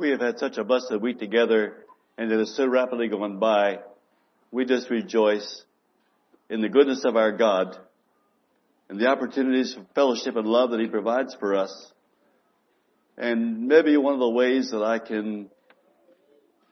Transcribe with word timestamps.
We 0.00 0.12
have 0.12 0.20
had 0.22 0.38
such 0.38 0.56
a 0.56 0.64
blessed 0.64 0.98
week 0.98 1.18
together 1.18 1.74
and 2.16 2.32
it 2.32 2.38
has 2.38 2.56
so 2.56 2.66
rapidly 2.66 3.08
gone 3.08 3.38
by. 3.38 3.80
We 4.50 4.64
just 4.64 4.88
rejoice 4.88 5.62
in 6.48 6.62
the 6.62 6.70
goodness 6.70 7.04
of 7.04 7.16
our 7.16 7.32
God 7.32 7.76
and 8.88 8.98
the 8.98 9.08
opportunities 9.08 9.74
for 9.74 9.84
fellowship 9.94 10.36
and 10.36 10.46
love 10.46 10.70
that 10.70 10.80
He 10.80 10.86
provides 10.86 11.36
for 11.38 11.54
us. 11.54 11.92
And 13.18 13.68
maybe 13.68 13.94
one 13.98 14.14
of 14.14 14.20
the 14.20 14.30
ways 14.30 14.70
that 14.70 14.82
I 14.82 15.00
can, 15.00 15.50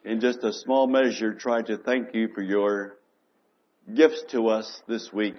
in 0.06 0.20
just 0.20 0.42
a 0.42 0.50
small 0.50 0.86
measure, 0.86 1.34
try 1.34 1.60
to 1.60 1.76
thank 1.76 2.14
you 2.14 2.28
for 2.34 2.40
your 2.40 2.96
gifts 3.94 4.24
to 4.30 4.48
us 4.48 4.80
this 4.88 5.12
week 5.12 5.36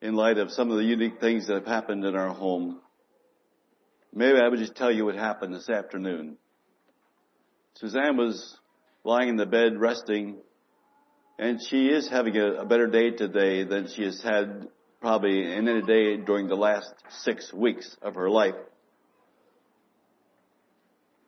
in 0.00 0.14
light 0.14 0.38
of 0.38 0.50
some 0.50 0.72
of 0.72 0.78
the 0.78 0.84
unique 0.84 1.20
things 1.20 1.46
that 1.46 1.54
have 1.54 1.64
happened 1.66 2.04
in 2.04 2.16
our 2.16 2.34
home. 2.34 2.80
Maybe 4.12 4.40
I 4.40 4.48
would 4.48 4.58
just 4.58 4.74
tell 4.74 4.90
you 4.90 5.04
what 5.04 5.14
happened 5.14 5.54
this 5.54 5.70
afternoon. 5.70 6.38
Suzanne 7.74 8.16
was 8.16 8.58
lying 9.04 9.30
in 9.30 9.36
the 9.36 9.46
bed 9.46 9.78
resting, 9.78 10.36
and 11.38 11.60
she 11.62 11.88
is 11.88 12.08
having 12.08 12.36
a, 12.36 12.60
a 12.60 12.64
better 12.64 12.86
day 12.86 13.10
today 13.10 13.64
than 13.64 13.88
she 13.88 14.04
has 14.04 14.20
had 14.22 14.68
probably 15.00 15.52
in 15.52 15.68
any 15.68 15.82
day 15.82 16.16
during 16.16 16.46
the 16.46 16.54
last 16.54 16.92
six 17.22 17.52
weeks 17.52 17.96
of 18.02 18.14
her 18.14 18.30
life. 18.30 18.54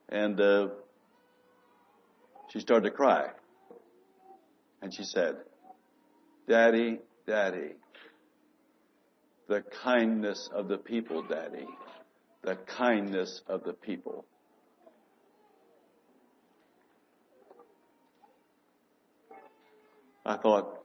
And 0.08 0.40
uh, 0.40 0.68
she 2.52 2.60
started 2.60 2.88
to 2.88 2.94
cry. 2.94 3.30
And 4.80 4.94
she 4.94 5.02
said, 5.02 5.36
Daddy, 6.48 7.00
Daddy, 7.26 7.72
the 9.48 9.64
kindness 9.82 10.48
of 10.54 10.68
the 10.68 10.78
people, 10.78 11.22
Daddy, 11.22 11.66
the 12.42 12.56
kindness 12.78 13.40
of 13.48 13.64
the 13.64 13.72
people. 13.72 14.24
I 20.26 20.38
thought 20.38 20.80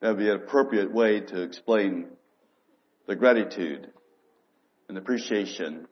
that 0.00 0.08
would 0.08 0.18
be 0.18 0.30
an 0.30 0.36
appropriate 0.36 0.92
way 0.92 1.20
to 1.20 1.42
explain 1.42 2.06
the 3.06 3.14
gratitude 3.14 3.90
and 4.88 4.96
appreciation 4.96 5.86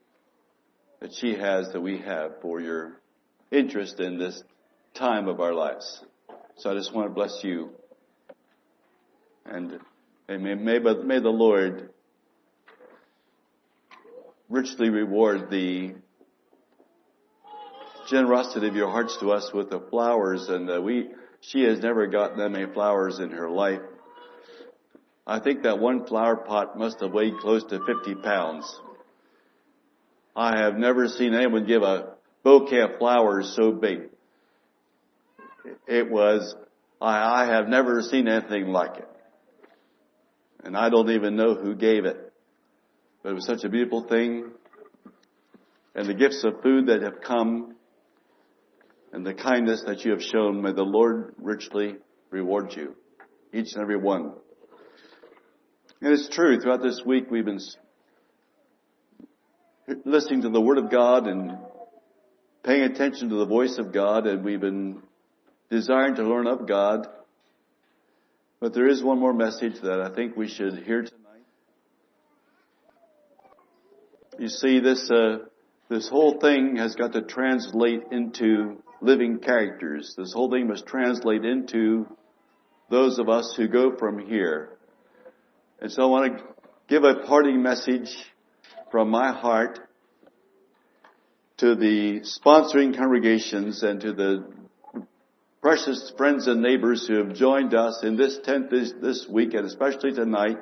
that 1.01 1.13
she 1.13 1.35
has 1.35 1.73
that 1.73 1.81
we 1.81 1.99
have 1.99 2.41
for 2.41 2.61
your 2.61 3.01
interest 3.51 4.01
in 4.01 4.19
this 4.19 4.43
time 4.95 5.29
of 5.29 5.41
our 5.41 5.53
lives. 5.53 6.03
So 6.57 6.71
I 6.71 6.75
just 6.75 6.95
want 6.95 7.09
to 7.09 7.15
bless 7.15 7.41
you 7.43 7.71
and, 9.45 9.79
may, 10.29 10.55
may, 10.55 10.79
may 10.79 11.21
the 11.21 11.29
Lord 11.29 11.91
richly 14.49 14.89
reward 14.89 15.51
the 15.51 15.95
generosity 18.09 18.67
of 18.67 18.75
your 18.75 18.91
hearts 18.91 19.17
to 19.21 19.33
us 19.33 19.51
with 19.53 19.71
the 19.71 19.81
flowers 19.91 20.49
and 20.49 20.71
uh, 20.71 20.81
we 20.81 21.09
she 21.41 21.63
has 21.63 21.81
never 21.81 22.07
gotten 22.07 22.39
that 22.39 22.51
many 22.51 22.73
flowers 22.73 23.19
in 23.19 23.31
her 23.31 23.51
life. 23.51 23.81
I 25.27 25.41
think 25.41 25.63
that 25.63 25.79
one 25.79 26.07
flower 26.07 26.37
pot 26.37 26.79
must 26.79 27.01
have 27.01 27.13
weighed 27.13 27.39
close 27.39 27.65
to 27.65 27.79
50 27.85 28.17
pounds. 28.17 28.81
I 30.35 30.59
have 30.59 30.77
never 30.77 31.09
seen 31.09 31.35
anyone 31.35 31.67
give 31.67 31.83
a 31.83 32.15
bouquet 32.43 32.81
of 32.81 32.99
flowers 32.99 33.55
so 33.57 33.73
big. 33.73 34.09
It 35.87 36.11
was, 36.11 36.55
I, 37.01 37.43
I 37.43 37.47
have 37.47 37.69
never 37.69 38.03
seen 38.03 38.29
anything 38.29 38.69
like 38.69 38.97
it. 38.99 39.09
And 40.65 40.77
I 40.77 40.91
don't 40.91 41.11
even 41.11 41.37
know 41.37 41.55
who 41.55 41.75
gave 41.75 42.05
it. 42.05 42.33
But 43.23 43.31
it 43.31 43.35
was 43.35 43.47
such 43.47 43.65
a 43.65 43.69
beautiful 43.69 44.03
thing. 44.03 44.51
And 45.95 46.09
the 46.09 46.15
gifts 46.15 46.45
of 46.45 46.63
food 46.63 46.87
that 46.87 47.03
have 47.03 47.21
come 47.21 47.77
and 49.13 49.27
the 49.27 49.35
kindness 49.35 49.83
that 49.87 50.05
you 50.05 50.13
have 50.13 50.23
shown, 50.23 50.63
may 50.63 50.73
the 50.73 50.83
Lord 50.83 51.35
richly 51.39 51.97
reward 52.31 52.73
you, 52.77 52.95
each 53.53 53.73
and 53.75 53.83
every 53.83 53.97
one. 53.97 54.33
And 56.01 56.13
it's 56.13 56.29
true, 56.29 56.59
throughout 56.61 56.83
this 56.83 57.03
week 57.05 57.31
we've 57.31 57.45
been 57.45 57.61
listening 60.05 60.43
to 60.43 60.49
the 60.49 60.61
Word 60.61 60.79
of 60.79 60.91
God 60.91 61.27
and 61.27 61.59
paying 62.63 62.83
attention 62.83 63.29
to 63.31 63.37
the 63.37 63.47
voice 63.47 63.79
of 63.79 63.93
God 63.93 64.27
and 64.27 64.45
we've 64.45 64.61
been 64.61 65.03
desiring 65.71 66.15
to 66.17 66.23
learn 66.23 66.47
of 66.47 66.67
God. 66.67 67.07
But 68.61 68.75
there 68.75 68.89
is 68.89 69.03
one 69.03 69.19
more 69.19 69.33
message 69.33 69.81
that 69.83 70.01
I 70.01 70.15
think 70.15 70.37
we 70.37 70.49
should 70.49 70.85
hear 70.85 71.03
tonight. 71.03 71.17
You 74.39 74.49
see, 74.49 74.81
this, 74.81 75.11
uh, 75.11 75.39
this 75.89 76.09
whole 76.09 76.39
thing 76.41 76.77
has 76.77 76.95
got 76.95 77.13
to 77.15 77.23
translate 77.23 78.03
into 78.13 78.83
living 79.01 79.39
characters. 79.39 80.15
This 80.17 80.33
whole 80.33 80.51
thing 80.51 80.69
must 80.69 80.87
translate 80.87 81.45
into 81.45 82.07
those 82.91 83.19
of 83.19 83.29
us 83.29 83.55
who 83.57 83.69
go 83.69 83.97
from 83.97 84.19
here. 84.19 84.71
And 85.81 85.91
so 85.91 86.03
I 86.03 86.07
want 86.07 86.39
to 86.39 86.45
give 86.89 87.05
a 87.05 87.27
parting 87.27 87.63
message 87.63 88.15
from 88.91 89.11
my 89.11 89.33
heart 89.33 89.79
to 91.59 91.75
the 91.75 92.21
sponsoring 92.21 92.97
congregations 92.97 93.83
and 93.83 94.01
to 94.01 94.13
the 94.13 94.45
precious 95.63 96.13
friends 96.17 96.47
and 96.47 96.63
neighbors 96.63 97.07
who 97.07 97.19
have 97.19 97.35
joined 97.35 97.75
us 97.75 98.03
in 98.03 98.17
this 98.17 98.39
tent 98.45 98.71
this, 98.71 98.93
this 99.01 99.27
week 99.29 99.55
and 99.55 99.67
especially 99.67 100.13
tonight. 100.13 100.57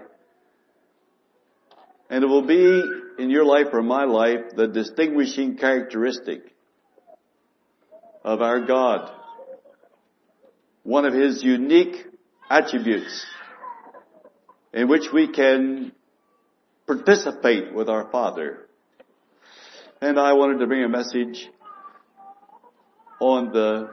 And 2.10 2.25
it 2.25 2.27
will 2.27 2.47
be 2.47 2.82
in 3.19 3.31
your 3.31 3.44
life 3.44 3.69
or 3.72 3.82
my 3.82 4.04
life 4.04 4.56
the 4.56 4.66
distinguishing 4.66 5.56
characteristic 5.56 6.54
of 8.24 8.42
our 8.42 8.66
God. 8.66 9.10
One 10.82 11.04
of 11.04 11.14
His 11.14 11.42
unique 11.42 12.06
attributes 12.50 13.26
in 14.72 14.88
which 14.88 15.12
we 15.12 15.32
can 15.32 15.92
participate 16.86 17.74
with 17.74 17.88
our 17.88 18.10
Father. 18.10 18.66
And 20.00 20.18
I 20.18 20.32
wanted 20.34 20.58
to 20.60 20.66
bring 20.66 20.84
a 20.84 20.88
message 20.88 21.48
on 23.20 23.52
the 23.52 23.90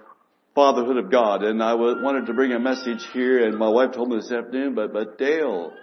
fatherhood 0.53 0.97
of 0.97 1.11
God. 1.11 1.43
And 1.43 1.61
I 1.61 1.73
wanted 1.75 2.27
to 2.27 2.33
bring 2.33 2.53
a 2.53 2.59
message 2.59 3.05
here 3.13 3.45
and 3.45 3.57
my 3.57 3.69
wife 3.69 3.93
told 3.93 4.09
me 4.09 4.17
this 4.17 4.31
afternoon, 4.31 4.75
but, 4.75 4.93
but 4.93 5.17
Dale, 5.17 5.73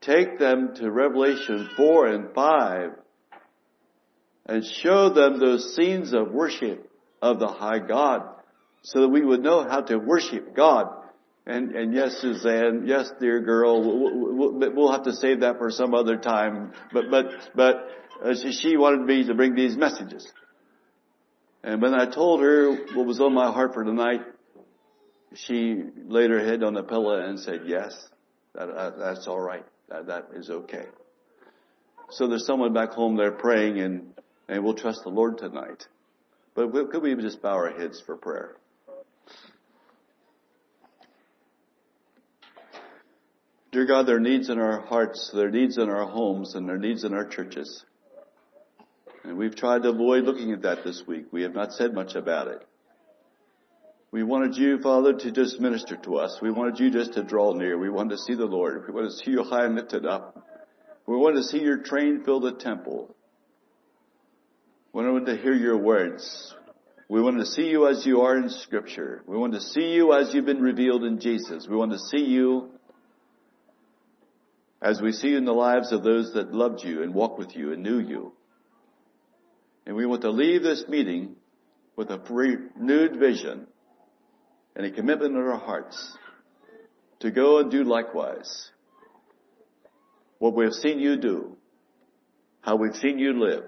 take 0.00 0.38
them 0.38 0.74
to 0.76 0.90
Revelation 0.90 1.70
4 1.76 2.06
and 2.08 2.34
5 2.34 2.90
and 4.46 4.64
show 4.64 5.10
them 5.10 5.38
those 5.38 5.76
scenes 5.76 6.12
of 6.12 6.32
worship 6.32 6.90
of 7.22 7.38
the 7.38 7.48
high 7.48 7.78
God 7.78 8.28
so 8.82 9.00
that 9.02 9.08
we 9.08 9.24
would 9.24 9.42
know 9.42 9.62
how 9.62 9.80
to 9.80 9.96
worship 9.96 10.54
God. 10.54 10.88
And, 11.46 11.74
and 11.74 11.94
yes, 11.94 12.18
Suzanne, 12.20 12.84
yes, 12.86 13.10
dear 13.20 13.40
girl, 13.40 13.82
we'll, 13.82 14.74
we'll 14.74 14.92
have 14.92 15.04
to 15.04 15.12
save 15.12 15.40
that 15.40 15.58
for 15.58 15.70
some 15.70 15.94
other 15.94 16.16
time. 16.16 16.72
But, 16.92 17.10
but, 17.10 17.26
but 17.54 17.88
uh, 18.24 18.34
she 18.34 18.76
wanted 18.76 19.06
me 19.06 19.26
to 19.26 19.34
bring 19.34 19.54
these 19.54 19.76
messages. 19.76 20.30
And 21.64 21.80
when 21.80 21.94
I 21.94 22.12
told 22.12 22.40
her 22.42 22.74
what 22.94 23.06
was 23.06 23.20
on 23.20 23.34
my 23.34 23.52
heart 23.52 23.74
for 23.74 23.84
tonight, 23.84 24.20
she 25.34 25.82
laid 26.06 26.30
her 26.30 26.44
head 26.44 26.62
on 26.62 26.74
the 26.74 26.82
pillow 26.82 27.18
and 27.18 27.38
said, 27.38 27.62
yes, 27.66 27.96
that, 28.54 28.66
that, 28.66 28.98
that's 28.98 29.26
all 29.26 29.40
right. 29.40 29.64
That, 29.88 30.06
that 30.06 30.28
is 30.34 30.50
okay. 30.50 30.86
So 32.10 32.26
there's 32.26 32.46
someone 32.46 32.72
back 32.72 32.90
home 32.90 33.16
there 33.16 33.32
praying 33.32 33.78
and, 33.80 34.12
and 34.48 34.62
we'll 34.62 34.74
trust 34.74 35.00
the 35.04 35.10
Lord 35.10 35.38
tonight. 35.38 35.86
But 36.54 36.70
could 36.90 37.02
we 37.02 37.10
even 37.10 37.24
just 37.24 37.40
bow 37.40 37.54
our 37.54 37.70
heads 37.70 38.00
for 38.04 38.16
prayer? 38.16 38.56
Dear 43.72 43.86
God, 43.86 44.06
there 44.06 44.16
are 44.16 44.20
needs 44.20 44.50
in 44.50 44.58
our 44.58 44.80
hearts, 44.80 45.30
there 45.32 45.46
are 45.46 45.50
needs 45.50 45.78
in 45.78 45.88
our 45.88 46.06
homes, 46.06 46.54
and 46.54 46.68
there 46.68 46.76
are 46.76 46.78
needs 46.78 47.04
in 47.04 47.14
our 47.14 47.26
churches. 47.26 47.84
And 49.24 49.38
we've 49.38 49.56
tried 49.56 49.84
to 49.84 49.88
avoid 49.88 50.24
looking 50.24 50.52
at 50.52 50.62
that 50.62 50.84
this 50.84 51.02
week. 51.06 51.26
We 51.32 51.42
have 51.42 51.54
not 51.54 51.72
said 51.72 51.94
much 51.94 52.14
about 52.14 52.48
it. 52.48 52.66
We 54.10 54.24
wanted 54.24 54.56
you, 54.56 54.78
Father, 54.82 55.14
to 55.14 55.30
just 55.30 55.58
minister 55.58 55.96
to 55.96 56.16
us. 56.16 56.38
We 56.42 56.50
wanted 56.50 56.80
you 56.80 56.90
just 56.90 57.14
to 57.14 57.22
draw 57.22 57.54
near. 57.54 57.78
We 57.78 57.88
wanted 57.88 58.10
to 58.10 58.18
see 58.18 58.34
the 58.34 58.44
Lord. 58.44 58.84
We 58.86 58.92
wanted 58.92 59.12
to 59.12 59.24
see 59.24 59.30
you 59.30 59.42
high 59.42 59.64
and 59.64 59.74
lifted 59.74 60.04
up. 60.04 60.36
We 61.06 61.16
wanted 61.16 61.36
to 61.36 61.44
see 61.44 61.62
your 61.62 61.78
train 61.78 62.22
fill 62.24 62.40
the 62.40 62.52
temple. 62.52 63.16
We 64.92 65.10
want 65.10 65.26
to 65.26 65.36
hear 65.36 65.54
your 65.54 65.78
words. 65.78 66.54
We 67.08 67.22
want 67.22 67.38
to 67.38 67.46
see 67.46 67.68
you 67.68 67.88
as 67.88 68.04
you 68.04 68.22
are 68.22 68.36
in 68.36 68.50
scripture. 68.50 69.22
We 69.26 69.38
want 69.38 69.54
to 69.54 69.60
see 69.60 69.92
you 69.92 70.12
as 70.12 70.34
you've 70.34 70.44
been 70.44 70.60
revealed 70.60 71.04
in 71.04 71.18
Jesus. 71.18 71.66
We 71.68 71.76
want 71.76 71.92
to 71.92 71.98
see 71.98 72.24
you 72.24 72.70
as 74.82 75.00
we 75.00 75.12
see 75.12 75.28
you 75.28 75.38
in 75.38 75.44
the 75.44 75.52
lives 75.52 75.92
of 75.92 76.02
those 76.02 76.34
that 76.34 76.52
loved 76.52 76.84
you 76.84 77.02
and 77.02 77.14
walked 77.14 77.38
with 77.38 77.56
you 77.56 77.72
and 77.72 77.82
knew 77.82 78.00
you. 78.00 78.32
And 79.86 79.96
we 79.96 80.04
want 80.04 80.22
to 80.22 80.30
leave 80.30 80.62
this 80.62 80.84
meeting 80.88 81.36
with 81.96 82.10
a 82.10 82.18
renewed 82.18 83.18
vision 83.18 83.66
and 84.76 84.86
a 84.86 84.90
commitment 84.90 85.34
in 85.34 85.40
our 85.40 85.58
hearts 85.58 86.16
to 87.20 87.30
go 87.30 87.58
and 87.58 87.70
do 87.70 87.84
likewise. 87.84 88.70
What 90.38 90.54
we 90.54 90.64
have 90.64 90.74
seen 90.74 90.98
you 90.98 91.16
do, 91.16 91.56
how 92.60 92.76
we've 92.76 92.96
seen 92.96 93.18
you 93.18 93.38
live, 93.40 93.64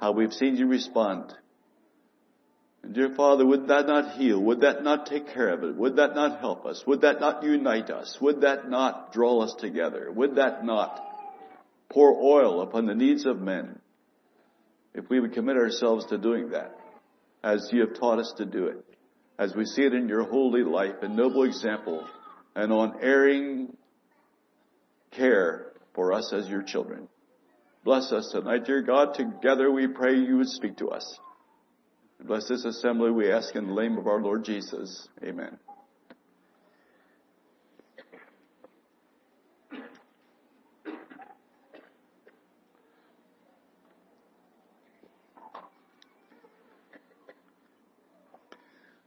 how 0.00 0.12
we've 0.12 0.32
seen 0.32 0.56
you 0.56 0.66
respond. 0.66 1.34
And 2.82 2.94
dear 2.94 3.14
Father, 3.14 3.46
would 3.46 3.68
that 3.68 3.86
not 3.86 4.18
heal? 4.18 4.38
Would 4.40 4.60
that 4.60 4.82
not 4.82 5.06
take 5.06 5.28
care 5.32 5.48
of 5.48 5.64
it? 5.64 5.74
Would 5.74 5.96
that 5.96 6.14
not 6.14 6.40
help 6.40 6.66
us? 6.66 6.84
Would 6.86 7.00
that 7.00 7.20
not 7.20 7.42
unite 7.42 7.90
us? 7.90 8.18
Would 8.20 8.42
that 8.42 8.68
not 8.68 9.12
draw 9.12 9.40
us 9.40 9.54
together? 9.58 10.12
Would 10.12 10.36
that 10.36 10.64
not 10.64 11.00
pour 11.88 12.12
oil 12.12 12.60
upon 12.60 12.86
the 12.86 12.94
needs 12.94 13.24
of 13.24 13.40
men? 13.40 13.78
If 14.94 15.08
we 15.08 15.18
would 15.18 15.32
commit 15.32 15.56
ourselves 15.56 16.06
to 16.06 16.18
doing 16.18 16.50
that, 16.50 16.78
as 17.42 17.68
you 17.72 17.80
have 17.80 17.98
taught 17.98 18.18
us 18.18 18.34
to 18.36 18.44
do 18.44 18.66
it, 18.66 18.84
as 19.38 19.54
we 19.54 19.64
see 19.64 19.82
it 19.82 19.94
in 19.94 20.08
your 20.08 20.24
holy 20.24 20.62
life 20.62 20.96
and 21.02 21.16
noble 21.16 21.44
example, 21.44 22.06
and 22.54 22.72
unerring 22.72 23.76
care 25.10 25.72
for 25.94 26.12
us 26.12 26.32
as 26.32 26.48
your 26.48 26.62
children. 26.62 27.08
Bless 27.84 28.12
us 28.12 28.30
tonight, 28.32 28.64
dear 28.64 28.80
God. 28.80 29.12
Together 29.12 29.70
we 29.70 29.86
pray 29.86 30.14
you 30.14 30.38
would 30.38 30.48
speak 30.48 30.78
to 30.78 30.88
us. 30.88 31.18
Bless 32.18 32.48
this 32.48 32.64
assembly, 32.64 33.10
we 33.10 33.30
ask 33.30 33.54
in 33.54 33.66
the 33.66 33.74
name 33.74 33.98
of 33.98 34.06
our 34.06 34.22
Lord 34.22 34.42
Jesus. 34.42 35.06
Amen. 35.22 35.58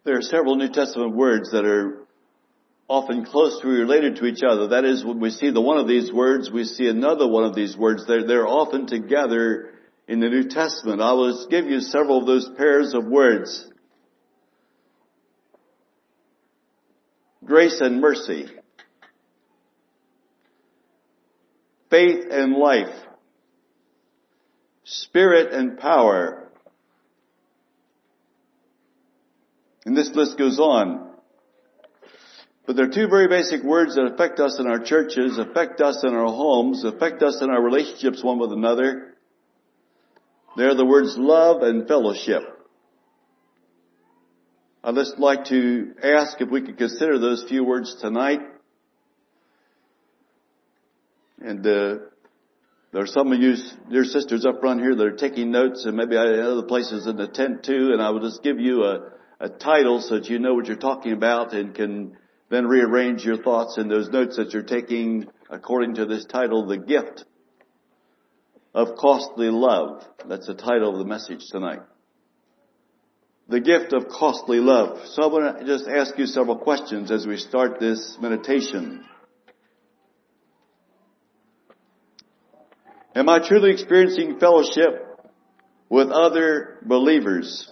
There 0.04 0.18
are 0.18 0.22
several 0.22 0.56
New 0.56 0.70
Testament 0.70 1.16
words 1.16 1.50
that 1.52 1.66
are 1.66 2.07
often 2.88 3.26
closely 3.26 3.70
related 3.70 4.18
to 4.18 4.26
each 4.26 4.44
other. 4.48 4.70
That 4.70 4.86
is, 4.86 5.04
when 5.04 5.20
we 5.20 5.30
see 5.30 5.50
the 5.50 5.62
one 5.62 5.78
of 5.78 5.88
these 5.88 6.12
words, 6.12 6.50
we 6.50 6.64
see 6.64 6.88
another 6.88 7.28
one 7.28 7.44
of 7.44 7.54
these 7.54 7.76
words. 7.76 8.06
They're, 8.08 8.26
they're 8.26 8.48
often 8.48 8.88
together 8.88 9.72
in 10.08 10.22
the 10.22 10.30
New 10.30 10.48
Testament. 10.48 11.02
I 11.02 11.12
will 11.14 11.48
give 11.50 11.66
you 11.66 11.82
several 11.82 12.20
of 12.20 12.26
those 12.26 12.50
pairs 12.58 12.94
of 12.94 13.06
words. 13.06 13.70
Grace 17.44 17.80
and 17.82 18.00
mercy. 18.00 18.48
Faith 21.90 22.26
and 22.32 22.54
life. 22.54 22.96
Spirit 24.86 25.54
and 25.54 25.78
power. 25.78 26.50
And 29.86 29.96
this 29.96 30.10
list 30.14 30.38
goes 30.38 30.60
on. 30.60 31.07
But 32.68 32.76
there 32.76 32.86
are 32.86 32.92
two 32.92 33.08
very 33.08 33.30
basic 33.30 33.64
words 33.64 33.96
that 33.96 34.12
affect 34.14 34.42
us 34.42 34.60
in 34.60 34.68
our 34.68 34.80
churches, 34.80 35.38
affect 35.38 35.80
us 35.80 36.04
in 36.04 36.14
our 36.14 36.28
homes, 36.28 36.84
affect 36.84 37.24
us 37.24 37.42
in 37.42 37.50
our 37.50 37.62
relationships 37.62 38.22
one 38.22 38.40
with 38.40 38.52
another. 38.52 39.16
They're 40.58 40.76
the 40.76 40.86
words 40.86 41.16
love 41.18 41.62
and 41.62 41.88
fellowship. 41.88 42.44
I'd 44.84 44.96
just 44.96 45.18
like 45.18 45.46
to 45.46 45.94
ask 46.04 46.42
if 46.42 46.50
we 46.50 46.62
could 46.62 46.78
consider 46.78 47.18
those 47.18 47.46
few 47.48 47.64
words 47.64 47.96
tonight. 48.02 48.42
And 51.40 51.66
uh, 51.66 51.96
there 52.92 53.04
are 53.04 53.08
some 53.08 53.32
of 53.32 53.40
you, 53.40 53.56
dear 53.90 54.04
sisters 54.04 54.46
up 54.46 54.60
front 54.60 54.82
here 54.82 54.94
that 54.94 55.06
are 55.06 55.16
taking 55.16 55.52
notes, 55.52 55.86
and 55.86 55.96
maybe 55.96 56.18
I 56.18 56.26
other 56.40 56.64
places 56.64 57.08
in 57.08 57.16
the 57.16 57.30
tent 57.30 57.64
too. 57.64 57.92
And 57.94 58.02
I 58.02 58.10
will 58.10 58.22
just 58.22 58.44
give 58.44 58.60
you 58.60 58.84
a, 58.84 59.12
a 59.40 59.48
title 59.48 60.02
so 60.02 60.16
that 60.16 60.30
you 60.30 60.40
know 60.40 60.54
what 60.54 60.66
you're 60.66 60.76
talking 60.76 61.14
about 61.14 61.54
and 61.54 61.74
can 61.74 62.18
then 62.50 62.66
rearrange 62.68 63.24
your 63.26 63.42
thoughts 63.42 63.78
in 63.78 63.88
those 63.88 64.10
notes 64.10 64.38
that 64.38 64.54
you're 64.54 64.64
taking 64.64 65.28
according 65.50 65.96
to 65.96 66.06
this 66.06 66.26
title, 66.26 66.66
The 66.66 66.78
Gift 66.78 67.26
of 68.74 68.96
Costly 68.98 69.50
Love. 69.50 70.04
That's 70.28 70.48
the 70.48 70.54
title 70.54 70.94
of 70.94 71.00
the 71.00 71.06
message 71.06 71.46
tonight. 71.52 71.82
The 73.50 73.62
gift 73.62 73.94
of 73.94 74.10
costly 74.10 74.60
love. 74.60 75.08
So 75.08 75.24
I 75.24 75.28
want 75.28 75.60
to 75.60 75.66
just 75.66 75.88
ask 75.88 76.18
you 76.18 76.26
several 76.26 76.58
questions 76.58 77.12
as 77.12 77.26
we 77.26 77.38
start 77.38 77.80
this 77.80 78.18
meditation. 78.20 79.06
Am 83.16 83.30
I 83.30 83.40
truly 83.40 83.72
experiencing 83.72 84.38
fellowship 84.38 85.18
with 85.90 86.10
other 86.10 86.80
believers? 86.86 87.72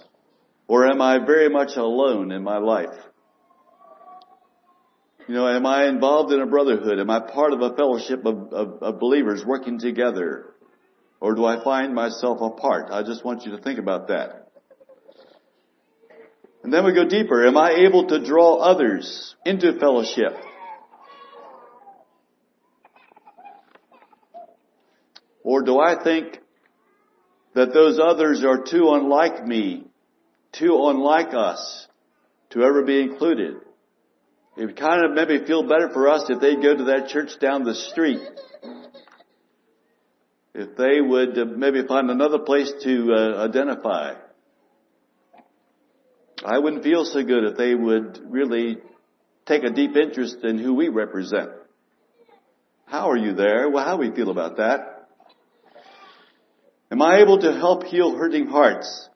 Or 0.66 0.86
am 0.86 1.02
I 1.02 1.18
very 1.24 1.50
much 1.50 1.76
alone 1.76 2.32
in 2.32 2.42
my 2.42 2.56
life? 2.56 2.98
You 5.28 5.34
know, 5.34 5.48
am 5.48 5.66
I 5.66 5.86
involved 5.86 6.32
in 6.32 6.40
a 6.40 6.46
brotherhood? 6.46 7.00
Am 7.00 7.10
I 7.10 7.18
part 7.18 7.52
of 7.52 7.60
a 7.60 7.74
fellowship 7.74 8.24
of, 8.24 8.52
of, 8.52 8.82
of, 8.82 9.00
believers 9.00 9.44
working 9.44 9.80
together? 9.80 10.54
Or 11.20 11.34
do 11.34 11.44
I 11.44 11.64
find 11.64 11.94
myself 11.94 12.40
apart? 12.40 12.92
I 12.92 13.02
just 13.02 13.24
want 13.24 13.44
you 13.44 13.56
to 13.56 13.58
think 13.58 13.80
about 13.80 14.08
that. 14.08 14.52
And 16.62 16.72
then 16.72 16.84
we 16.84 16.92
go 16.92 17.08
deeper. 17.08 17.44
Am 17.44 17.56
I 17.56 17.86
able 17.86 18.06
to 18.08 18.24
draw 18.24 18.56
others 18.56 19.34
into 19.44 19.78
fellowship? 19.80 20.32
Or 25.42 25.62
do 25.62 25.80
I 25.80 26.02
think 26.02 26.38
that 27.54 27.72
those 27.72 27.98
others 27.98 28.44
are 28.44 28.62
too 28.62 28.90
unlike 28.90 29.44
me, 29.44 29.86
too 30.52 30.86
unlike 30.88 31.34
us 31.34 31.88
to 32.50 32.62
ever 32.62 32.84
be 32.84 33.00
included? 33.00 33.56
It 34.56 34.64
would 34.64 34.76
kind 34.76 35.04
of 35.04 35.12
maybe 35.12 35.44
feel 35.44 35.62
better 35.62 35.90
for 35.92 36.08
us 36.08 36.24
if 36.30 36.40
they'd 36.40 36.62
go 36.62 36.74
to 36.74 36.84
that 36.84 37.08
church 37.08 37.38
down 37.40 37.64
the 37.64 37.74
street. 37.74 38.20
If 40.54 40.76
they 40.76 41.00
would 41.02 41.38
uh, 41.38 41.44
maybe 41.44 41.86
find 41.86 42.10
another 42.10 42.38
place 42.38 42.72
to 42.84 43.12
uh, 43.12 43.44
identify. 43.44 44.14
I 46.42 46.58
wouldn't 46.58 46.82
feel 46.82 47.04
so 47.04 47.22
good 47.22 47.44
if 47.44 47.58
they 47.58 47.74
would 47.74 48.20
really 48.30 48.78
take 49.44 49.62
a 49.64 49.70
deep 49.70 49.94
interest 49.94 50.38
in 50.42 50.58
who 50.58 50.72
we 50.72 50.88
represent. 50.88 51.50
How 52.86 53.10
are 53.10 53.16
you 53.16 53.34
there? 53.34 53.68
Well, 53.68 53.84
how 53.84 53.98
do 53.98 54.08
we 54.08 54.16
feel 54.16 54.30
about 54.30 54.56
that? 54.56 55.08
Am 56.90 57.02
I 57.02 57.18
able 57.18 57.40
to 57.40 57.52
help 57.52 57.84
heal 57.84 58.16
hurting 58.16 58.46
hearts? 58.46 59.08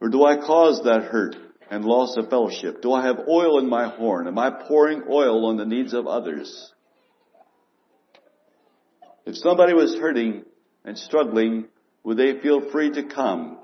Or 0.00 0.08
do 0.10 0.24
I 0.24 0.36
cause 0.36 0.82
that 0.84 1.04
hurt? 1.04 1.34
And 1.70 1.84
loss 1.84 2.16
of 2.16 2.30
fellowship? 2.30 2.82
Do 2.82 2.92
I 2.92 3.06
have 3.06 3.28
oil 3.28 3.58
in 3.58 3.68
my 3.68 3.88
horn? 3.88 4.26
Am 4.26 4.38
I 4.38 4.50
pouring 4.50 5.04
oil 5.08 5.46
on 5.46 5.56
the 5.56 5.64
needs 5.64 5.94
of 5.94 6.06
others? 6.06 6.72
If 9.24 9.36
somebody 9.36 9.74
was 9.74 9.96
hurting 9.96 10.44
and 10.84 10.96
struggling, 10.96 11.66
would 12.04 12.16
they 12.16 12.40
feel 12.40 12.70
free 12.70 12.90
to 12.90 13.02
come 13.02 13.58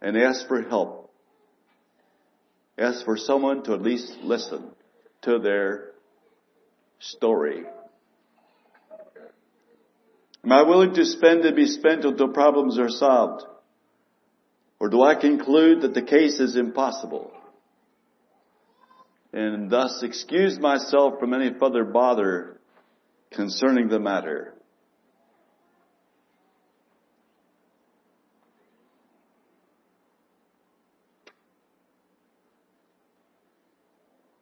and 0.00 0.16
ask 0.16 0.46
for 0.46 0.62
help? 0.62 1.12
Ask 2.78 3.04
for 3.04 3.16
someone 3.16 3.64
to 3.64 3.72
at 3.72 3.82
least 3.82 4.18
listen 4.22 4.70
to 5.22 5.38
their 5.38 5.92
story. 7.00 7.64
Am 10.44 10.52
I 10.52 10.62
willing 10.62 10.94
to 10.94 11.04
spend 11.04 11.44
and 11.44 11.56
be 11.56 11.66
spent 11.66 12.04
until 12.04 12.28
problems 12.28 12.78
are 12.78 12.88
solved? 12.88 13.44
Or 14.78 14.88
do 14.88 15.02
I 15.02 15.14
conclude 15.14 15.82
that 15.82 15.94
the 15.94 16.02
case 16.02 16.38
is 16.38 16.56
impossible? 16.56 17.32
And 19.32 19.70
thus 19.70 20.02
excuse 20.02 20.58
myself 20.58 21.18
from 21.18 21.32
any 21.34 21.52
further 21.58 21.84
bother 21.84 22.60
concerning 23.30 23.88
the 23.88 23.98
matter. 23.98 24.54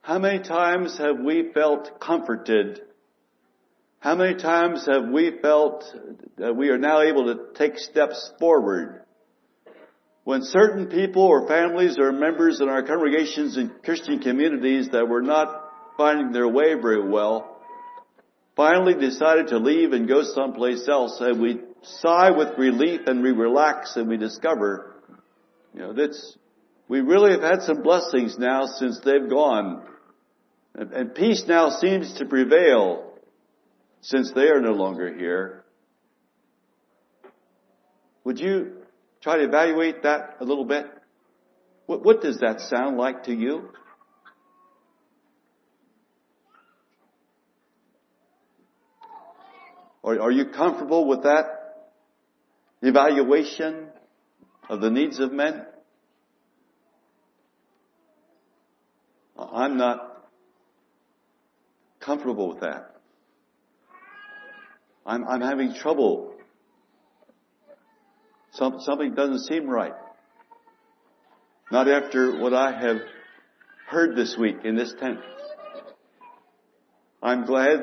How 0.02 0.18
many 0.18 0.40
times 0.40 0.98
have 0.98 1.18
we 1.18 1.50
felt 1.54 1.98
comforted? 1.98 2.82
How 4.00 4.14
many 4.14 4.34
times 4.34 4.86
have 4.86 5.08
we 5.08 5.38
felt 5.40 5.82
that 6.36 6.54
we 6.54 6.68
are 6.68 6.76
now 6.76 7.00
able 7.00 7.34
to 7.34 7.54
take 7.54 7.78
steps 7.78 8.30
forward 8.38 9.03
when 10.24 10.42
certain 10.42 10.86
people 10.86 11.22
or 11.22 11.46
families 11.46 11.96
or 11.98 12.10
members 12.10 12.60
in 12.60 12.68
our 12.68 12.82
congregations 12.82 13.56
and 13.56 13.70
Christian 13.82 14.20
communities 14.20 14.88
that 14.92 15.06
were 15.06 15.22
not 15.22 15.70
finding 15.96 16.32
their 16.32 16.48
way 16.48 16.74
very 16.74 17.08
well 17.08 17.60
finally 18.56 18.94
decided 18.94 19.48
to 19.48 19.58
leave 19.58 19.92
and 19.92 20.08
go 20.08 20.22
someplace 20.22 20.88
else 20.88 21.18
and 21.20 21.40
we 21.40 21.60
sigh 21.82 22.30
with 22.30 22.56
relief 22.56 23.02
and 23.06 23.22
we 23.22 23.32
relax 23.32 23.96
and 23.96 24.08
we 24.08 24.16
discover, 24.16 24.94
you 25.74 25.80
know, 25.80 25.92
that's, 25.92 26.36
we 26.88 27.00
really 27.00 27.32
have 27.32 27.42
had 27.42 27.62
some 27.62 27.82
blessings 27.82 28.38
now 28.38 28.66
since 28.66 29.00
they've 29.04 29.28
gone. 29.28 29.82
And, 30.74 30.92
and 30.92 31.14
peace 31.14 31.44
now 31.46 31.70
seems 31.70 32.14
to 32.14 32.26
prevail 32.26 33.12
since 34.00 34.32
they 34.32 34.48
are 34.48 34.60
no 34.60 34.72
longer 34.72 35.12
here. 35.14 35.64
Would 38.24 38.38
you 38.38 38.83
try 39.24 39.38
to 39.38 39.44
evaluate 39.44 40.02
that 40.02 40.36
a 40.40 40.44
little 40.44 40.66
bit? 40.66 40.86
What, 41.86 42.04
what 42.04 42.20
does 42.20 42.38
that 42.40 42.60
sound 42.60 42.98
like 42.98 43.24
to 43.24 43.34
you? 43.34 43.70
Are, 50.04 50.30
you 50.30 50.50
comfortable 50.50 51.08
with 51.08 51.22
that? 51.22 51.46
evaluation 52.82 53.86
of 54.68 54.82
the 54.82 54.90
needs 54.90 55.18
of 55.18 55.32
men? 55.32 55.64
I'm 59.38 59.78
not 59.78 60.28
comfortable 62.00 62.50
with 62.50 62.60
that. 62.60 62.96
I'm, 65.06 65.26
I'm 65.26 65.40
having 65.40 65.74
trouble. 65.74 66.33
Some, 68.54 68.80
something 68.80 69.14
doesn't 69.14 69.40
seem 69.40 69.68
right. 69.68 69.94
Not 71.72 71.88
after 71.88 72.38
what 72.38 72.54
I 72.54 72.72
have 72.72 72.98
heard 73.88 74.16
this 74.16 74.36
week 74.38 74.58
in 74.64 74.76
this 74.76 74.94
tent. 75.00 75.18
I'm 77.20 77.46
glad, 77.46 77.80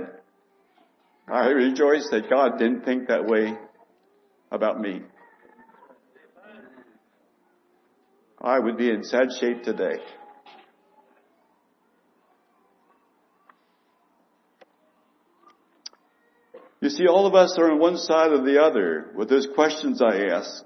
I 1.27 1.47
rejoice 1.47 2.07
that 2.11 2.29
God 2.29 2.57
didn't 2.57 2.85
think 2.85 3.07
that 3.07 3.25
way 3.25 3.57
about 4.51 4.79
me. 4.79 5.01
I 8.39 8.59
would 8.59 8.77
be 8.77 8.89
in 8.89 9.03
sad 9.03 9.27
shape 9.39 9.63
today. 9.63 9.97
You 16.81 16.89
see, 16.89 17.07
all 17.07 17.27
of 17.27 17.35
us 17.35 17.57
are 17.59 17.71
on 17.71 17.79
one 17.79 17.97
side 17.97 18.31
or 18.31 18.43
the 18.43 18.59
other 18.61 19.11
with 19.15 19.29
those 19.29 19.47
questions 19.53 20.01
I 20.01 20.25
ask. 20.25 20.65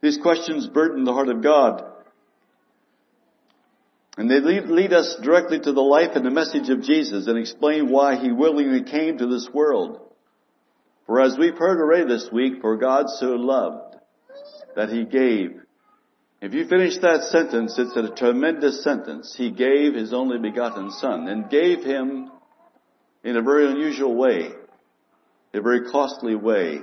These 0.00 0.18
questions 0.18 0.66
burden 0.66 1.04
the 1.04 1.12
heart 1.12 1.28
of 1.28 1.42
God. 1.42 1.84
And 4.16 4.30
they 4.30 4.40
lead, 4.40 4.68
lead, 4.68 4.92
us 4.92 5.16
directly 5.22 5.58
to 5.58 5.72
the 5.72 5.80
life 5.80 6.10
and 6.14 6.24
the 6.24 6.30
message 6.30 6.70
of 6.70 6.82
Jesus 6.82 7.26
and 7.26 7.38
explain 7.38 7.90
why 7.90 8.16
He 8.16 8.32
willingly 8.32 8.84
came 8.84 9.18
to 9.18 9.26
this 9.26 9.48
world. 9.52 10.00
For 11.06 11.20
as 11.20 11.36
we've 11.38 11.58
heard 11.58 11.78
already 11.78 12.06
this 12.06 12.30
week, 12.32 12.60
for 12.60 12.76
God 12.76 13.06
so 13.08 13.32
loved 13.32 13.96
that 14.76 14.88
He 14.88 15.04
gave 15.04 15.63
if 16.44 16.52
you 16.52 16.66
finish 16.66 16.98
that 16.98 17.22
sentence, 17.30 17.78
it's 17.78 17.96
a 17.96 18.14
tremendous 18.14 18.84
sentence. 18.84 19.34
He 19.34 19.50
gave 19.50 19.94
His 19.94 20.12
only 20.12 20.38
begotten 20.38 20.90
Son 20.90 21.26
and 21.26 21.48
gave 21.48 21.82
Him 21.82 22.30
in 23.24 23.38
a 23.38 23.40
very 23.40 23.66
unusual 23.70 24.14
way, 24.14 24.50
a 25.54 25.62
very 25.62 25.90
costly 25.90 26.34
way. 26.34 26.80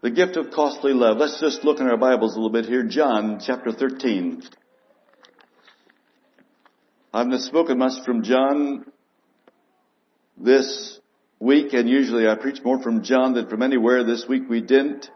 The 0.00 0.10
gift 0.10 0.38
of 0.38 0.50
costly 0.50 0.94
love. 0.94 1.18
Let's 1.18 1.40
just 1.40 1.62
look 1.62 1.78
in 1.78 1.86
our 1.86 1.98
Bibles 1.98 2.32
a 2.32 2.36
little 2.36 2.52
bit 2.52 2.64
here. 2.64 2.84
John 2.84 3.38
chapter 3.44 3.70
13. 3.70 4.44
I've 7.12 7.26
not 7.26 7.42
spoken 7.42 7.76
much 7.76 8.02
from 8.06 8.22
John 8.22 8.86
this 10.38 11.00
week, 11.38 11.74
and 11.74 11.86
usually 11.86 12.26
I 12.26 12.34
preach 12.36 12.60
more 12.64 12.82
from 12.82 13.02
John 13.02 13.34
than 13.34 13.50
from 13.50 13.60
anywhere. 13.60 14.04
This 14.04 14.24
week 14.26 14.44
we 14.48 14.62
didn't. 14.62 15.10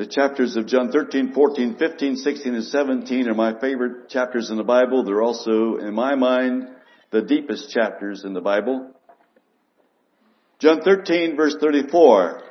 The 0.00 0.06
chapters 0.06 0.56
of 0.56 0.64
John 0.64 0.90
13, 0.90 1.34
14, 1.34 1.76
15, 1.76 2.16
16, 2.16 2.54
and 2.54 2.64
17 2.64 3.28
are 3.28 3.34
my 3.34 3.60
favorite 3.60 4.08
chapters 4.08 4.48
in 4.48 4.56
the 4.56 4.64
Bible. 4.64 5.04
They're 5.04 5.20
also, 5.20 5.76
in 5.76 5.92
my 5.92 6.14
mind, 6.14 6.68
the 7.10 7.20
deepest 7.20 7.70
chapters 7.70 8.24
in 8.24 8.32
the 8.32 8.40
Bible. 8.40 8.92
John 10.58 10.80
13 10.80 11.36
verse 11.36 11.54
34. 11.60 12.42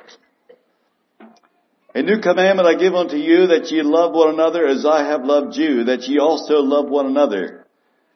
A 1.96 2.02
new 2.02 2.20
commandment 2.20 2.68
I 2.68 2.78
give 2.78 2.94
unto 2.94 3.16
you 3.16 3.48
that 3.48 3.68
ye 3.72 3.82
love 3.82 4.14
one 4.14 4.32
another 4.32 4.64
as 4.64 4.86
I 4.86 5.08
have 5.08 5.24
loved 5.24 5.56
you, 5.56 5.82
that 5.86 6.02
ye 6.02 6.20
also 6.20 6.60
love 6.60 6.88
one 6.88 7.06
another. 7.06 7.66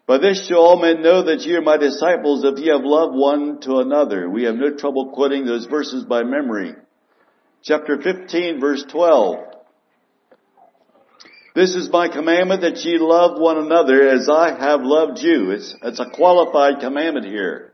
By 0.07 0.19
this 0.19 0.47
shall 0.47 0.59
all 0.59 0.81
men 0.81 1.03
know 1.03 1.25
that 1.25 1.41
ye 1.41 1.57
are 1.57 1.61
my 1.61 1.77
disciples 1.77 2.45
if 2.45 2.61
ye 2.61 2.69
have 2.69 2.85
loved 2.85 3.17
one 3.17 3.61
to 3.63 3.79
another. 3.79 4.31
We 4.31 4.45
have 4.45 4.55
no 4.55 4.77
trouble 4.77 5.11
quoting 5.13 5.45
those 5.45 5.67
verses 5.67 6.05
by 6.05 6.23
memory 6.23 6.77
chapter 7.65 8.01
15 8.01 8.61
verse 8.61 8.85
12. 8.91 9.39
This 11.55 11.75
is 11.75 11.89
my 11.91 12.09
commandment 12.09 12.61
that 12.61 12.77
ye 12.85 12.99
love 12.99 13.41
one 13.41 13.59
another 13.59 14.09
as 14.09 14.29
I 14.29 14.51
have 14.59 14.81
loved 14.83 15.21
you. 15.21 15.51
It's, 15.53 15.75
it's 15.83 16.01
a 16.01 16.11
qualified 16.11 16.81
commandment 16.81 17.27
here. 17.27 17.73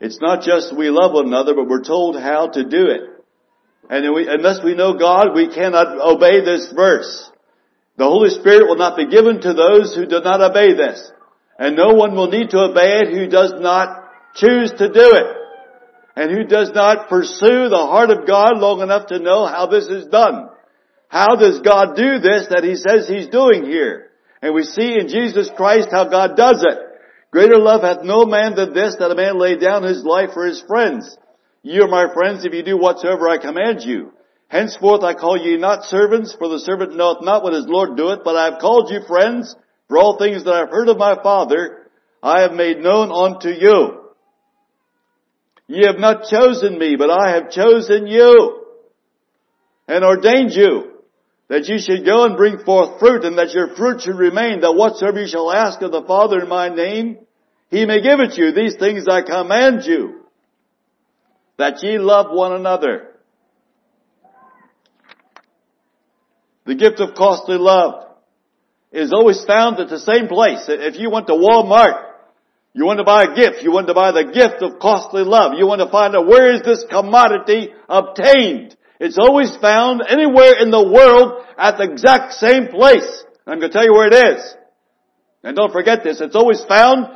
It's 0.00 0.20
not 0.20 0.42
just 0.42 0.76
we 0.76 0.90
love 0.90 1.12
one 1.12 1.26
another, 1.26 1.54
but 1.54 1.68
we're 1.68 1.82
told 1.82 2.18
how 2.20 2.48
to 2.48 2.62
do 2.62 2.86
it. 2.86 3.00
And 3.88 4.14
we, 4.14 4.28
unless 4.28 4.62
we 4.62 4.74
know 4.74 4.96
God, 4.96 5.34
we 5.34 5.52
cannot 5.52 5.98
obey 5.98 6.44
this 6.44 6.72
verse. 6.74 7.30
The 7.96 8.04
Holy 8.04 8.30
Spirit 8.30 8.68
will 8.68 8.76
not 8.76 8.96
be 8.96 9.08
given 9.08 9.40
to 9.40 9.54
those 9.54 9.94
who 9.94 10.06
do 10.06 10.20
not 10.20 10.40
obey 10.40 10.74
this. 10.74 11.10
And 11.58 11.76
no 11.76 11.94
one 11.94 12.14
will 12.14 12.30
need 12.30 12.50
to 12.50 12.58
obey 12.58 13.00
it 13.00 13.12
who 13.12 13.26
does 13.28 13.54
not 13.58 14.08
choose 14.34 14.70
to 14.72 14.88
do 14.88 15.14
it 15.14 15.39
and 16.20 16.30
who 16.30 16.44
does 16.44 16.70
not 16.74 17.08
pursue 17.08 17.70
the 17.70 17.86
heart 17.88 18.10
of 18.10 18.26
God 18.26 18.58
long 18.58 18.82
enough 18.82 19.06
to 19.06 19.18
know 19.18 19.46
how 19.46 19.68
this 19.68 19.86
is 19.86 20.06
done. 20.08 20.50
How 21.08 21.34
does 21.34 21.60
God 21.60 21.96
do 21.96 22.18
this 22.18 22.48
that 22.50 22.62
He 22.62 22.76
says 22.76 23.08
He's 23.08 23.28
doing 23.28 23.64
here? 23.64 24.10
And 24.42 24.52
we 24.52 24.64
see 24.64 25.00
in 25.00 25.08
Jesus 25.08 25.48
Christ 25.56 25.88
how 25.90 26.10
God 26.10 26.36
does 26.36 26.62
it. 26.62 26.78
Greater 27.30 27.56
love 27.56 27.80
hath 27.80 28.04
no 28.04 28.26
man 28.26 28.54
than 28.54 28.74
this, 28.74 28.96
that 28.98 29.10
a 29.10 29.14
man 29.14 29.38
lay 29.40 29.56
down 29.56 29.82
his 29.82 30.04
life 30.04 30.34
for 30.34 30.44
his 30.44 30.62
friends. 30.68 31.16
Ye 31.62 31.80
are 31.80 31.88
my 31.88 32.12
friends 32.12 32.44
if 32.44 32.52
you 32.52 32.64
do 32.64 32.76
whatsoever 32.76 33.26
I 33.26 33.38
command 33.38 33.80
you. 33.80 34.12
Henceforth 34.48 35.02
I 35.02 35.14
call 35.14 35.38
ye 35.38 35.56
not 35.56 35.84
servants, 35.84 36.36
for 36.38 36.50
the 36.50 36.60
servant 36.60 36.96
knoweth 36.96 37.24
not 37.24 37.42
what 37.42 37.54
his 37.54 37.66
Lord 37.66 37.96
doeth, 37.96 38.24
but 38.24 38.36
I 38.36 38.50
have 38.50 38.60
called 38.60 38.90
you 38.92 39.00
friends, 39.08 39.56
for 39.88 39.96
all 39.96 40.18
things 40.18 40.44
that 40.44 40.52
I 40.52 40.58
have 40.58 40.70
heard 40.70 40.90
of 40.90 40.98
my 40.98 41.16
Father, 41.22 41.88
I 42.22 42.42
have 42.42 42.52
made 42.52 42.80
known 42.80 43.10
unto 43.10 43.48
you. 43.48 43.99
Ye 45.70 45.86
have 45.86 46.00
not 46.00 46.24
chosen 46.24 46.80
me, 46.80 46.96
but 46.96 47.10
I 47.10 47.34
have 47.34 47.52
chosen 47.52 48.08
you 48.08 48.66
and 49.86 50.04
ordained 50.04 50.50
you 50.50 50.90
that 51.48 51.68
ye 51.68 51.78
should 51.78 52.04
go 52.04 52.24
and 52.24 52.36
bring 52.36 52.58
forth 52.64 52.98
fruit 52.98 53.24
and 53.24 53.38
that 53.38 53.54
your 53.54 53.76
fruit 53.76 54.02
should 54.02 54.16
remain, 54.16 54.62
that 54.62 54.72
whatsoever 54.72 55.20
you 55.20 55.28
shall 55.28 55.52
ask 55.52 55.80
of 55.80 55.92
the 55.92 56.02
Father 56.02 56.40
in 56.40 56.48
my 56.48 56.70
name, 56.70 57.18
he 57.70 57.86
may 57.86 58.02
give 58.02 58.18
it 58.18 58.36
you. 58.36 58.50
These 58.50 58.78
things 58.80 59.06
I 59.08 59.22
command 59.22 59.84
you, 59.84 60.22
that 61.56 61.80
ye 61.84 61.98
love 61.98 62.36
one 62.36 62.52
another. 62.52 63.10
The 66.66 66.74
gift 66.74 66.98
of 66.98 67.14
costly 67.14 67.58
love 67.58 68.06
is 68.90 69.12
always 69.12 69.44
found 69.44 69.78
at 69.78 69.88
the 69.88 70.00
same 70.00 70.26
place. 70.26 70.64
If 70.66 70.98
you 70.98 71.10
went 71.10 71.28
to 71.28 71.34
Walmart 71.34 72.09
you 72.72 72.86
want 72.86 72.98
to 72.98 73.04
buy 73.04 73.24
a 73.24 73.34
gift. 73.34 73.62
You 73.62 73.72
want 73.72 73.88
to 73.88 73.94
buy 73.94 74.12
the 74.12 74.30
gift 74.32 74.62
of 74.62 74.78
costly 74.78 75.22
love. 75.22 75.52
You 75.56 75.66
want 75.66 75.80
to 75.80 75.90
find 75.90 76.14
out 76.14 76.26
where 76.26 76.54
is 76.54 76.62
this 76.62 76.84
commodity 76.88 77.70
obtained. 77.88 78.76
It's 79.00 79.18
always 79.18 79.56
found 79.56 80.02
anywhere 80.06 80.60
in 80.60 80.70
the 80.70 80.88
world 80.88 81.44
at 81.58 81.78
the 81.78 81.90
exact 81.90 82.34
same 82.34 82.68
place. 82.68 83.24
I'm 83.46 83.58
going 83.58 83.70
to 83.70 83.76
tell 83.76 83.84
you 83.84 83.92
where 83.92 84.08
it 84.08 84.36
is. 84.36 84.54
And 85.42 85.56
don't 85.56 85.72
forget 85.72 86.04
this. 86.04 86.20
It's 86.20 86.36
always 86.36 86.62
found 86.64 87.06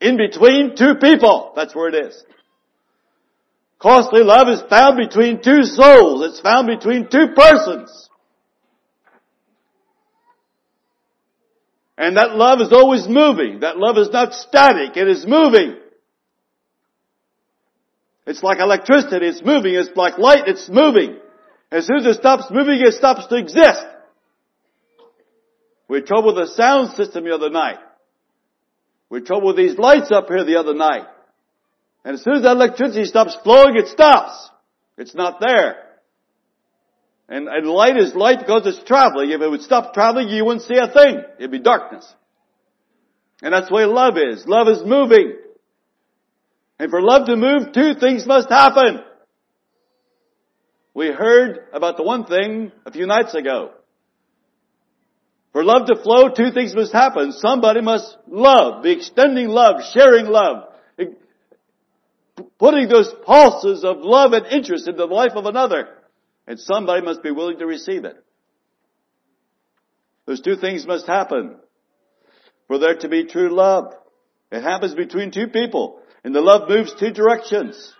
in 0.00 0.16
between 0.16 0.74
two 0.76 0.94
people. 1.00 1.52
That's 1.54 1.74
where 1.74 1.88
it 1.88 2.06
is. 2.06 2.24
Costly 3.78 4.22
love 4.22 4.48
is 4.48 4.62
found 4.68 4.96
between 4.96 5.42
two 5.42 5.62
souls. 5.62 6.26
It's 6.26 6.40
found 6.40 6.66
between 6.66 7.08
two 7.08 7.28
persons. 7.36 8.07
And 11.98 12.16
that 12.16 12.36
love 12.36 12.60
is 12.60 12.72
always 12.72 13.08
moving. 13.08 13.60
That 13.60 13.76
love 13.76 13.98
is 13.98 14.08
not 14.10 14.32
static. 14.32 14.96
It 14.96 15.08
is 15.08 15.26
moving. 15.26 15.76
It's 18.24 18.40
like 18.40 18.60
electricity. 18.60 19.26
It's 19.26 19.42
moving. 19.44 19.74
It's 19.74 19.90
like 19.96 20.16
light. 20.16 20.44
It's 20.46 20.68
moving. 20.70 21.18
As 21.72 21.86
soon 21.86 21.96
as 21.96 22.06
it 22.06 22.20
stops 22.20 22.44
moving, 22.52 22.80
it 22.80 22.94
stops 22.94 23.26
to 23.26 23.36
exist. 23.36 23.84
We 25.88 25.98
had 25.98 26.06
trouble 26.06 26.36
with 26.36 26.46
the 26.46 26.54
sound 26.54 26.94
system 26.94 27.24
the 27.24 27.34
other 27.34 27.50
night. 27.50 27.78
We 29.10 29.18
had 29.18 29.26
trouble 29.26 29.48
with 29.48 29.56
these 29.56 29.76
lights 29.76 30.12
up 30.12 30.28
here 30.28 30.44
the 30.44 30.60
other 30.60 30.74
night. 30.74 31.06
And 32.04 32.14
as 32.14 32.22
soon 32.22 32.34
as 32.34 32.42
that 32.42 32.52
electricity 32.52 33.06
stops 33.06 33.36
flowing, 33.42 33.76
it 33.76 33.88
stops. 33.88 34.50
It's 34.96 35.16
not 35.16 35.40
there. 35.40 35.87
And, 37.28 37.46
and 37.46 37.66
light 37.66 37.96
is 37.98 38.14
light 38.14 38.38
because 38.38 38.66
it's 38.66 38.82
traveling. 38.84 39.30
If 39.30 39.40
it 39.40 39.48
would 39.48 39.62
stop 39.62 39.92
traveling, 39.92 40.28
you 40.28 40.44
wouldn't 40.44 40.62
see 40.62 40.78
a 40.78 40.90
thing. 40.90 41.22
It'd 41.38 41.50
be 41.50 41.58
darkness. 41.58 42.10
And 43.42 43.52
that's 43.52 43.68
the 43.68 43.74
way 43.74 43.84
love 43.84 44.16
is. 44.16 44.46
Love 44.46 44.68
is 44.68 44.82
moving. 44.84 45.36
And 46.78 46.90
for 46.90 47.02
love 47.02 47.26
to 47.26 47.36
move, 47.36 47.72
two 47.72 47.94
things 47.94 48.26
must 48.26 48.48
happen. 48.48 49.00
We 50.94 51.08
heard 51.08 51.60
about 51.72 51.96
the 51.96 52.02
one 52.02 52.24
thing 52.24 52.72
a 52.86 52.90
few 52.90 53.06
nights 53.06 53.34
ago. 53.34 53.72
For 55.52 55.64
love 55.64 55.86
to 55.86 55.96
flow, 56.02 56.30
two 56.30 56.50
things 56.52 56.74
must 56.74 56.92
happen. 56.92 57.32
Somebody 57.32 57.80
must 57.80 58.16
love, 58.26 58.82
be 58.82 58.92
extending 58.92 59.48
love, 59.48 59.82
sharing 59.92 60.26
love, 60.26 60.64
putting 62.58 62.88
those 62.88 63.12
pulses 63.24 63.84
of 63.84 63.98
love 64.00 64.32
and 64.32 64.46
interest 64.46 64.88
into 64.88 64.98
the 64.98 65.06
life 65.06 65.32
of 65.34 65.46
another. 65.46 65.88
And 66.48 66.58
somebody 66.58 67.04
must 67.04 67.22
be 67.22 67.30
willing 67.30 67.58
to 67.58 67.66
receive 67.66 68.06
it. 68.06 68.16
Those 70.26 70.40
two 70.40 70.56
things 70.56 70.86
must 70.86 71.06
happen. 71.06 71.56
for 72.66 72.78
there 72.78 72.96
to 72.96 73.08
be 73.08 73.24
true 73.24 73.50
love. 73.54 73.94
It 74.50 74.62
happens 74.62 74.94
between 74.94 75.30
two 75.30 75.48
people, 75.48 76.00
and 76.24 76.34
the 76.34 76.40
love 76.40 76.68
moves 76.68 76.94
two 76.94 77.12
directions. 77.12 77.94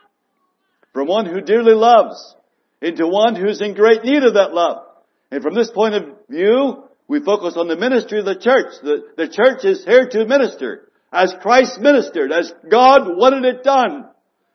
From 0.92 1.08
one 1.08 1.26
who 1.26 1.40
dearly 1.40 1.74
loves 1.74 2.34
into 2.80 3.06
one 3.06 3.34
who's 3.36 3.60
in 3.60 3.74
great 3.74 4.02
need 4.04 4.22
of 4.22 4.34
that 4.34 4.52
love. 4.52 4.84
And 5.30 5.42
from 5.42 5.54
this 5.54 5.70
point 5.70 5.94
of 5.94 6.04
view, 6.28 6.84
we 7.06 7.20
focus 7.20 7.54
on 7.56 7.68
the 7.68 7.76
ministry 7.76 8.18
of 8.18 8.24
the 8.24 8.38
church. 8.38 8.72
The, 8.82 9.02
the 9.16 9.28
church 9.28 9.64
is 9.64 9.84
here 9.84 10.06
to 10.08 10.26
minister 10.26 10.88
as 11.12 11.34
Christ 11.40 11.80
ministered, 11.80 12.32
as 12.32 12.52
God 12.70 13.08
wanted 13.16 13.44
it 13.44 13.62
done. 13.62 14.06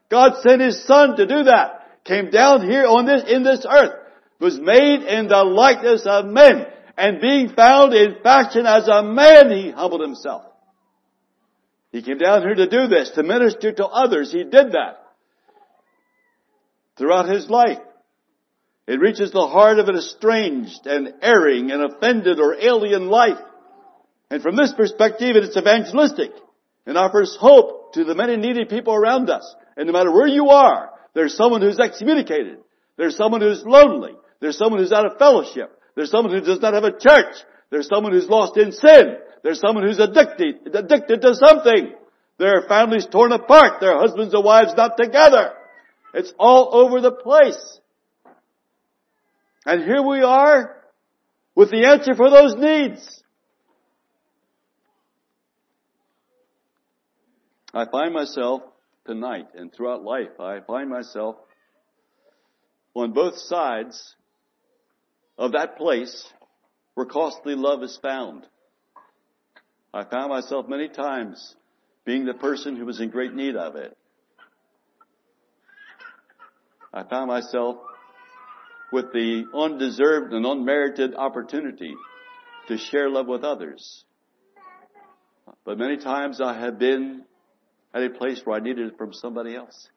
God 0.10 0.42
sent 0.42 0.62
His 0.62 0.84
Son 0.86 1.16
to 1.18 1.26
do 1.26 1.44
that. 1.44 1.83
Came 2.06 2.30
down 2.30 2.70
here 2.70 2.86
on 2.86 3.06
this, 3.06 3.24
in 3.30 3.44
this 3.44 3.66
earth. 3.70 4.00
Was 4.40 4.60
made 4.60 5.04
in 5.04 5.28
the 5.28 5.44
likeness 5.44 6.06
of 6.06 6.26
men. 6.26 6.66
And 6.98 7.22
being 7.22 7.50
found 7.50 7.94
in 7.94 8.18
fashion 8.22 8.66
as 8.66 8.88
a 8.88 9.04
man, 9.04 9.52
He 9.52 9.72
humbled 9.72 10.02
Himself. 10.02 10.44
He 11.92 12.02
came 12.02 12.18
down 12.18 12.42
here 12.42 12.56
to 12.56 12.68
do 12.68 12.88
this, 12.88 13.12
to 13.12 13.24
minister 13.24 13.72
to 13.72 13.86
others. 13.86 14.32
He 14.32 14.44
did 14.44 14.74
that. 14.74 15.00
Throughout 16.98 17.30
His 17.30 17.50
life. 17.50 17.80
It 18.86 19.00
reaches 19.00 19.32
the 19.32 19.48
heart 19.48 19.80
of 19.80 19.88
an 19.88 19.96
estranged 19.96 20.86
and 20.86 21.14
erring 21.22 21.72
and 21.72 21.84
offended 21.84 22.40
or 22.40 22.56
alien 22.56 23.08
life. 23.08 23.40
And 24.30 24.42
from 24.42 24.56
this 24.58 24.74
perspective, 24.74 25.36
it's 25.36 25.56
evangelistic 25.56 26.32
and 26.86 26.98
offers 26.98 27.38
hope 27.40 27.94
to 27.94 28.04
the 28.04 28.16
many 28.16 28.36
needy 28.36 28.66
people 28.66 28.94
around 28.94 29.30
us. 29.30 29.56
And 29.78 29.88
no 29.88 29.94
matter 29.94 30.12
where 30.12 30.28
you 30.28 30.50
are, 30.50 30.90
there's 31.14 31.36
someone 31.36 31.62
who's 31.62 31.80
excommunicated. 31.80 32.58
There's 32.98 33.16
someone 33.16 33.42
who's 33.42 33.64
lonely. 33.66 34.14
There's 34.40 34.58
someone 34.58 34.80
who's 34.80 34.92
out 34.92 35.06
of 35.06 35.18
fellowship. 35.18 35.80
There's 35.96 36.10
someone 36.10 36.34
who 36.34 36.42
does 36.42 36.60
not 36.60 36.74
have 36.74 36.84
a 36.84 36.98
church. 36.98 37.36
There's 37.70 37.88
someone 37.88 38.14
who's 38.14 38.28
lost 38.28 38.58
in 38.58 38.72
sin. 38.72 39.18
There's 39.44 39.60
someone 39.60 39.86
who's 39.86 40.00
addicted, 40.00 40.76
addicted 40.76 41.22
to 41.22 41.36
something. 41.36 41.94
There 42.40 42.58
are 42.58 42.68
families 42.68 43.06
torn 43.06 43.32
apart. 43.32 43.80
There 43.80 43.94
are 43.94 44.02
husbands 44.02 44.34
and 44.34 44.44
wives 44.44 44.74
not 44.76 44.98
together. 44.98 45.54
It's 46.14 46.34
all 46.38 46.70
over 46.74 47.02
the 47.02 47.12
place. 47.12 47.80
And 49.66 49.84
here 49.84 50.02
we 50.02 50.22
are 50.22 50.76
with 51.56 51.72
the 51.72 51.86
answer 51.86 52.16
for 52.16 52.30
those 52.30 52.56
needs. 52.56 53.24
I 57.74 57.86
find 57.86 58.14
myself 58.14 58.62
tonight 59.06 59.48
and 59.56 59.74
throughout 59.74 60.04
life, 60.04 60.40
I 60.40 60.60
find 60.62 60.90
myself 60.90 61.36
on 62.94 63.12
both 63.14 63.38
sides 63.38 64.16
of 65.38 65.54
that 65.54 65.78
place 65.78 66.32
where 66.94 67.06
costly 67.06 67.56
love 67.56 67.84
is 67.84 67.98
found. 68.02 68.46
I 69.94 70.04
found 70.06 70.30
myself 70.30 70.68
many 70.68 70.90
times 70.90 71.56
being 72.06 72.26
the 72.26 72.34
person 72.34 72.76
who 72.76 72.86
was 72.86 73.00
in 73.00 73.10
great 73.10 73.34
need 73.34 73.56
of 73.56 73.76
it. 73.76 73.98
I 76.94 77.04
found 77.04 77.28
myself 77.28 77.78
with 78.92 79.12
the 79.12 79.46
undeserved 79.54 80.34
and 80.34 80.46
unmerited 80.46 81.16
opportunity 81.16 81.96
to 82.68 82.78
share 82.78 83.10
love 83.10 83.28
with 83.28 83.44
others. 83.44 84.06
But 85.66 85.80
many 85.80 85.98
times 85.98 86.40
I 86.40 86.54
have 86.60 86.78
been 86.78 87.24
at 87.94 88.04
a 88.04 88.10
place 88.10 88.42
where 88.44 88.58
I 88.58 88.60
needed 88.60 88.88
it 88.88 88.98
from 88.98 89.14
somebody 89.14 89.56
else. 89.56 89.90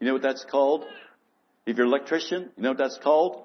You 0.00 0.08
know 0.08 0.14
what 0.14 0.22
that's 0.22 0.44
called? 0.44 0.84
If 1.64 1.76
you're 1.76 1.86
an 1.86 1.92
electrician, 1.92 2.50
you 2.56 2.62
know 2.62 2.70
what 2.70 2.78
that's 2.78 2.98
called? 3.02 3.44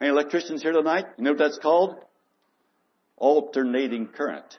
Any 0.00 0.10
electricians 0.10 0.62
here 0.62 0.72
tonight? 0.72 1.06
You 1.18 1.24
know 1.24 1.30
what 1.30 1.38
that's 1.38 1.58
called? 1.58 1.96
Alternating 3.16 4.06
current. 4.06 4.58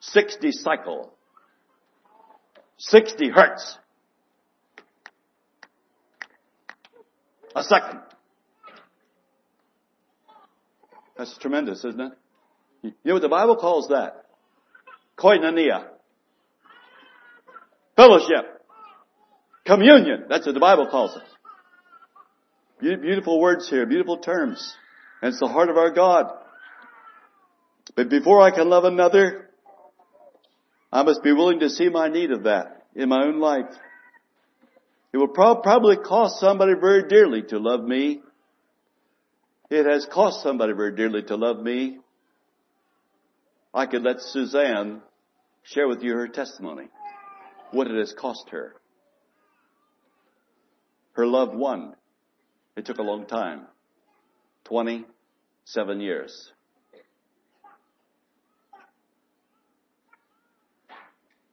60 0.00 0.52
cycle. 0.52 1.12
60 2.78 3.30
hertz. 3.30 3.78
A 7.54 7.64
second. 7.64 8.00
That's 11.16 11.36
tremendous, 11.38 11.78
isn't 11.84 12.00
it? 12.00 12.12
You 12.82 12.92
know 13.04 13.14
what 13.14 13.22
the 13.22 13.28
Bible 13.28 13.56
calls 13.56 13.88
that? 13.88 14.26
Koinonia. 15.18 15.86
Fellowship. 17.96 18.62
Communion. 19.64 20.24
That's 20.28 20.46
what 20.46 20.54
the 20.54 20.60
Bible 20.60 20.86
calls 20.88 21.16
it. 21.16 21.22
Beautiful 23.00 23.40
words 23.40 23.68
here, 23.68 23.86
beautiful 23.86 24.18
terms. 24.18 24.74
And 25.22 25.30
it's 25.30 25.40
the 25.40 25.48
heart 25.48 25.70
of 25.70 25.78
our 25.78 25.90
God. 25.90 26.26
But 27.96 28.10
before 28.10 28.42
I 28.42 28.50
can 28.50 28.68
love 28.68 28.84
another, 28.84 29.48
I 30.92 31.02
must 31.02 31.22
be 31.22 31.32
willing 31.32 31.60
to 31.60 31.70
see 31.70 31.88
my 31.88 32.08
need 32.08 32.30
of 32.30 32.44
that 32.44 32.84
in 32.94 33.08
my 33.08 33.24
own 33.24 33.40
life. 33.40 33.74
It 35.12 35.16
will 35.16 35.28
pro- 35.28 35.56
probably 35.56 35.96
cost 35.96 36.38
somebody 36.38 36.74
very 36.78 37.08
dearly 37.08 37.42
to 37.48 37.58
love 37.58 37.82
me. 37.82 38.20
It 39.68 39.84
has 39.86 40.06
cost 40.06 40.42
somebody 40.42 40.72
very 40.72 40.94
dearly 40.94 41.22
to 41.24 41.36
love 41.36 41.58
me. 41.58 41.98
I 43.74 43.86
could 43.86 44.02
let 44.02 44.20
Suzanne 44.20 45.02
share 45.64 45.88
with 45.88 46.02
you 46.02 46.14
her 46.14 46.28
testimony, 46.28 46.88
what 47.72 47.88
it 47.88 47.98
has 47.98 48.14
cost 48.16 48.48
her. 48.50 48.74
Her 51.12 51.26
loved 51.26 51.54
one. 51.54 51.94
It 52.76 52.86
took 52.86 52.98
a 52.98 53.02
long 53.02 53.26
time. 53.26 53.66
27 54.64 56.00
years. 56.00 56.52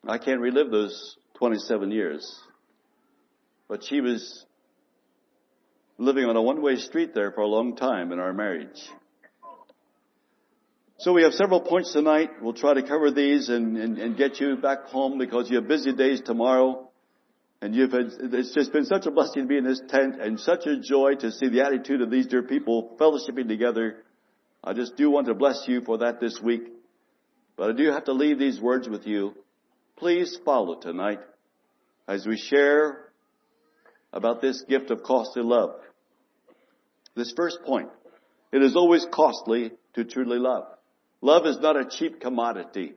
I 0.07 0.17
can't 0.17 0.41
relive 0.41 0.69
those 0.69 1.15
27 1.35 1.91
years. 1.91 2.39
But 3.69 3.83
she 3.83 4.01
was 4.01 4.45
living 6.03 6.25
on 6.25 6.35
a 6.35 6.41
one-way 6.41 6.75
street 6.77 7.13
there 7.13 7.31
for 7.31 7.41
a 7.41 7.47
long 7.47 7.75
time 7.75 8.11
in 8.11 8.19
our 8.19 8.33
marriage. 8.33 8.81
So 10.99 11.11
we 11.11 11.23
have 11.23 11.33
several 11.33 11.61
points 11.61 11.91
tonight. 11.91 12.29
We'll 12.41 12.53
try 12.53 12.75
to 12.75 12.83
cover 12.83 13.11
these 13.11 13.49
and, 13.49 13.77
and, 13.77 13.97
and 13.97 14.15
get 14.15 14.39
you 14.39 14.55
back 14.55 14.85
home 14.85 15.17
because 15.17 15.49
you 15.49 15.57
have 15.57 15.67
busy 15.67 15.93
days 15.93 16.21
tomorrow. 16.21 16.89
And 17.61 17.73
you've 17.73 17.91
had, 17.91 18.11
it's 18.19 18.53
just 18.53 18.71
been 18.71 18.85
such 18.85 19.05
a 19.05 19.11
blessing 19.11 19.43
to 19.43 19.47
be 19.47 19.57
in 19.57 19.63
this 19.63 19.81
tent 19.87 20.21
and 20.21 20.39
such 20.39 20.65
a 20.65 20.79
joy 20.79 21.15
to 21.15 21.31
see 21.31 21.49
the 21.49 21.65
attitude 21.65 22.01
of 22.01 22.11
these 22.11 22.27
dear 22.27 22.43
people 22.43 22.95
fellowshipping 22.99 23.47
together. 23.47 24.03
I 24.63 24.73
just 24.73 24.95
do 24.95 25.09
want 25.09 25.27
to 25.27 25.33
bless 25.33 25.63
you 25.67 25.81
for 25.81 25.99
that 25.99 26.19
this 26.19 26.39
week. 26.41 26.63
But 27.55 27.71
I 27.71 27.73
do 27.73 27.91
have 27.91 28.05
to 28.05 28.13
leave 28.13 28.39
these 28.39 28.59
words 28.59 28.87
with 28.87 29.05
you. 29.05 29.33
Please 29.97 30.37
follow 30.43 30.79
tonight 30.79 31.19
as 32.07 32.25
we 32.25 32.37
share 32.37 33.09
about 34.11 34.41
this 34.41 34.61
gift 34.67 34.91
of 34.91 35.03
costly 35.03 35.43
love. 35.43 35.75
This 37.15 37.33
first 37.35 37.59
point. 37.65 37.89
It 38.51 38.61
is 38.61 38.75
always 38.75 39.05
costly 39.11 39.71
to 39.95 40.03
truly 40.03 40.39
love. 40.39 40.65
Love 41.21 41.45
is 41.45 41.57
not 41.59 41.75
a 41.77 41.89
cheap 41.89 42.19
commodity. 42.19 42.93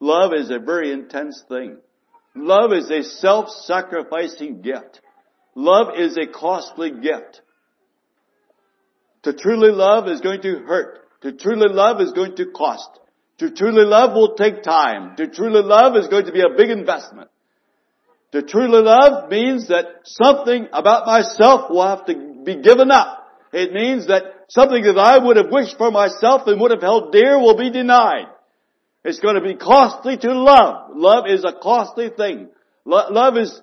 Love 0.00 0.32
is 0.34 0.50
a 0.50 0.58
very 0.58 0.92
intense 0.92 1.42
thing. 1.48 1.76
Love 2.34 2.72
is 2.72 2.90
a 2.90 3.02
self-sacrificing 3.02 4.62
gift. 4.62 5.00
Love 5.54 5.94
is 5.96 6.16
a 6.16 6.26
costly 6.26 6.90
gift. 6.90 7.42
To 9.22 9.32
truly 9.32 9.70
love 9.70 10.08
is 10.08 10.20
going 10.20 10.42
to 10.42 10.58
hurt. 10.58 10.98
To 11.22 11.32
truly 11.32 11.68
love 11.68 12.00
is 12.00 12.12
going 12.12 12.36
to 12.36 12.46
cost. 12.46 12.88
To 13.38 13.50
truly 13.50 13.84
love 13.84 14.14
will 14.14 14.34
take 14.34 14.62
time. 14.62 15.16
To 15.16 15.28
truly 15.28 15.62
love 15.62 15.96
is 15.96 16.08
going 16.08 16.26
to 16.26 16.32
be 16.32 16.40
a 16.40 16.56
big 16.56 16.70
investment. 16.70 17.28
To 18.32 18.42
truly 18.42 18.82
love 18.82 19.30
means 19.30 19.68
that 19.68 19.84
something 20.04 20.68
about 20.72 21.06
myself 21.06 21.70
will 21.70 21.86
have 21.86 22.06
to 22.06 22.42
be 22.44 22.56
given 22.56 22.90
up. 22.90 23.21
It 23.52 23.72
means 23.72 24.06
that 24.06 24.22
something 24.48 24.82
that 24.84 24.98
I 24.98 25.18
would 25.18 25.36
have 25.36 25.50
wished 25.50 25.76
for 25.76 25.90
myself 25.90 26.46
and 26.46 26.60
would 26.60 26.70
have 26.70 26.80
held 26.80 27.12
dear 27.12 27.38
will 27.38 27.56
be 27.56 27.70
denied. 27.70 28.28
It's 29.04 29.20
going 29.20 29.34
to 29.34 29.42
be 29.42 29.56
costly 29.56 30.16
to 30.16 30.32
love. 30.32 30.92
Love 30.94 31.24
is 31.28 31.44
a 31.44 31.52
costly 31.52 32.08
thing. 32.08 32.48
Lo- 32.84 33.10
love 33.10 33.36
is 33.36 33.60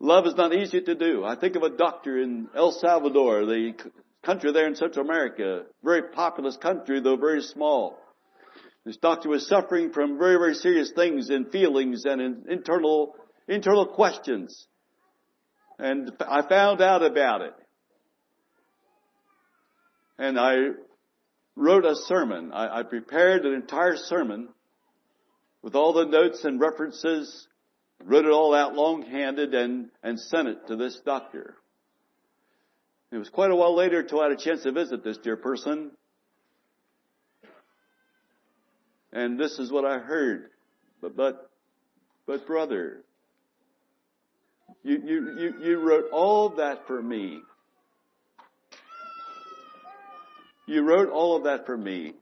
Love 0.00 0.26
is 0.26 0.36
not 0.36 0.54
easy 0.54 0.80
to 0.80 0.94
do. 0.94 1.24
I 1.24 1.34
think 1.34 1.56
of 1.56 1.64
a 1.64 1.70
doctor 1.70 2.22
in 2.22 2.48
El 2.54 2.70
Salvador, 2.70 3.44
the 3.46 3.74
country 4.22 4.52
there 4.52 4.68
in 4.68 4.76
Central 4.76 5.04
America, 5.04 5.64
very 5.82 6.02
populous 6.02 6.56
country, 6.56 7.00
though 7.00 7.16
very 7.16 7.42
small. 7.42 7.98
This 8.84 8.96
doctor 8.96 9.28
was 9.28 9.48
suffering 9.48 9.92
from 9.92 10.16
very, 10.16 10.36
very 10.36 10.54
serious 10.54 10.92
things 10.92 11.30
in 11.30 11.50
feelings 11.50 12.04
and 12.04 12.20
in 12.20 12.44
internal, 12.48 13.16
internal 13.48 13.86
questions. 13.86 14.68
And 15.78 16.10
I 16.20 16.42
found 16.48 16.80
out 16.80 17.02
about 17.02 17.42
it. 17.42 17.54
And 20.18 20.38
I 20.38 20.54
wrote 21.54 21.84
a 21.84 21.94
sermon. 21.94 22.50
I, 22.52 22.80
I 22.80 22.82
prepared 22.82 23.44
an 23.44 23.54
entire 23.54 23.96
sermon 23.96 24.48
with 25.62 25.74
all 25.74 25.92
the 25.92 26.06
notes 26.06 26.44
and 26.44 26.60
references 26.60 27.46
wrote 28.04 28.24
it 28.24 28.30
all 28.30 28.54
out 28.54 28.74
long-handed 28.74 29.54
and, 29.54 29.90
and 30.02 30.18
sent 30.18 30.48
it 30.48 30.66
to 30.68 30.76
this 30.76 31.00
doctor. 31.04 31.56
It 33.10 33.18
was 33.18 33.28
quite 33.28 33.50
a 33.50 33.56
while 33.56 33.74
later 33.74 34.02
till 34.02 34.20
I 34.20 34.24
had 34.24 34.32
a 34.32 34.36
chance 34.36 34.62
to 34.64 34.72
visit 34.72 35.02
this 35.02 35.18
dear 35.18 35.36
person. 35.36 35.92
And 39.12 39.38
this 39.38 39.58
is 39.58 39.72
what 39.72 39.84
I 39.84 39.98
heard. 39.98 40.50
But, 41.00 41.16
but, 41.16 41.50
but 42.26 42.46
brother, 42.46 43.02
you, 44.82 45.02
you, 45.04 45.38
you, 45.38 45.54
you 45.60 45.78
wrote 45.80 46.06
all 46.12 46.50
that 46.50 46.86
for 46.86 47.02
me. 47.02 47.40
You 50.66 50.82
wrote 50.82 51.08
all 51.08 51.36
of 51.36 51.44
that 51.44 51.66
for 51.66 51.76
me. 51.76 52.14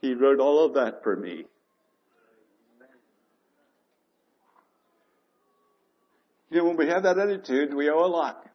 He 0.00 0.14
wrote 0.14 0.40
all 0.40 0.66
of 0.66 0.74
that 0.74 1.02
for 1.02 1.16
me. 1.16 1.44
You 6.50 6.58
know, 6.58 6.64
when 6.66 6.76
we 6.76 6.86
have 6.88 7.02
that 7.02 7.18
attitude, 7.18 7.74
we 7.74 7.90
owe 7.90 8.04
a 8.04 8.06
lot. 8.06 8.46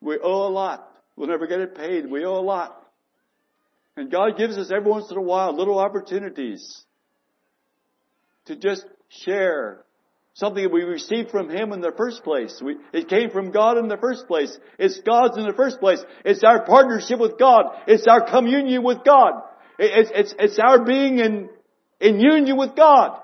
We 0.00 0.18
owe 0.22 0.46
a 0.46 0.52
lot. 0.52 0.90
We'll 1.16 1.28
never 1.28 1.46
get 1.46 1.60
it 1.60 1.74
paid. 1.74 2.10
We 2.10 2.24
owe 2.24 2.38
a 2.38 2.40
lot. 2.40 2.83
And 3.96 4.10
God 4.10 4.36
gives 4.36 4.58
us 4.58 4.72
every 4.74 4.90
once 4.90 5.10
in 5.10 5.16
a 5.16 5.22
while 5.22 5.56
little 5.56 5.78
opportunities 5.78 6.84
to 8.46 8.56
just 8.56 8.84
share 9.08 9.84
something 10.34 10.64
that 10.64 10.72
we 10.72 10.82
received 10.82 11.30
from 11.30 11.48
Him 11.48 11.72
in 11.72 11.80
the 11.80 11.92
first 11.96 12.24
place. 12.24 12.60
We, 12.62 12.76
it 12.92 13.08
came 13.08 13.30
from 13.30 13.52
God 13.52 13.78
in 13.78 13.88
the 13.88 13.96
first 13.96 14.26
place. 14.26 14.56
It's 14.78 15.00
God's 15.00 15.38
in 15.38 15.44
the 15.44 15.52
first 15.52 15.78
place. 15.78 16.02
It's 16.24 16.42
our 16.42 16.64
partnership 16.64 17.20
with 17.20 17.38
God. 17.38 17.66
It's 17.86 18.06
our 18.08 18.28
communion 18.28 18.82
with 18.82 19.04
God. 19.04 19.42
It's, 19.78 20.10
it's, 20.12 20.34
it's 20.38 20.58
our 20.58 20.84
being 20.84 21.18
in, 21.18 21.48
in 22.00 22.20
union 22.20 22.56
with 22.56 22.74
God. 22.74 23.20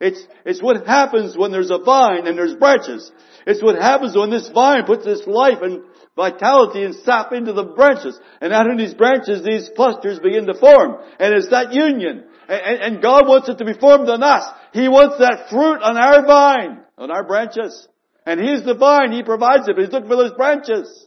It's, 0.00 0.24
it's 0.44 0.62
what 0.62 0.86
happens 0.86 1.36
when 1.36 1.50
there's 1.50 1.70
a 1.70 1.78
vine 1.78 2.26
and 2.26 2.36
there's 2.36 2.54
branches. 2.54 3.10
It's 3.46 3.62
what 3.62 3.80
happens 3.80 4.16
when 4.16 4.30
this 4.30 4.48
vine 4.48 4.84
puts 4.84 5.04
this 5.04 5.26
life 5.26 5.58
and 5.62 5.82
vitality 6.16 6.84
and 6.84 6.94
sap 6.94 7.32
into 7.32 7.52
the 7.52 7.64
branches. 7.64 8.18
And 8.40 8.52
out 8.52 8.70
of 8.70 8.78
these 8.78 8.94
branches, 8.94 9.44
these 9.44 9.70
clusters 9.74 10.20
begin 10.20 10.46
to 10.46 10.54
form. 10.54 10.96
And 11.18 11.34
it's 11.34 11.50
that 11.50 11.72
union. 11.72 12.24
And, 12.48 12.80
and 12.80 13.02
God 13.02 13.26
wants 13.26 13.48
it 13.48 13.58
to 13.58 13.64
be 13.64 13.74
formed 13.74 14.08
on 14.08 14.22
us. 14.22 14.44
He 14.72 14.88
wants 14.88 15.18
that 15.18 15.48
fruit 15.50 15.82
on 15.82 15.96
our 15.96 16.26
vine, 16.26 16.80
on 16.98 17.10
our 17.10 17.24
branches. 17.24 17.88
And 18.26 18.40
He's 18.40 18.64
the 18.64 18.74
vine. 18.74 19.12
He 19.12 19.22
provides 19.22 19.68
it, 19.68 19.76
but 19.76 19.84
He's 19.84 19.92
looking 19.92 20.08
for 20.08 20.16
those 20.16 20.34
branches. 20.34 21.06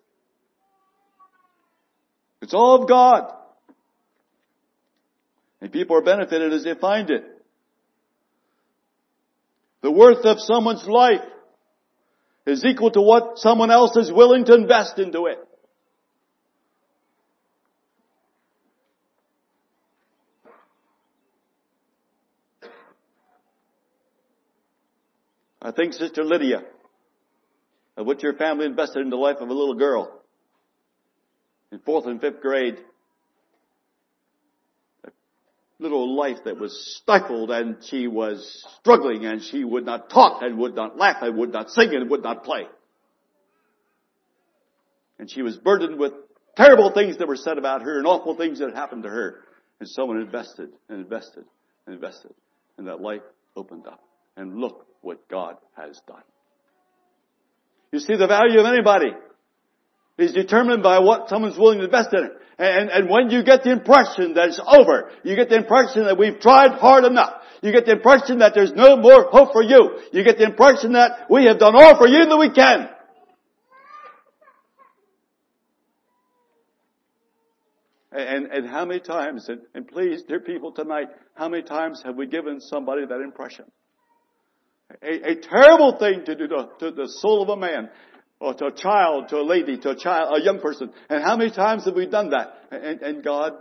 It's 2.41 2.54
all 2.54 2.82
of 2.82 2.89
God. 2.89 3.34
And 5.60 5.72
people 5.72 5.98
are 5.98 6.04
benefited 6.04 6.54
as 6.54 6.63
they 6.63 6.76
find 6.76 7.10
it. 7.10 7.24
The 9.82 9.91
worth 9.91 10.26
of 10.26 10.38
someone's 10.39 10.86
life 10.86 11.22
is 12.48 12.64
equal 12.64 12.92
to 12.92 13.02
what 13.02 13.38
someone 13.38 13.70
else 13.70 13.96
is 13.98 14.12
willing 14.12 14.46
to 14.46 14.54
invest 14.56 14.98
into 14.98 15.26
it. 15.26 15.38
I 25.62 25.72
think 25.72 25.94
Sister 25.94 26.24
Lydia, 26.24 26.64
of 27.98 28.06
what 28.06 28.24
your 28.24 28.34
family 28.34 28.66
invested 28.66 29.02
in 29.02 29.10
the 29.10 29.18
life 29.18 29.38
of 29.42 29.50
a 29.50 29.54
little 29.54 29.76
girl 29.76 30.22
in 31.74 31.80
fourth 31.80 32.06
and 32.06 32.22
fifth 32.22 32.40
grade 32.42 32.78
little 35.80 36.16
life 36.16 36.38
that 36.46 36.60
was 36.60 36.98
stifled 37.02 37.52
and 37.52 37.78
she 37.84 38.08
was 38.08 38.66
struggling 38.80 39.26
and 39.26 39.44
she 39.44 39.63
would 39.63 39.86
not 39.86 40.10
talk 40.10 40.42
and 40.42 40.58
would 40.58 40.76
not 40.76 40.98
laugh 40.98 41.18
and 41.22 41.38
would 41.38 41.54
not 41.54 41.70
sing 41.70 41.94
and 41.94 42.10
would 42.10 42.24
not 42.24 42.44
play. 42.44 42.63
And 45.20 45.30
she 45.30 45.42
was 45.42 45.58
burdened 45.58 46.00
with 46.00 46.13
terrible 46.56 46.92
things 46.92 47.18
that 47.18 47.28
were 47.28 47.36
said 47.36 47.58
about 47.58 47.84
her 47.84 47.98
and 47.98 48.08
awful 48.08 48.36
things 48.36 48.60
that 48.60 48.74
happened 48.74 49.04
to 49.04 49.10
her. 49.10 49.42
And 49.80 49.88
someone 49.88 50.20
invested 50.20 50.70
and 50.90 51.02
invested 51.02 51.46
and 51.86 51.96
invested 51.96 52.34
and 52.78 52.88
that 52.88 53.02
life 53.02 53.22
opened 53.56 53.88
up. 53.88 54.02
And 54.36 54.60
look 54.60 54.86
what 55.02 55.28
God 55.30 55.56
has 55.76 56.00
done. 56.08 56.22
You 57.92 58.00
see 58.00 58.16
the 58.16 58.28
value 58.28 58.60
of 58.60 58.66
anybody 58.66 59.12
is 60.18 60.34
determined 60.34 60.84
by 60.84 61.00
what 61.00 61.30
someone's 61.30 61.58
willing 61.58 61.80
to 61.80 61.86
invest 61.86 62.10
in 62.14 62.26
it. 62.26 62.32
And, 62.58 62.90
and 62.90 63.10
when 63.10 63.30
you 63.30 63.44
get 63.44 63.64
the 63.64 63.72
impression 63.72 64.34
that 64.34 64.50
it's 64.50 64.60
over, 64.66 65.12
you 65.24 65.36
get 65.36 65.50
the 65.50 65.58
impression 65.58 66.06
that 66.06 66.18
we've 66.18 66.40
tried 66.40 66.72
hard 66.80 67.04
enough. 67.06 67.34
You 67.62 67.72
get 67.72 67.86
the 67.86 67.94
impression 67.94 68.40
that 68.40 68.54
there's 68.56 68.74
no 68.74 68.98
more 68.98 69.30
hope 69.30 69.54
for 69.54 69.62
you. 69.62 70.00
You 70.12 70.24
get 70.24 70.38
the 70.38 70.46
impression 70.46 70.94
that 70.94 71.28
we 71.30 71.46
have 71.46 71.60
done 71.60 71.76
all 71.76 71.98
for 71.98 72.08
you 72.08 72.26
that 72.26 72.38
we 72.38 72.52
can. 72.52 72.90
And, 78.12 78.48
and 78.48 78.68
how 78.68 78.86
many 78.86 79.00
times, 79.00 79.48
and, 79.48 79.62
and 79.76 79.88
please, 79.88 80.24
dear 80.28 80.40
people 80.40 80.72
tonight, 80.72 81.08
how 81.36 81.50
many 81.50 81.62
times 81.62 82.02
have 82.04 82.16
we 82.16 82.26
given 82.26 82.60
somebody 82.60 83.06
that 83.06 83.22
impression? 83.22 83.66
A, 85.04 85.32
a 85.32 85.36
terrible 85.36 85.98
thing 86.00 86.24
to 86.26 86.36
do 86.36 86.48
to, 86.48 86.70
to 86.80 86.92
the 86.92 87.08
soul 87.08 87.44
of 87.44 87.50
a 87.50 87.58
man 87.58 87.90
or 88.39 88.54
to 88.54 88.65
a 88.67 88.71
child, 88.71 89.30
to 89.30 89.38
a 89.38 89.43
lady, 89.43 89.78
to 89.78 89.91
a 89.91 89.95
child, 89.95 90.38
a 90.39 90.43
young 90.43 90.60
person. 90.60 90.91
And 91.10 91.23
how 91.23 91.38
many 91.38 91.52
times 91.52 91.86
have 91.86 91.95
we 91.95 92.06
done 92.06 92.32
that? 92.32 92.56
And, 92.71 93.02
and 93.02 93.23
God, 93.23 93.54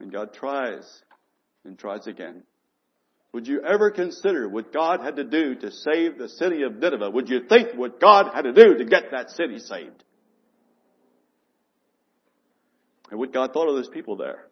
and 0.00 0.12
God 0.12 0.34
tries 0.34 0.84
and 1.64 1.78
tries 1.78 2.06
again. 2.06 2.42
Would 3.32 3.48
you 3.48 3.62
ever 3.62 3.90
consider 3.90 4.48
what 4.48 4.72
God 4.72 5.00
had 5.00 5.16
to 5.16 5.24
do 5.24 5.56
to 5.56 5.70
save 5.72 6.18
the 6.18 6.28
city 6.28 6.62
of 6.62 6.76
Nineveh? 6.76 7.10
Would 7.10 7.28
you 7.28 7.48
think 7.48 7.76
what 7.76 8.00
God 8.00 8.32
had 8.32 8.42
to 8.42 8.52
do 8.52 8.78
to 8.78 8.84
get 8.84 9.10
that 9.10 9.30
city 9.30 9.58
saved? 9.58 10.04
And 13.10 13.18
what 13.18 13.32
God 13.32 13.52
thought 13.52 13.68
of 13.68 13.74
those 13.74 13.88
people 13.88 14.16
there. 14.16 14.46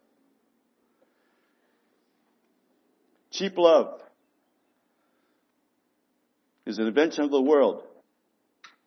Cheap 3.31 3.57
love 3.57 4.01
is 6.65 6.77
an 6.77 6.87
invention 6.87 7.23
of 7.23 7.31
the 7.31 7.41
world. 7.41 7.83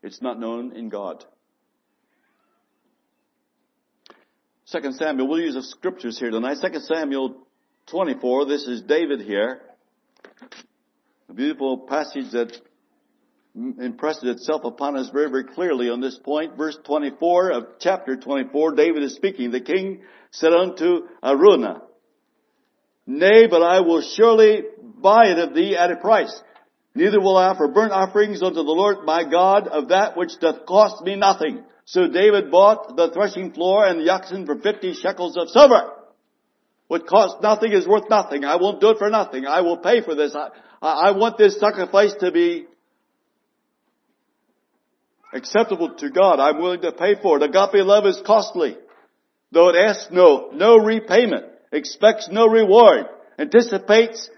It's 0.02 0.22
not 0.22 0.38
known 0.38 0.74
in 0.76 0.88
God. 0.88 1.24
Second 4.64 4.94
Samuel, 4.94 5.28
we'll 5.28 5.40
use 5.40 5.54
the 5.54 5.62
scriptures 5.62 6.18
here 6.18 6.30
tonight. 6.30 6.56
Second 6.56 6.82
Samuel 6.82 7.36
24, 7.86 8.46
this 8.46 8.66
is 8.66 8.82
David 8.82 9.20
here. 9.20 9.60
A 11.28 11.32
beautiful 11.32 11.78
passage 11.78 12.32
that 12.32 12.56
impresses 13.54 14.24
itself 14.24 14.64
upon 14.64 14.96
us 14.96 15.08
very, 15.10 15.30
very 15.30 15.44
clearly 15.44 15.88
on 15.88 16.00
this 16.00 16.18
point. 16.18 16.56
Verse 16.56 16.76
24 16.84 17.50
of 17.50 17.64
chapter 17.80 18.16
24, 18.16 18.72
David 18.74 19.02
is 19.02 19.14
speaking. 19.14 19.50
The 19.50 19.60
king 19.60 20.02
said 20.30 20.52
unto 20.52 21.06
Araunah, 21.22 21.82
Nay, 23.06 23.46
but 23.46 23.62
I 23.62 23.80
will 23.80 24.02
surely 24.02 24.62
buy 24.82 25.28
it 25.28 25.38
of 25.38 25.54
thee 25.54 25.76
at 25.76 25.92
a 25.92 25.96
price. 25.96 26.42
Neither 26.96 27.20
will 27.20 27.36
I 27.36 27.48
offer 27.48 27.68
burnt 27.68 27.92
offerings 27.92 28.42
unto 28.42 28.54
the 28.54 28.62
Lord 28.62 29.04
my 29.04 29.22
God 29.22 29.68
of 29.68 29.88
that 29.88 30.16
which 30.16 30.40
doth 30.40 30.64
cost 30.64 31.04
me 31.04 31.14
nothing. 31.14 31.62
So 31.84 32.08
David 32.08 32.50
bought 32.50 32.96
the 32.96 33.10
threshing 33.10 33.52
floor 33.52 33.84
and 33.84 34.00
the 34.00 34.10
oxen 34.10 34.46
for 34.46 34.56
fifty 34.56 34.94
shekels 34.94 35.36
of 35.36 35.50
silver. 35.50 35.92
What 36.88 37.06
costs 37.06 37.42
nothing 37.42 37.72
is 37.72 37.86
worth 37.86 38.08
nothing. 38.08 38.44
I 38.44 38.56
won't 38.56 38.80
do 38.80 38.90
it 38.90 38.98
for 38.98 39.10
nothing. 39.10 39.44
I 39.44 39.60
will 39.60 39.76
pay 39.76 40.00
for 40.00 40.14
this. 40.14 40.34
I, 40.34 40.48
I 40.80 41.10
want 41.10 41.36
this 41.36 41.60
sacrifice 41.60 42.14
to 42.20 42.32
be 42.32 42.64
acceptable 45.34 45.96
to 45.96 46.08
God. 46.08 46.40
I'm 46.40 46.62
willing 46.62 46.80
to 46.80 46.92
pay 46.92 47.16
for 47.20 47.36
it. 47.36 47.42
Agape 47.42 47.84
love 47.84 48.06
is 48.06 48.22
costly. 48.24 48.78
Though 49.52 49.68
it 49.68 49.76
asks 49.76 50.08
no, 50.10 50.48
no 50.54 50.78
repayment, 50.78 51.44
expects 51.72 52.30
no 52.30 52.46
reward, 52.46 53.06
anticipates 53.38 54.30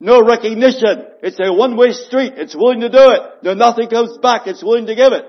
no 0.00 0.22
recognition. 0.24 1.06
It's 1.22 1.38
a 1.40 1.52
one-way 1.52 1.92
street. 1.92 2.34
It's 2.36 2.54
willing 2.54 2.80
to 2.80 2.88
do 2.88 2.98
it. 2.98 3.20
No, 3.42 3.54
nothing 3.54 3.88
comes 3.88 4.18
back. 4.18 4.46
It's 4.46 4.62
willing 4.62 4.86
to 4.86 4.94
give 4.94 5.12
it. 5.12 5.24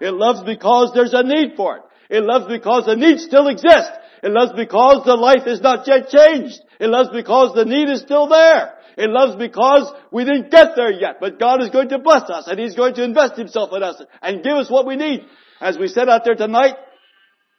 It 0.00 0.12
loves 0.12 0.42
because 0.44 0.92
there's 0.94 1.14
a 1.14 1.22
need 1.22 1.56
for 1.56 1.78
it. 1.78 1.82
It 2.08 2.22
loves 2.22 2.46
because 2.46 2.86
the 2.86 2.96
need 2.96 3.18
still 3.18 3.48
exists. 3.48 3.90
It 4.22 4.30
loves 4.30 4.52
because 4.56 5.04
the 5.04 5.16
life 5.16 5.46
is 5.46 5.60
not 5.60 5.86
yet 5.86 6.08
changed. 6.08 6.60
It 6.78 6.88
loves 6.88 7.10
because 7.12 7.54
the 7.54 7.64
need 7.64 7.88
is 7.88 8.00
still 8.00 8.28
there. 8.28 8.74
It 8.96 9.10
loves 9.10 9.36
because 9.36 9.92
we 10.10 10.24
didn't 10.24 10.50
get 10.50 10.74
there 10.74 10.90
yet, 10.90 11.16
but 11.20 11.38
God 11.38 11.62
is 11.62 11.68
going 11.68 11.90
to 11.90 11.98
bless 11.98 12.30
us 12.30 12.46
and 12.46 12.58
He's 12.58 12.74
going 12.74 12.94
to 12.94 13.04
invest 13.04 13.36
Himself 13.36 13.70
in 13.74 13.82
us 13.82 14.02
and 14.22 14.42
give 14.42 14.54
us 14.54 14.70
what 14.70 14.86
we 14.86 14.96
need. 14.96 15.20
As 15.60 15.76
we 15.76 15.88
said 15.88 16.08
out 16.08 16.24
there 16.24 16.34
tonight, 16.34 16.76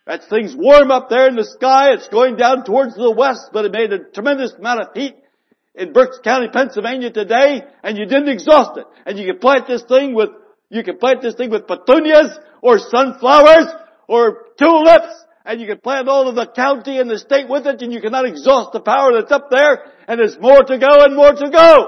that 0.07 0.23
thing's 0.29 0.55
warm 0.55 0.89
up 0.89 1.09
there 1.09 1.27
in 1.27 1.35
the 1.35 1.43
sky. 1.43 1.93
It's 1.93 2.07
going 2.07 2.37
down 2.37 2.63
towards 2.63 2.95
the 2.95 3.11
west, 3.11 3.49
but 3.53 3.65
it 3.65 3.71
made 3.71 3.91
a 3.93 3.99
tremendous 3.99 4.53
amount 4.53 4.81
of 4.81 4.87
heat 4.95 5.15
in 5.77 5.93
Berks 5.93 6.19
County, 6.23 6.49
Pennsylvania 6.51 7.11
today, 7.11 7.61
and 7.83 7.97
you 7.97 8.05
didn't 8.05 8.29
exhaust 8.29 8.77
it. 8.77 8.85
And 9.05 9.17
you 9.17 9.27
can 9.27 9.39
plant 9.39 9.67
this 9.67 9.83
thing 9.83 10.15
with, 10.15 10.29
you 10.69 10.83
can 10.83 10.97
plant 10.97 11.21
this 11.21 11.35
thing 11.35 11.51
with 11.51 11.67
petunias, 11.67 12.37
or 12.61 12.79
sunflowers, 12.79 13.67
or 14.07 14.39
tulips, 14.57 15.23
and 15.45 15.61
you 15.61 15.67
can 15.67 15.79
plant 15.79 16.09
all 16.09 16.27
of 16.27 16.35
the 16.35 16.47
county 16.47 16.99
and 16.99 17.09
the 17.09 17.19
state 17.19 17.47
with 17.47 17.65
it 17.67 17.81
and 17.81 17.93
you 17.93 18.01
cannot 18.01 18.25
exhaust 18.25 18.73
the 18.73 18.81
power 18.81 19.13
that's 19.13 19.31
up 19.31 19.49
there 19.49 19.93
and 20.05 20.19
there's 20.19 20.37
more 20.37 20.61
to 20.61 20.77
go 20.77 21.05
and 21.05 21.15
more 21.15 21.31
to 21.31 21.49
go. 21.49 21.87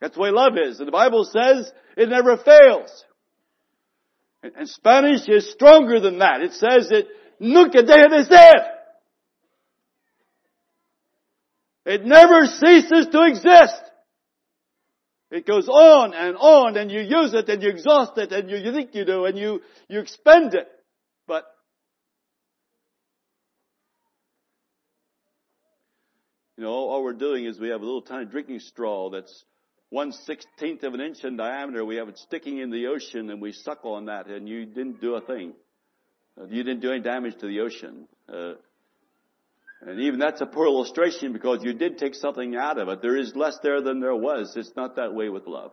That's 0.00 0.14
the 0.14 0.20
way 0.20 0.30
love 0.30 0.58
is. 0.58 0.78
And 0.78 0.86
the 0.86 0.92
Bible 0.92 1.24
says 1.24 1.72
it 1.96 2.10
never 2.10 2.36
fails. 2.36 3.04
And 4.42 4.68
Spanish 4.68 5.26
is 5.26 5.50
stronger 5.50 5.98
than 5.98 6.18
that. 6.18 6.42
It 6.42 6.52
says 6.52 6.90
it 6.90 7.08
nunca 7.40 7.82
deja 7.82 8.08
de 8.08 8.24
ser. 8.26 8.75
It 11.86 12.04
never 12.04 12.46
ceases 12.46 13.06
to 13.12 13.22
exist. 13.22 13.80
It 15.30 15.46
goes 15.46 15.68
on 15.68 16.14
and 16.14 16.36
on 16.36 16.76
and 16.76 16.90
you 16.90 17.00
use 17.00 17.32
it 17.32 17.48
and 17.48 17.62
you 17.62 17.68
exhaust 17.68 18.18
it 18.18 18.32
and 18.32 18.50
you, 18.50 18.56
you 18.56 18.72
think 18.72 18.94
you 18.94 19.04
do 19.04 19.24
and 19.24 19.38
you, 19.38 19.60
you 19.88 20.00
expend 20.00 20.54
it. 20.54 20.68
But 21.28 21.44
you 26.56 26.64
know, 26.64 26.70
all 26.70 27.04
we're 27.04 27.12
doing 27.12 27.44
is 27.44 27.58
we 27.60 27.68
have 27.68 27.82
a 27.82 27.84
little 27.84 28.02
tiny 28.02 28.26
drinking 28.26 28.60
straw 28.60 29.10
that's 29.10 29.44
one 29.90 30.10
sixteenth 30.10 30.82
of 30.82 30.94
an 30.94 31.00
inch 31.00 31.22
in 31.22 31.36
diameter. 31.36 31.84
We 31.84 31.96
have 31.96 32.08
it 32.08 32.18
sticking 32.18 32.58
in 32.58 32.70
the 32.70 32.88
ocean 32.88 33.30
and 33.30 33.40
we 33.40 33.52
suck 33.52 33.84
on 33.84 34.06
that 34.06 34.26
and 34.26 34.48
you 34.48 34.66
didn't 34.66 35.00
do 35.00 35.14
a 35.14 35.20
thing. 35.20 35.52
You 36.48 36.64
didn't 36.64 36.80
do 36.80 36.90
any 36.90 37.00
damage 37.00 37.38
to 37.38 37.46
the 37.46 37.60
ocean. 37.60 38.08
Uh, 38.28 38.54
and 39.82 40.00
even 40.00 40.18
that's 40.18 40.40
a 40.40 40.46
poor 40.46 40.66
illustration 40.66 41.32
because 41.32 41.62
you 41.62 41.74
did 41.74 41.98
take 41.98 42.14
something 42.14 42.56
out 42.56 42.78
of 42.78 42.88
it. 42.88 43.02
There 43.02 43.16
is 43.16 43.36
less 43.36 43.58
there 43.62 43.82
than 43.82 44.00
there 44.00 44.16
was. 44.16 44.54
It's 44.56 44.72
not 44.76 44.96
that 44.96 45.14
way 45.14 45.28
with 45.28 45.46
love. 45.46 45.72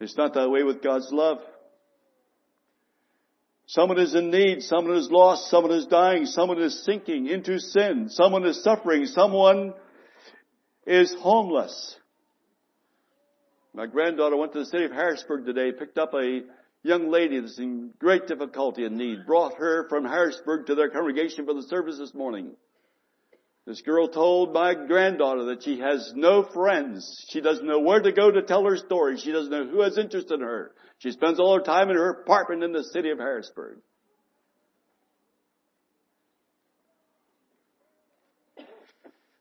It's 0.00 0.16
not 0.16 0.34
that 0.34 0.50
way 0.50 0.62
with 0.62 0.82
God's 0.82 1.10
love. 1.10 1.38
Someone 3.66 3.98
is 3.98 4.14
in 4.14 4.30
need, 4.30 4.62
someone 4.62 4.96
is 4.96 5.10
lost, 5.10 5.50
someone 5.50 5.72
is 5.72 5.86
dying, 5.86 6.26
someone 6.26 6.60
is 6.60 6.84
sinking 6.84 7.28
into 7.28 7.58
sin, 7.58 8.08
someone 8.10 8.44
is 8.44 8.62
suffering, 8.62 9.06
someone 9.06 9.72
is 10.86 11.14
homeless. 11.14 11.96
My 13.72 13.86
granddaughter 13.86 14.36
went 14.36 14.52
to 14.52 14.60
the 14.60 14.66
city 14.66 14.84
of 14.84 14.92
Harrisburg 14.92 15.46
today, 15.46 15.72
picked 15.72 15.96
up 15.96 16.12
a 16.12 16.42
young 16.82 17.10
lady 17.10 17.40
that's 17.40 17.58
in 17.58 17.90
great 17.98 18.26
difficulty 18.26 18.84
and 18.84 18.96
need, 18.96 19.26
brought 19.26 19.54
her 19.54 19.88
from 19.88 20.04
Harrisburg 20.04 20.66
to 20.66 20.74
their 20.74 20.90
congregation 20.90 21.46
for 21.46 21.54
the 21.54 21.62
service 21.62 21.98
this 21.98 22.12
morning. 22.12 22.54
This 23.66 23.80
girl 23.80 24.08
told 24.08 24.52
my 24.52 24.74
granddaughter 24.74 25.46
that 25.46 25.62
she 25.62 25.80
has 25.80 26.12
no 26.14 26.42
friends. 26.42 27.24
She 27.30 27.40
doesn't 27.40 27.66
know 27.66 27.80
where 27.80 28.00
to 28.00 28.12
go 28.12 28.30
to 28.30 28.42
tell 28.42 28.64
her 28.66 28.76
story. 28.76 29.18
She 29.18 29.32
doesn't 29.32 29.50
know 29.50 29.66
who 29.66 29.80
has 29.80 29.96
interest 29.96 30.30
in 30.30 30.40
her. 30.40 30.72
She 30.98 31.10
spends 31.12 31.40
all 31.40 31.56
her 31.56 31.64
time 31.64 31.88
in 31.88 31.96
her 31.96 32.10
apartment 32.10 32.62
in 32.62 32.72
the 32.72 32.84
city 32.84 33.10
of 33.10 33.18
Harrisburg. 33.18 33.78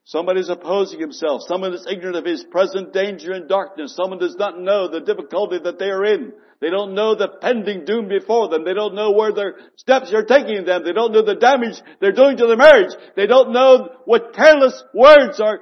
Someone 0.05 0.37
is 0.37 0.49
opposing 0.49 0.99
himself. 0.99 1.41
Someone 1.47 1.73
is 1.73 1.87
ignorant 1.89 2.17
of 2.17 2.25
his 2.25 2.43
present 2.45 2.93
danger 2.93 3.31
and 3.31 3.49
darkness. 3.49 3.95
Someone 3.95 4.19
does 4.19 4.35
not 4.35 4.59
know 4.59 4.87
the 4.87 5.01
difficulty 5.01 5.59
that 5.63 5.79
they 5.79 5.89
are 5.89 6.05
in. 6.05 6.33
They 6.63 6.69
don't 6.69 6.93
know 6.93 7.13
the 7.13 7.27
pending 7.27 7.83
doom 7.83 8.07
before 8.07 8.47
them. 8.47 8.63
They 8.63 8.73
don't 8.73 8.95
know 8.95 9.11
where 9.11 9.33
their 9.33 9.55
steps 9.75 10.13
are 10.13 10.23
taking 10.23 10.63
them. 10.63 10.85
They 10.85 10.93
don't 10.93 11.11
know 11.11 11.21
the 11.21 11.35
damage 11.35 11.75
they're 11.99 12.13
doing 12.13 12.37
to 12.37 12.47
their 12.47 12.55
marriage. 12.55 12.95
They 13.17 13.27
don't 13.27 13.51
know 13.51 13.89
what 14.05 14.33
careless 14.33 14.81
words 14.93 15.41
are 15.41 15.59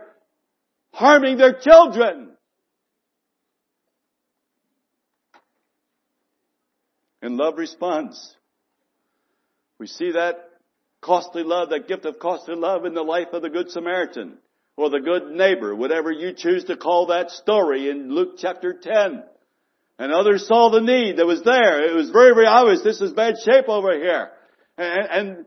harming 0.94 1.38
their 1.38 1.54
children. 1.60 2.34
And 7.24 7.36
love 7.36 7.58
responds. 7.58 8.36
We 9.80 9.88
see 9.88 10.12
that 10.12 10.36
costly 11.02 11.42
love, 11.42 11.72
that 11.72 11.88
gift 11.88 12.06
of 12.06 12.20
costly 12.20 12.54
love 12.54 12.86
in 12.86 12.94
the 12.94 13.02
life 13.02 13.30
of 13.34 13.42
the 13.42 13.50
Good 13.50 13.72
Samaritan 13.72 14.38
or 14.78 14.92
the 14.92 15.00
good 15.00 15.32
neighbor, 15.32 15.74
whatever 15.74 16.12
you 16.12 16.34
choose 16.34 16.66
to 16.66 16.78
call 16.78 17.08
that 17.08 17.32
story 17.32 17.90
in 17.90 18.14
Luke 18.14 18.36
chapter 18.38 18.74
10. 18.80 19.24
And 20.02 20.12
others 20.12 20.48
saw 20.48 20.72
the 20.72 20.82
need 20.82 21.18
that 21.18 21.28
was 21.28 21.44
there. 21.44 21.88
It 21.88 21.94
was 21.94 22.10
very, 22.10 22.34
very 22.34 22.48
obvious 22.48 22.82
this 22.82 23.02
is 23.02 23.14
bad 23.14 23.36
shape 23.46 23.70
over 23.70 23.94
here. 23.94 24.32
And, 24.76 25.08
and, 25.12 25.46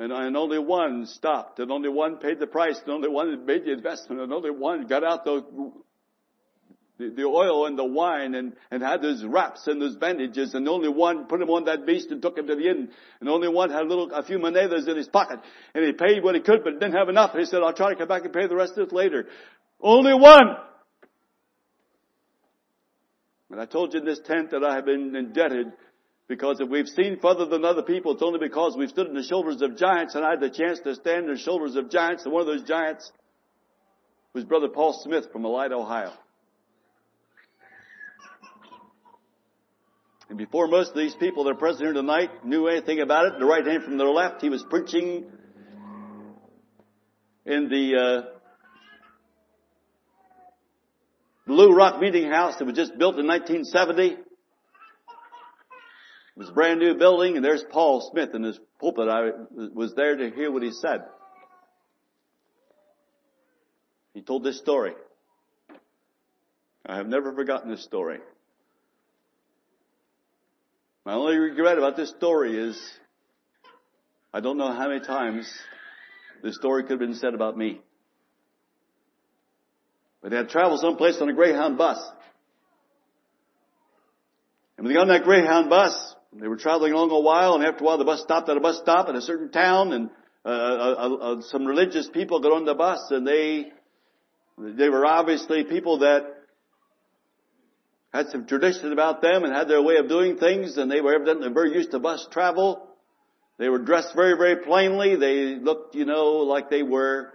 and, 0.00 0.12
and 0.12 0.36
only 0.36 0.58
one 0.58 1.06
stopped, 1.06 1.60
and 1.60 1.70
only 1.70 1.90
one 1.90 2.16
paid 2.16 2.40
the 2.40 2.48
price, 2.48 2.80
and 2.82 2.92
only 2.92 3.08
one 3.08 3.46
made 3.46 3.66
the 3.66 3.70
investment, 3.70 4.20
and 4.20 4.32
only 4.32 4.50
one 4.50 4.88
got 4.88 5.04
out 5.04 5.24
the 5.24 5.44
the, 6.98 7.10
the 7.10 7.22
oil 7.22 7.66
and 7.66 7.78
the 7.78 7.84
wine 7.84 8.34
and, 8.34 8.54
and 8.72 8.82
had 8.82 9.00
those 9.00 9.22
wraps 9.22 9.68
and 9.68 9.80
those 9.80 9.94
bandages 9.96 10.54
and 10.54 10.66
only 10.66 10.88
one 10.88 11.26
put 11.26 11.42
him 11.42 11.50
on 11.50 11.66
that 11.66 11.84
beast 11.86 12.10
and 12.10 12.22
took 12.22 12.38
him 12.38 12.46
to 12.46 12.56
the 12.56 12.68
inn 12.68 12.88
and 13.20 13.28
only 13.28 13.48
one 13.48 13.68
had 13.68 13.82
a 13.82 13.86
little, 13.86 14.10
a 14.12 14.22
few 14.22 14.38
monedas 14.38 14.88
in 14.88 14.96
his 14.96 15.06
pocket 15.06 15.38
and 15.74 15.84
he 15.84 15.92
paid 15.92 16.24
what 16.24 16.34
he 16.34 16.40
could 16.40 16.64
but 16.64 16.80
didn't 16.80 16.94
have 16.94 17.10
enough. 17.10 17.36
He 17.36 17.44
said, 17.44 17.62
I'll 17.62 17.74
try 17.74 17.90
to 17.90 17.96
come 17.96 18.08
back 18.08 18.24
and 18.24 18.32
pay 18.32 18.46
the 18.46 18.56
rest 18.56 18.78
of 18.78 18.88
it 18.88 18.94
later. 18.94 19.26
Only 19.78 20.14
one. 20.14 20.56
And 23.50 23.60
I 23.60 23.66
told 23.66 23.94
you 23.94 24.00
in 24.00 24.06
this 24.06 24.20
tent 24.24 24.50
that 24.50 24.64
I 24.64 24.74
have 24.74 24.86
been 24.86 25.14
indebted 25.14 25.72
because 26.28 26.58
if 26.60 26.68
we've 26.68 26.88
seen 26.88 27.18
further 27.20 27.46
than 27.46 27.64
other 27.64 27.82
people, 27.82 28.12
it's 28.12 28.22
only 28.22 28.40
because 28.40 28.76
we've 28.76 28.88
stood 28.88 29.06
on 29.06 29.14
the 29.14 29.22
shoulders 29.22 29.62
of 29.62 29.76
giants 29.76 30.14
and 30.14 30.24
I 30.24 30.30
had 30.30 30.40
the 30.40 30.50
chance 30.50 30.80
to 30.80 30.94
stand 30.96 31.28
on 31.28 31.34
the 31.34 31.38
shoulders 31.38 31.76
of 31.76 31.90
giants 31.90 32.24
and 32.24 32.32
one 32.32 32.40
of 32.40 32.48
those 32.48 32.64
giants 32.64 33.10
was 34.32 34.44
Brother 34.44 34.68
Paul 34.68 35.00
Smith 35.04 35.30
from 35.32 35.42
Elida, 35.42 35.72
Ohio. 35.72 36.12
And 40.28 40.36
before 40.36 40.66
most 40.66 40.90
of 40.90 40.96
these 40.96 41.14
people 41.14 41.44
that 41.44 41.50
are 41.50 41.54
present 41.54 41.84
here 41.84 41.92
tonight 41.92 42.44
knew 42.44 42.66
anything 42.66 43.00
about 43.00 43.26
it, 43.26 43.38
the 43.38 43.46
right 43.46 43.64
hand 43.64 43.84
from 43.84 43.96
their 43.96 44.08
left, 44.08 44.42
he 44.42 44.48
was 44.48 44.64
preaching 44.68 45.24
in 47.44 47.68
the 47.68 47.94
uh, 47.96 48.35
Blue 51.46 51.72
Rock 51.72 52.00
Meeting 52.00 52.28
House 52.28 52.56
that 52.56 52.64
was 52.64 52.74
just 52.74 52.98
built 52.98 53.18
in 53.18 53.26
1970. 53.26 54.06
It 54.08 54.18
was 56.36 56.48
a 56.48 56.52
brand 56.52 56.80
new 56.80 56.94
building, 56.96 57.36
and 57.36 57.44
there's 57.44 57.64
Paul 57.70 58.10
Smith 58.10 58.34
in 58.34 58.42
his 58.42 58.58
pulpit. 58.80 59.08
I 59.08 59.30
was 59.72 59.94
there 59.94 60.16
to 60.16 60.30
hear 60.30 60.50
what 60.50 60.62
he 60.62 60.72
said. 60.72 61.04
He 64.12 64.22
told 64.22 64.42
this 64.42 64.58
story. 64.58 64.92
I 66.84 66.96
have 66.96 67.06
never 67.06 67.32
forgotten 67.32 67.70
this 67.70 67.84
story. 67.84 68.18
My 71.04 71.14
only 71.14 71.36
regret 71.36 71.78
about 71.78 71.96
this 71.96 72.10
story 72.10 72.56
is 72.56 72.80
I 74.34 74.40
don't 74.40 74.58
know 74.58 74.72
how 74.72 74.88
many 74.88 75.00
times 75.00 75.50
this 76.42 76.56
story 76.56 76.82
could 76.82 76.92
have 76.92 76.98
been 76.98 77.14
said 77.14 77.34
about 77.34 77.56
me. 77.56 77.80
But 80.26 80.30
they 80.30 80.38
had 80.38 80.48
traveled 80.48 80.80
someplace 80.80 81.18
on 81.20 81.28
a 81.28 81.32
Greyhound 81.32 81.78
bus. 81.78 81.98
And 84.76 84.84
when 84.84 84.92
they 84.92 84.98
got 84.98 85.02
on 85.02 85.08
that 85.10 85.22
Greyhound 85.22 85.70
bus, 85.70 86.16
they 86.32 86.48
were 86.48 86.56
traveling 86.56 86.92
along 86.92 87.12
a 87.12 87.20
while, 87.20 87.54
and 87.54 87.64
after 87.64 87.84
a 87.84 87.86
while 87.86 87.96
the 87.96 88.04
bus 88.04 88.22
stopped 88.22 88.48
at 88.48 88.56
a 88.56 88.60
bus 88.60 88.76
stop 88.78 89.08
in 89.08 89.14
a 89.14 89.20
certain 89.20 89.52
town, 89.52 89.92
and 89.92 90.10
uh, 90.44 90.48
uh, 90.48 91.14
uh, 91.14 91.42
some 91.42 91.64
religious 91.64 92.08
people 92.08 92.40
got 92.40 92.50
on 92.50 92.64
the 92.64 92.74
bus, 92.74 93.08
and 93.12 93.24
they 93.24 93.70
they 94.58 94.88
were 94.88 95.06
obviously 95.06 95.62
people 95.62 95.98
that 95.98 96.24
had 98.12 98.26
some 98.30 98.48
tradition 98.48 98.92
about 98.92 99.22
them 99.22 99.44
and 99.44 99.54
had 99.54 99.68
their 99.68 99.80
way 99.80 99.98
of 99.98 100.08
doing 100.08 100.38
things, 100.38 100.76
and 100.76 100.90
they 100.90 101.00
were 101.00 101.14
evidently 101.14 101.50
very 101.50 101.72
used 101.72 101.92
to 101.92 102.00
bus 102.00 102.26
travel. 102.32 102.88
They 103.58 103.68
were 103.68 103.78
dressed 103.78 104.12
very, 104.16 104.36
very 104.36 104.64
plainly. 104.64 105.14
They 105.14 105.54
looked, 105.54 105.94
you 105.94 106.04
know, 106.04 106.38
like 106.38 106.68
they 106.68 106.82
were 106.82 107.32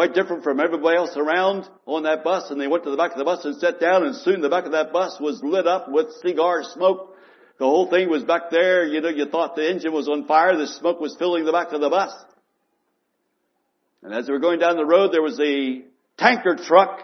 quite 0.00 0.14
different 0.14 0.42
from 0.42 0.60
everybody 0.60 0.96
else 0.96 1.14
around 1.14 1.68
on 1.84 2.04
that 2.04 2.24
bus, 2.24 2.50
and 2.50 2.58
they 2.58 2.66
went 2.66 2.84
to 2.84 2.90
the 2.90 2.96
back 2.96 3.12
of 3.12 3.18
the 3.18 3.24
bus 3.24 3.44
and 3.44 3.54
sat 3.56 3.78
down, 3.78 4.02
and 4.02 4.16
soon 4.16 4.40
the 4.40 4.48
back 4.48 4.64
of 4.64 4.72
that 4.72 4.94
bus 4.94 5.18
was 5.20 5.42
lit 5.42 5.66
up 5.66 5.90
with 5.90 6.06
cigar 6.22 6.62
smoke. 6.62 7.14
The 7.58 7.66
whole 7.66 7.90
thing 7.90 8.08
was 8.08 8.24
back 8.24 8.44
there, 8.50 8.86
you 8.86 9.02
know, 9.02 9.10
you 9.10 9.26
thought 9.26 9.56
the 9.56 9.70
engine 9.70 9.92
was 9.92 10.08
on 10.08 10.26
fire, 10.26 10.56
the 10.56 10.68
smoke 10.68 11.00
was 11.00 11.14
filling 11.18 11.44
the 11.44 11.52
back 11.52 11.72
of 11.72 11.82
the 11.82 11.90
bus. 11.90 12.14
And 14.02 14.14
as 14.14 14.26
they 14.26 14.32
were 14.32 14.38
going 14.38 14.58
down 14.58 14.76
the 14.76 14.86
road, 14.86 15.12
there 15.12 15.20
was 15.20 15.38
a 15.38 15.82
tanker 16.16 16.56
truck 16.56 17.00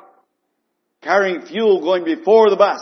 carrying 1.03 1.43
fuel 1.43 1.83
going 1.83 2.03
before 2.03 2.49
the 2.49 2.57
bus. 2.57 2.81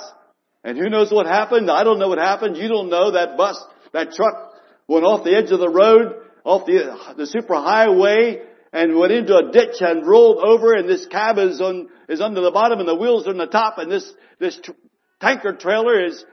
And 0.62 0.78
who 0.78 0.90
knows 0.90 1.10
what 1.10 1.26
happened? 1.26 1.68
I 1.68 1.82
don't 1.82 1.98
know 1.98 2.10
what 2.10 2.18
happened. 2.18 2.56
You 2.56 2.68
don't 2.68 2.88
know. 2.88 3.10
That 3.10 3.36
bus, 3.36 3.60
that 3.92 4.12
truck 4.12 4.52
went 4.86 5.04
off 5.04 5.24
the 5.24 5.36
edge 5.36 5.50
of 5.50 5.58
the 5.58 5.68
road, 5.68 6.22
off 6.44 6.66
the, 6.66 7.14
the 7.16 7.26
super 7.26 7.54
highway, 7.54 8.53
and 8.74 8.96
went 8.96 9.12
into 9.12 9.36
a 9.36 9.52
ditch 9.52 9.76
and 9.80 10.04
rolled 10.04 10.44
over 10.44 10.74
and 10.74 10.88
this 10.88 11.06
cab 11.06 11.38
is 11.38 11.60
on, 11.60 11.88
is 12.08 12.20
under 12.20 12.40
the 12.40 12.50
bottom 12.50 12.80
and 12.80 12.88
the 12.88 12.94
wheels 12.96 13.24
are 13.26 13.30
on 13.30 13.38
the 13.38 13.46
top 13.46 13.78
and 13.78 13.90
this, 13.90 14.12
this 14.40 14.58
tr- 14.60 14.72
tanker 15.20 15.52
trailer 15.52 16.04
is 16.04 16.24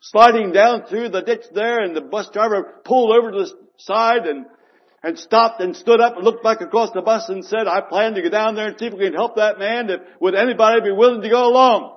sliding 0.00 0.50
down 0.50 0.86
through 0.86 1.08
the 1.08 1.22
ditch 1.22 1.44
there 1.54 1.80
and 1.80 1.94
the 1.94 2.00
bus 2.00 2.28
driver 2.32 2.80
pulled 2.84 3.16
over 3.16 3.30
to 3.30 3.38
the 3.38 3.52
side 3.78 4.26
and 4.26 4.46
and 5.04 5.16
stopped 5.16 5.60
and 5.60 5.76
stood 5.76 6.00
up 6.00 6.16
and 6.16 6.24
looked 6.24 6.42
back 6.42 6.60
across 6.60 6.90
the 6.92 7.00
bus 7.00 7.28
and 7.28 7.44
said, 7.44 7.68
I 7.68 7.80
plan 7.82 8.14
to 8.14 8.22
go 8.22 8.30
down 8.30 8.56
there 8.56 8.66
and 8.66 8.76
see 8.76 8.86
if 8.86 8.94
we 8.94 9.04
can 9.04 9.14
help 9.14 9.36
that 9.36 9.60
man. 9.60 9.88
If, 9.88 10.00
would 10.20 10.34
anybody 10.34 10.80
be 10.80 10.90
willing 10.90 11.22
to 11.22 11.28
go 11.28 11.46
along? 11.46 11.96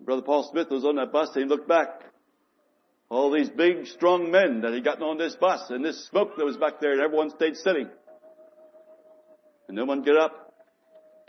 Brother 0.00 0.22
Paul 0.22 0.48
Smith 0.50 0.70
was 0.70 0.84
on 0.84 0.96
that 0.96 1.12
bus 1.12 1.28
and 1.36 1.44
he 1.44 1.48
looked 1.48 1.68
back. 1.68 2.02
All 3.10 3.30
these 3.30 3.50
big, 3.50 3.86
strong 3.86 4.30
men 4.30 4.62
that 4.62 4.72
had 4.72 4.84
gotten 4.84 5.02
on 5.02 5.18
this 5.18 5.36
bus 5.36 5.70
and 5.70 5.84
this 5.84 6.06
smoke 6.06 6.36
that 6.36 6.44
was 6.44 6.56
back 6.56 6.80
there 6.80 6.92
and 6.92 7.00
everyone 7.00 7.30
stayed 7.30 7.56
sitting. 7.56 7.88
And 9.68 9.76
no 9.76 9.84
one 9.84 10.02
get 10.02 10.16
up 10.16 10.54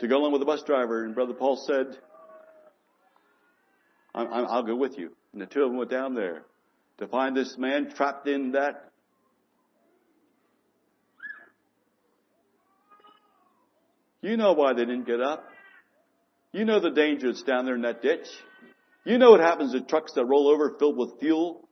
to 0.00 0.08
go 0.08 0.16
along 0.16 0.32
with 0.32 0.40
the 0.40 0.46
bus 0.46 0.62
driver. 0.62 1.04
And 1.04 1.14
Brother 1.14 1.34
Paul 1.34 1.56
said, 1.56 1.98
i 4.14 4.22
will 4.22 4.62
go 4.62 4.76
with 4.76 4.98
you. 4.98 5.10
And 5.32 5.42
the 5.42 5.46
two 5.46 5.62
of 5.62 5.68
them 5.68 5.76
went 5.76 5.90
down 5.90 6.14
there 6.14 6.44
to 6.98 7.06
find 7.06 7.36
this 7.36 7.56
man 7.58 7.92
trapped 7.94 8.26
in 8.26 8.52
that. 8.52 8.90
You 14.22 14.36
know 14.36 14.54
why 14.54 14.72
they 14.72 14.84
didn't 14.84 15.06
get 15.06 15.20
up. 15.20 15.44
You 16.52 16.64
know 16.64 16.80
the 16.80 16.90
danger 16.90 17.30
that's 17.30 17.42
down 17.42 17.66
there 17.66 17.74
in 17.74 17.82
that 17.82 18.00
ditch. 18.00 18.26
You 19.04 19.18
know 19.18 19.30
what 19.30 19.40
happens 19.40 19.72
to 19.72 19.82
trucks 19.82 20.12
that 20.14 20.24
roll 20.24 20.48
over 20.48 20.74
filled 20.78 20.96
with 20.96 21.20
fuel. 21.20 21.65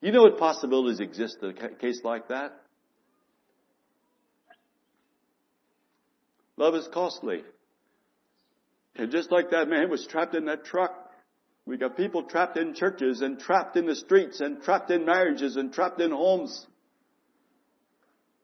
You 0.00 0.12
know 0.12 0.22
what 0.22 0.38
possibilities 0.38 1.00
exist 1.00 1.38
in 1.42 1.50
a 1.50 1.74
case 1.74 2.00
like 2.04 2.28
that. 2.28 2.52
Love 6.56 6.74
is 6.74 6.88
costly. 6.92 7.42
And 8.96 9.10
just 9.10 9.30
like 9.30 9.50
that 9.50 9.68
man 9.68 9.90
was 9.90 10.06
trapped 10.06 10.34
in 10.34 10.46
that 10.46 10.64
truck, 10.64 10.92
we 11.66 11.76
got 11.76 11.96
people 11.96 12.24
trapped 12.24 12.56
in 12.56 12.74
churches 12.74 13.20
and 13.20 13.38
trapped 13.38 13.76
in 13.76 13.86
the 13.86 13.94
streets 13.94 14.40
and 14.40 14.62
trapped 14.62 14.90
in 14.90 15.04
marriages 15.04 15.56
and 15.56 15.72
trapped 15.72 16.00
in 16.00 16.10
homes. 16.10 16.66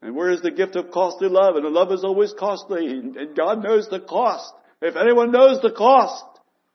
And 0.03 0.15
where 0.15 0.31
is 0.31 0.43
the 0.43 0.51
gift 0.51 0.77
of 0.77 0.91
costly 0.91 1.29
love? 1.29 1.57
And 1.57 1.65
the 1.65 1.71
love 1.71 1.91
is 1.91 2.05
always 2.05 2.33
costly. 2.39 2.87
And 2.87 3.35
God 3.35 3.65
knows 3.65 3.89
the 3.89 4.01
cost. 4.01 4.53
If 4.83 4.97
anyone 4.97 5.33
knows 5.33 5.63
the 5.63 5.73
cost, 5.73 6.25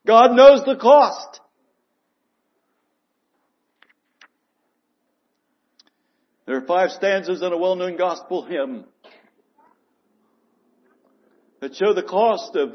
God 0.08 0.36
knows 0.36 0.66
the 0.66 0.76
cost. 0.76 1.40
There 6.50 6.58
are 6.58 6.66
five 6.66 6.90
stanzas 6.90 7.44
in 7.44 7.54
a 7.54 7.58
well-known 7.60 7.96
gospel 7.96 8.44
hymn 8.44 8.86
that 11.60 11.76
show 11.76 11.94
the 11.94 12.02
cost 12.02 12.56
of, 12.56 12.74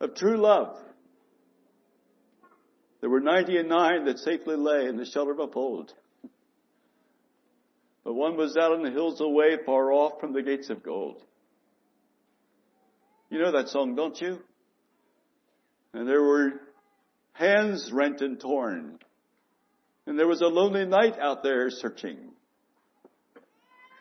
of 0.00 0.14
true 0.14 0.36
love. 0.36 0.76
There 3.00 3.10
were 3.10 3.18
ninety 3.18 3.56
and 3.56 3.68
nine 3.68 4.04
that 4.04 4.20
safely 4.20 4.54
lay 4.54 4.86
in 4.86 4.96
the 4.96 5.06
shelter 5.06 5.32
of 5.32 5.40
a 5.40 5.48
fold. 5.48 5.92
But 8.04 8.14
one 8.14 8.36
was 8.36 8.56
out 8.56 8.74
on 8.74 8.84
the 8.84 8.92
hills 8.92 9.20
away, 9.20 9.56
far 9.66 9.92
off 9.92 10.20
from 10.20 10.32
the 10.32 10.42
gates 10.42 10.70
of 10.70 10.84
gold. 10.84 11.20
You 13.28 13.40
know 13.40 13.50
that 13.50 13.70
song, 13.70 13.96
don't 13.96 14.20
you? 14.20 14.38
And 15.92 16.08
there 16.08 16.22
were 16.22 16.52
hands 17.32 17.90
rent 17.92 18.20
and 18.20 18.38
torn. 18.38 19.00
And 20.10 20.18
there 20.18 20.26
was 20.26 20.40
a 20.40 20.48
lonely 20.48 20.84
knight 20.86 21.20
out 21.20 21.44
there 21.44 21.70
searching. 21.70 22.18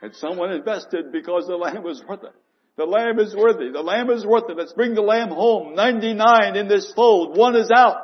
And 0.02 0.16
someone 0.16 0.52
invested 0.52 1.12
because 1.12 1.46
the 1.46 1.56
lamb 1.56 1.84
was 1.84 2.04
worth 2.04 2.24
it. 2.24 2.34
The 2.78 2.86
lamb 2.86 3.20
is 3.20 3.36
worthy. 3.36 3.72
The 3.72 3.84
lamb 3.84 4.10
is 4.10 4.26
worth 4.26 4.50
it. 4.50 4.58
Let's 4.58 4.74
bring 4.74 4.96
the 4.96 5.04
lamb 5.04 5.30
home. 5.30 5.76
99 5.76 6.56
in 6.56 6.68
this 6.68 6.92
fold. 6.94 7.38
One 7.38 7.56
is 7.56 7.70
out. 7.70 7.98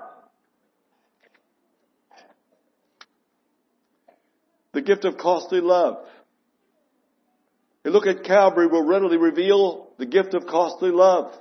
The 4.74 4.84
gift 4.84 5.04
of 5.06 5.18
costly 5.18 5.62
love. 5.62 5.96
A 7.86 7.90
look 7.90 8.06
at 8.06 8.24
Calvary 8.24 8.68
will 8.68 8.86
readily 8.86 9.18
reveal 9.18 9.90
the 9.98 10.06
gift 10.06 10.36
of 10.36 10.46
costly 10.46 10.92
love. 10.92 11.34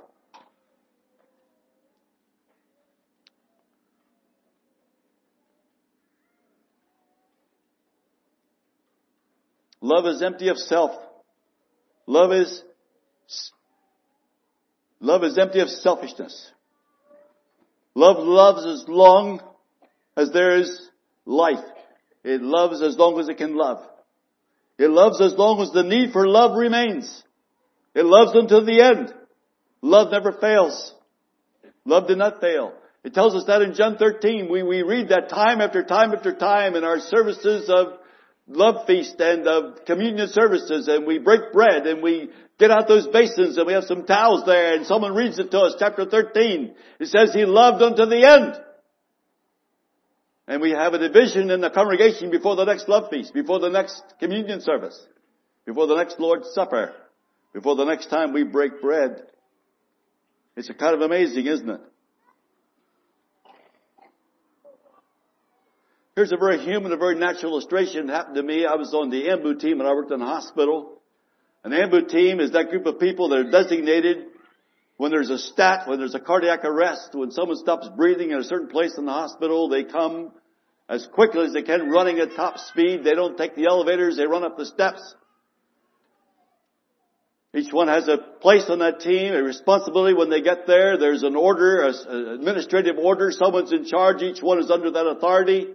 Love 9.81 10.05
is 10.05 10.21
empty 10.21 10.49
of 10.49 10.57
self. 10.57 10.91
Love 12.07 12.31
is 12.31 12.63
Love 14.99 15.23
is 15.23 15.37
empty 15.37 15.59
of 15.59 15.69
selfishness. 15.69 16.51
Love 17.93 18.17
loves 18.19 18.65
as 18.65 18.85
long 18.87 19.41
as 20.17 20.31
there 20.31 20.59
is 20.59 20.89
life. 21.25 21.63
It 22.23 22.41
loves 22.41 22.81
as 22.81 22.97
long 22.97 23.19
as 23.19 23.29
it 23.29 23.37
can 23.37 23.55
love. 23.55 23.85
It 24.77 24.89
loves 24.89 25.21
as 25.21 25.33
long 25.35 25.61
as 25.61 25.71
the 25.71 25.83
need 25.83 26.11
for 26.11 26.27
love 26.27 26.57
remains. 26.57 27.23
It 27.93 28.03
loves 28.03 28.35
until 28.35 28.65
the 28.65 28.81
end. 28.81 29.13
Love 29.81 30.11
never 30.11 30.33
fails. 30.33 30.93
Love 31.85 32.07
did 32.07 32.17
not 32.17 32.41
fail. 32.41 32.73
It 33.03 33.13
tells 33.13 33.35
us 33.35 33.45
that 33.45 33.61
in 33.61 33.75
John 33.75 33.97
13. 33.97 34.51
We, 34.51 34.63
we 34.63 34.81
read 34.81 35.09
that 35.09 35.29
time 35.29 35.61
after 35.61 35.83
time 35.83 36.13
after 36.13 36.33
time 36.33 36.75
in 36.75 36.83
our 36.83 36.99
services 36.99 37.69
of 37.69 37.99
love 38.47 38.85
feast 38.85 39.19
and 39.19 39.47
of 39.47 39.85
communion 39.85 40.27
services 40.27 40.87
and 40.87 41.05
we 41.05 41.17
break 41.17 41.51
bread 41.51 41.87
and 41.87 42.03
we 42.03 42.29
get 42.59 42.71
out 42.71 42.87
those 42.87 43.07
basins 43.07 43.57
and 43.57 43.65
we 43.65 43.73
have 43.73 43.85
some 43.85 44.05
towels 44.05 44.43
there 44.45 44.75
and 44.75 44.85
someone 44.85 45.15
reads 45.15 45.39
it 45.39 45.51
to 45.51 45.59
us, 45.59 45.75
chapter 45.79 46.05
13. 46.05 46.75
It 46.99 47.07
says 47.07 47.33
he 47.33 47.45
loved 47.45 47.81
unto 47.81 48.05
the 48.05 48.25
end. 48.25 48.61
And 50.47 50.61
we 50.61 50.71
have 50.71 50.93
a 50.93 50.99
division 50.99 51.49
in 51.49 51.61
the 51.61 51.71
congregation 51.71 52.29
before 52.29 52.55
the 52.55 52.65
next 52.65 52.87
love 52.87 53.09
feast, 53.09 53.33
before 53.33 53.59
the 53.59 53.69
next 53.69 54.03
communion 54.19 54.61
service, 54.61 54.99
before 55.65 55.87
the 55.87 55.95
next 55.95 56.19
Lord's 56.19 56.51
Supper, 56.53 56.93
before 57.51 57.75
the 57.75 57.85
next 57.85 58.11
time 58.11 58.31
we 58.31 58.43
break 58.43 58.79
bread. 58.79 59.23
It's 60.55 60.69
kind 60.79 60.93
of 60.93 61.01
amazing, 61.01 61.47
isn't 61.47 61.69
it? 61.69 61.81
Here's 66.15 66.31
a 66.31 66.37
very 66.37 66.59
human, 66.63 66.93
a 66.93 66.97
very 66.97 67.15
natural 67.15 67.51
illustration. 67.51 68.09
It 68.09 68.13
happened 68.13 68.35
to 68.35 68.43
me. 68.43 68.65
I 68.65 68.75
was 68.75 68.93
on 68.93 69.09
the 69.09 69.29
AMBU 69.29 69.59
team 69.59 69.81
and 69.81 69.89
I 69.89 69.91
worked 69.93 70.13
in 70.13 70.21
a 70.21 70.25
hospital. 70.25 71.01
An 71.65 71.73
AMBU 71.73 72.07
team 72.07 72.39
is 72.39 72.51
that 72.51 72.69
group 72.69 72.85
of 72.85 73.01
people 73.01 73.29
that 73.29 73.39
are 73.39 73.51
designated 73.51 74.27
when 74.95 75.11
there's 75.11 75.29
a 75.29 75.37
stat, 75.37 75.89
when 75.89 75.99
there's 75.99 76.15
a 76.15 76.21
cardiac 76.21 76.63
arrest, 76.63 77.09
when 77.11 77.31
someone 77.31 77.57
stops 77.57 77.89
breathing 77.97 78.31
in 78.31 78.37
a 78.37 78.45
certain 78.45 78.69
place 78.69 78.97
in 78.97 79.05
the 79.05 79.11
hospital, 79.11 79.67
they 79.67 79.83
come 79.83 80.31
as 80.87 81.05
quickly 81.13 81.47
as 81.47 81.51
they 81.51 81.63
can 81.63 81.89
running 81.89 82.19
at 82.19 82.33
top 82.33 82.59
speed. 82.59 83.03
They 83.03 83.13
don't 83.13 83.37
take 83.37 83.55
the 83.55 83.65
elevators, 83.65 84.15
they 84.15 84.25
run 84.25 84.45
up 84.45 84.57
the 84.57 84.65
steps. 84.65 85.15
Each 87.53 87.73
one 87.73 87.89
has 87.89 88.07
a 88.07 88.17
place 88.39 88.69
on 88.69 88.79
that 88.79 89.01
team, 89.01 89.33
a 89.33 89.43
responsibility 89.43 90.13
when 90.13 90.29
they 90.29 90.41
get 90.41 90.65
there. 90.65 90.97
There's 90.97 91.23
an 91.23 91.35
order, 91.35 91.81
an 91.83 92.27
administrative 92.39 92.97
order. 92.97 93.31
Someone's 93.31 93.73
in 93.73 93.85
charge. 93.85 94.21
Each 94.21 94.41
one 94.41 94.59
is 94.59 94.71
under 94.71 94.91
that 94.91 95.07
authority. 95.07 95.67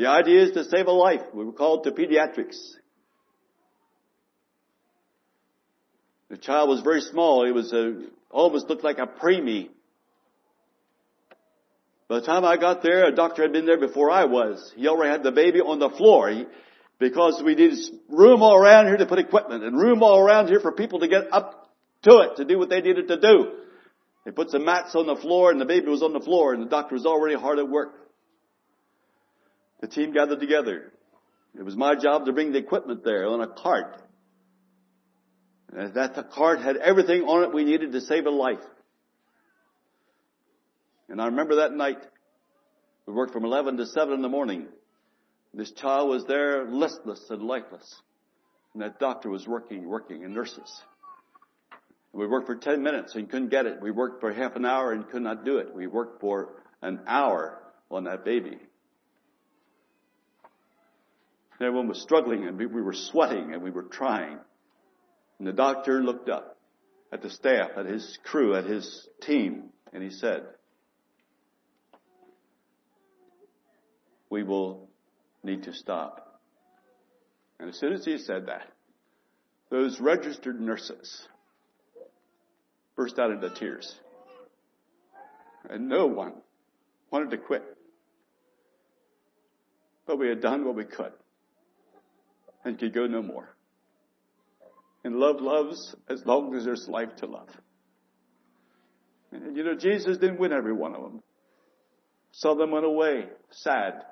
The 0.00 0.06
idea 0.06 0.44
is 0.44 0.52
to 0.52 0.64
save 0.64 0.86
a 0.86 0.92
life. 0.92 1.20
We 1.34 1.44
were 1.44 1.52
called 1.52 1.84
to 1.84 1.90
pediatrics. 1.90 2.56
The 6.30 6.38
child 6.38 6.70
was 6.70 6.80
very 6.80 7.02
small. 7.02 7.44
He 7.44 7.52
was 7.52 7.70
a, 7.74 8.04
almost 8.30 8.70
looked 8.70 8.82
like 8.82 8.96
a 8.96 9.06
preemie. 9.06 9.68
By 12.08 12.20
the 12.20 12.24
time 12.24 12.46
I 12.46 12.56
got 12.56 12.82
there, 12.82 13.04
a 13.04 13.14
doctor 13.14 13.42
had 13.42 13.52
been 13.52 13.66
there 13.66 13.78
before 13.78 14.10
I 14.10 14.24
was. 14.24 14.72
He 14.74 14.88
already 14.88 15.10
had 15.10 15.22
the 15.22 15.32
baby 15.32 15.60
on 15.60 15.78
the 15.78 15.90
floor. 15.90 16.30
He, 16.30 16.46
because 16.98 17.42
we 17.44 17.54
needed 17.54 17.78
room 18.08 18.42
all 18.42 18.56
around 18.56 18.86
here 18.86 18.96
to 18.96 19.04
put 19.04 19.18
equipment 19.18 19.64
and 19.64 19.78
room 19.78 20.02
all 20.02 20.18
around 20.18 20.48
here 20.48 20.60
for 20.60 20.72
people 20.72 21.00
to 21.00 21.08
get 21.08 21.30
up 21.30 21.70
to 22.04 22.20
it 22.20 22.36
to 22.38 22.46
do 22.46 22.58
what 22.58 22.70
they 22.70 22.80
needed 22.80 23.08
to 23.08 23.20
do. 23.20 23.52
They 24.24 24.30
put 24.30 24.48
some 24.48 24.64
mats 24.64 24.94
on 24.94 25.06
the 25.06 25.16
floor 25.16 25.50
and 25.50 25.60
the 25.60 25.66
baby 25.66 25.88
was 25.88 26.02
on 26.02 26.14
the 26.14 26.20
floor 26.20 26.54
and 26.54 26.62
the 26.62 26.70
doctor 26.70 26.94
was 26.94 27.04
already 27.04 27.34
hard 27.34 27.58
at 27.58 27.68
work. 27.68 28.00
The 29.80 29.88
team 29.88 30.12
gathered 30.12 30.40
together. 30.40 30.92
It 31.58 31.62
was 31.62 31.76
my 31.76 31.94
job 31.94 32.26
to 32.26 32.32
bring 32.32 32.52
the 32.52 32.58
equipment 32.58 33.02
there 33.04 33.26
on 33.26 33.40
a 33.40 33.48
cart. 33.48 33.96
And 35.72 35.94
that 35.94 36.14
the 36.14 36.22
cart 36.22 36.60
had 36.60 36.76
everything 36.76 37.22
on 37.22 37.44
it 37.44 37.54
we 37.54 37.64
needed 37.64 37.92
to 37.92 38.00
save 38.00 38.26
a 38.26 38.30
life. 38.30 38.58
And 41.08 41.20
I 41.20 41.26
remember 41.26 41.56
that 41.56 41.72
night, 41.72 41.98
we 43.06 43.14
worked 43.14 43.32
from 43.32 43.44
11 43.44 43.78
to 43.78 43.86
7 43.86 44.14
in 44.14 44.22
the 44.22 44.28
morning. 44.28 44.68
This 45.52 45.72
child 45.72 46.10
was 46.10 46.24
there 46.26 46.66
listless 46.66 47.24
and 47.30 47.42
lifeless. 47.42 48.00
And 48.74 48.82
that 48.82 49.00
doctor 49.00 49.30
was 49.30 49.48
working, 49.48 49.88
working, 49.88 50.24
and 50.24 50.32
nurses. 50.32 50.82
We 52.12 52.26
worked 52.26 52.46
for 52.46 52.56
10 52.56 52.82
minutes 52.82 53.14
and 53.14 53.28
couldn't 53.28 53.48
get 53.48 53.66
it. 53.66 53.80
We 53.80 53.90
worked 53.90 54.20
for 54.20 54.32
half 54.32 54.56
an 54.56 54.64
hour 54.64 54.92
and 54.92 55.08
could 55.08 55.22
not 55.22 55.44
do 55.44 55.58
it. 55.58 55.74
We 55.74 55.86
worked 55.86 56.20
for 56.20 56.50
an 56.82 57.00
hour 57.06 57.60
on 57.90 58.04
that 58.04 58.24
baby. 58.24 58.58
Everyone 61.60 61.88
was 61.88 62.00
struggling 62.00 62.46
and 62.46 62.56
we, 62.56 62.64
we 62.66 62.80
were 62.80 62.94
sweating 62.94 63.52
and 63.52 63.62
we 63.62 63.70
were 63.70 63.82
trying. 63.82 64.38
And 65.38 65.46
the 65.46 65.52
doctor 65.52 66.02
looked 66.02 66.30
up 66.30 66.56
at 67.12 67.20
the 67.22 67.28
staff, 67.28 67.72
at 67.76 67.84
his 67.84 68.18
crew, 68.24 68.54
at 68.54 68.64
his 68.64 69.08
team, 69.20 69.64
and 69.92 70.02
he 70.02 70.10
said, 70.10 70.44
we 74.30 74.42
will 74.42 74.88
need 75.42 75.64
to 75.64 75.74
stop. 75.74 76.40
And 77.58 77.68
as 77.68 77.76
soon 77.76 77.92
as 77.92 78.04
he 78.06 78.16
said 78.16 78.46
that, 78.46 78.68
those 79.70 80.00
registered 80.00 80.58
nurses 80.60 81.28
burst 82.96 83.18
out 83.18 83.32
into 83.32 83.50
tears. 83.50 83.94
And 85.68 85.88
no 85.88 86.06
one 86.06 86.32
wanted 87.10 87.32
to 87.32 87.36
quit. 87.36 87.64
But 90.06 90.18
we 90.18 90.28
had 90.28 90.40
done 90.40 90.64
what 90.64 90.74
we 90.74 90.84
could 90.84 91.12
and 92.64 92.78
could 92.78 92.94
go 92.94 93.06
no 93.06 93.22
more. 93.22 93.54
And 95.04 95.16
love 95.16 95.36
loves 95.40 95.94
as 96.08 96.24
long 96.26 96.54
as 96.54 96.64
there's 96.64 96.86
life 96.88 97.16
to 97.18 97.26
love. 97.26 97.48
And 99.32 99.56
you 99.56 99.64
know, 99.64 99.74
Jesus 99.74 100.18
didn't 100.18 100.38
win 100.38 100.52
every 100.52 100.74
one 100.74 100.94
of 100.94 101.02
them. 101.02 101.22
Some 102.32 102.52
of 102.52 102.58
them 102.58 102.70
went 102.70 102.84
away 102.84 103.24
sad. 103.50 104.02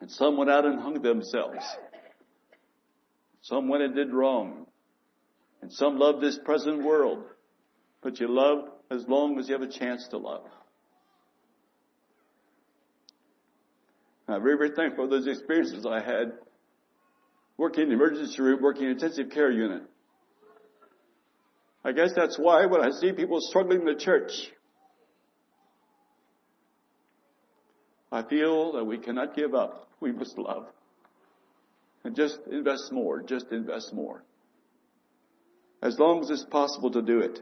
And 0.00 0.10
some 0.10 0.36
went 0.36 0.50
out 0.50 0.64
and 0.64 0.80
hung 0.80 1.00
themselves. 1.02 1.64
Some 3.42 3.68
went 3.68 3.82
and 3.82 3.94
did 3.94 4.12
wrong. 4.12 4.66
And 5.62 5.72
some 5.72 5.98
loved 5.98 6.22
this 6.22 6.38
present 6.44 6.82
world. 6.82 7.24
But 8.02 8.20
you 8.20 8.28
love 8.28 8.68
as 8.90 9.04
long 9.08 9.38
as 9.38 9.48
you 9.48 9.54
have 9.54 9.62
a 9.62 9.72
chance 9.72 10.08
to 10.08 10.18
love. 10.18 10.44
I'm 14.26 14.42
very, 14.42 14.56
very 14.56 14.70
thankful 14.74 15.06
for 15.06 15.10
those 15.10 15.26
experiences 15.26 15.84
I 15.86 16.00
had 16.00 16.32
working 17.56 17.84
in 17.84 17.88
the 17.90 17.94
emergency 17.94 18.40
room, 18.42 18.62
working 18.62 18.84
in 18.84 18.90
intensive 18.90 19.30
care 19.30 19.50
unit. 19.50 19.82
I 21.84 21.92
guess 21.92 22.12
that's 22.16 22.38
why 22.38 22.66
when 22.66 22.80
I 22.80 22.90
see 22.90 23.12
people 23.12 23.38
struggling 23.40 23.80
in 23.80 23.86
the 23.86 23.94
church, 23.94 24.32
I 28.10 28.22
feel 28.22 28.72
that 28.72 28.84
we 28.84 28.98
cannot 28.98 29.36
give 29.36 29.54
up. 29.54 29.88
We 30.00 30.12
must 30.12 30.38
love. 30.38 30.66
And 32.04 32.14
just 32.14 32.38
invest 32.50 32.92
more, 32.92 33.22
just 33.22 33.46
invest 33.50 33.92
more. 33.92 34.22
As 35.82 35.98
long 35.98 36.22
as 36.22 36.30
it's 36.30 36.44
possible 36.44 36.90
to 36.92 37.02
do 37.02 37.20
it. 37.20 37.40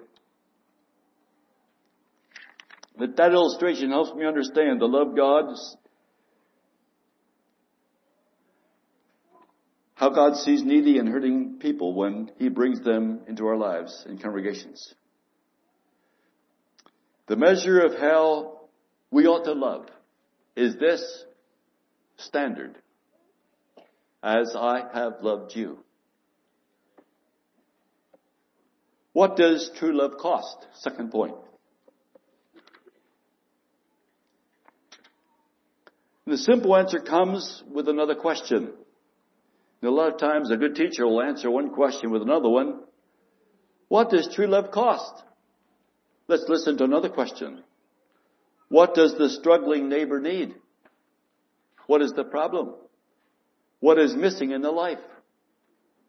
But 2.96 3.16
that 3.16 3.32
illustration 3.32 3.90
helps 3.90 4.14
me 4.14 4.26
understand 4.26 4.80
the 4.80 4.86
love 4.86 5.16
God, 5.16 5.56
how 10.02 10.10
God 10.10 10.36
sees 10.36 10.64
needy 10.64 10.98
and 10.98 11.08
hurting 11.08 11.58
people 11.60 11.94
when 11.94 12.28
He 12.36 12.48
brings 12.48 12.80
them 12.80 13.20
into 13.28 13.46
our 13.46 13.56
lives 13.56 14.04
in 14.08 14.18
congregations. 14.18 14.92
The 17.28 17.36
measure 17.36 17.78
of 17.78 17.94
how 18.00 18.62
we 19.12 19.28
ought 19.28 19.44
to 19.44 19.52
love 19.52 19.86
is 20.56 20.74
this 20.74 21.24
standard 22.16 22.76
as 24.24 24.56
I 24.58 24.82
have 24.92 25.18
loved 25.20 25.54
you. 25.54 25.78
What 29.12 29.36
does 29.36 29.70
true 29.78 29.96
love 29.96 30.18
cost? 30.18 30.66
Second 30.80 31.12
point. 31.12 31.36
The 36.26 36.38
simple 36.38 36.74
answer 36.74 36.98
comes 36.98 37.62
with 37.72 37.88
another 37.88 38.16
question. 38.16 38.72
And 39.82 39.90
a 39.90 39.92
lot 39.92 40.12
of 40.12 40.18
times 40.20 40.50
a 40.50 40.56
good 40.56 40.76
teacher 40.76 41.06
will 41.06 41.20
answer 41.20 41.50
one 41.50 41.70
question 41.70 42.12
with 42.12 42.22
another 42.22 42.48
one. 42.48 42.80
What 43.88 44.10
does 44.10 44.32
true 44.32 44.46
love 44.46 44.70
cost? 44.70 45.12
Let's 46.28 46.44
listen 46.48 46.78
to 46.78 46.84
another 46.84 47.08
question. 47.08 47.62
What 48.68 48.94
does 48.94 49.14
the 49.18 49.28
struggling 49.28 49.88
neighbor 49.88 50.20
need? 50.20 50.54
What 51.88 52.00
is 52.00 52.12
the 52.12 52.24
problem? 52.24 52.74
What 53.80 53.98
is 53.98 54.14
missing 54.14 54.52
in 54.52 54.62
the 54.62 54.70
life? 54.70 55.00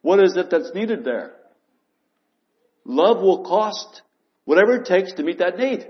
What 0.01 0.23
is 0.23 0.37
it 0.37 0.51
that's 0.51 0.71
needed 0.75 1.03
there? 1.03 1.33
Love 2.85 3.21
will 3.21 3.43
cost 3.43 4.03
whatever 4.45 4.75
it 4.75 4.85
takes 4.85 5.13
to 5.13 5.23
meet 5.23 5.39
that 5.39 5.57
need. 5.57 5.85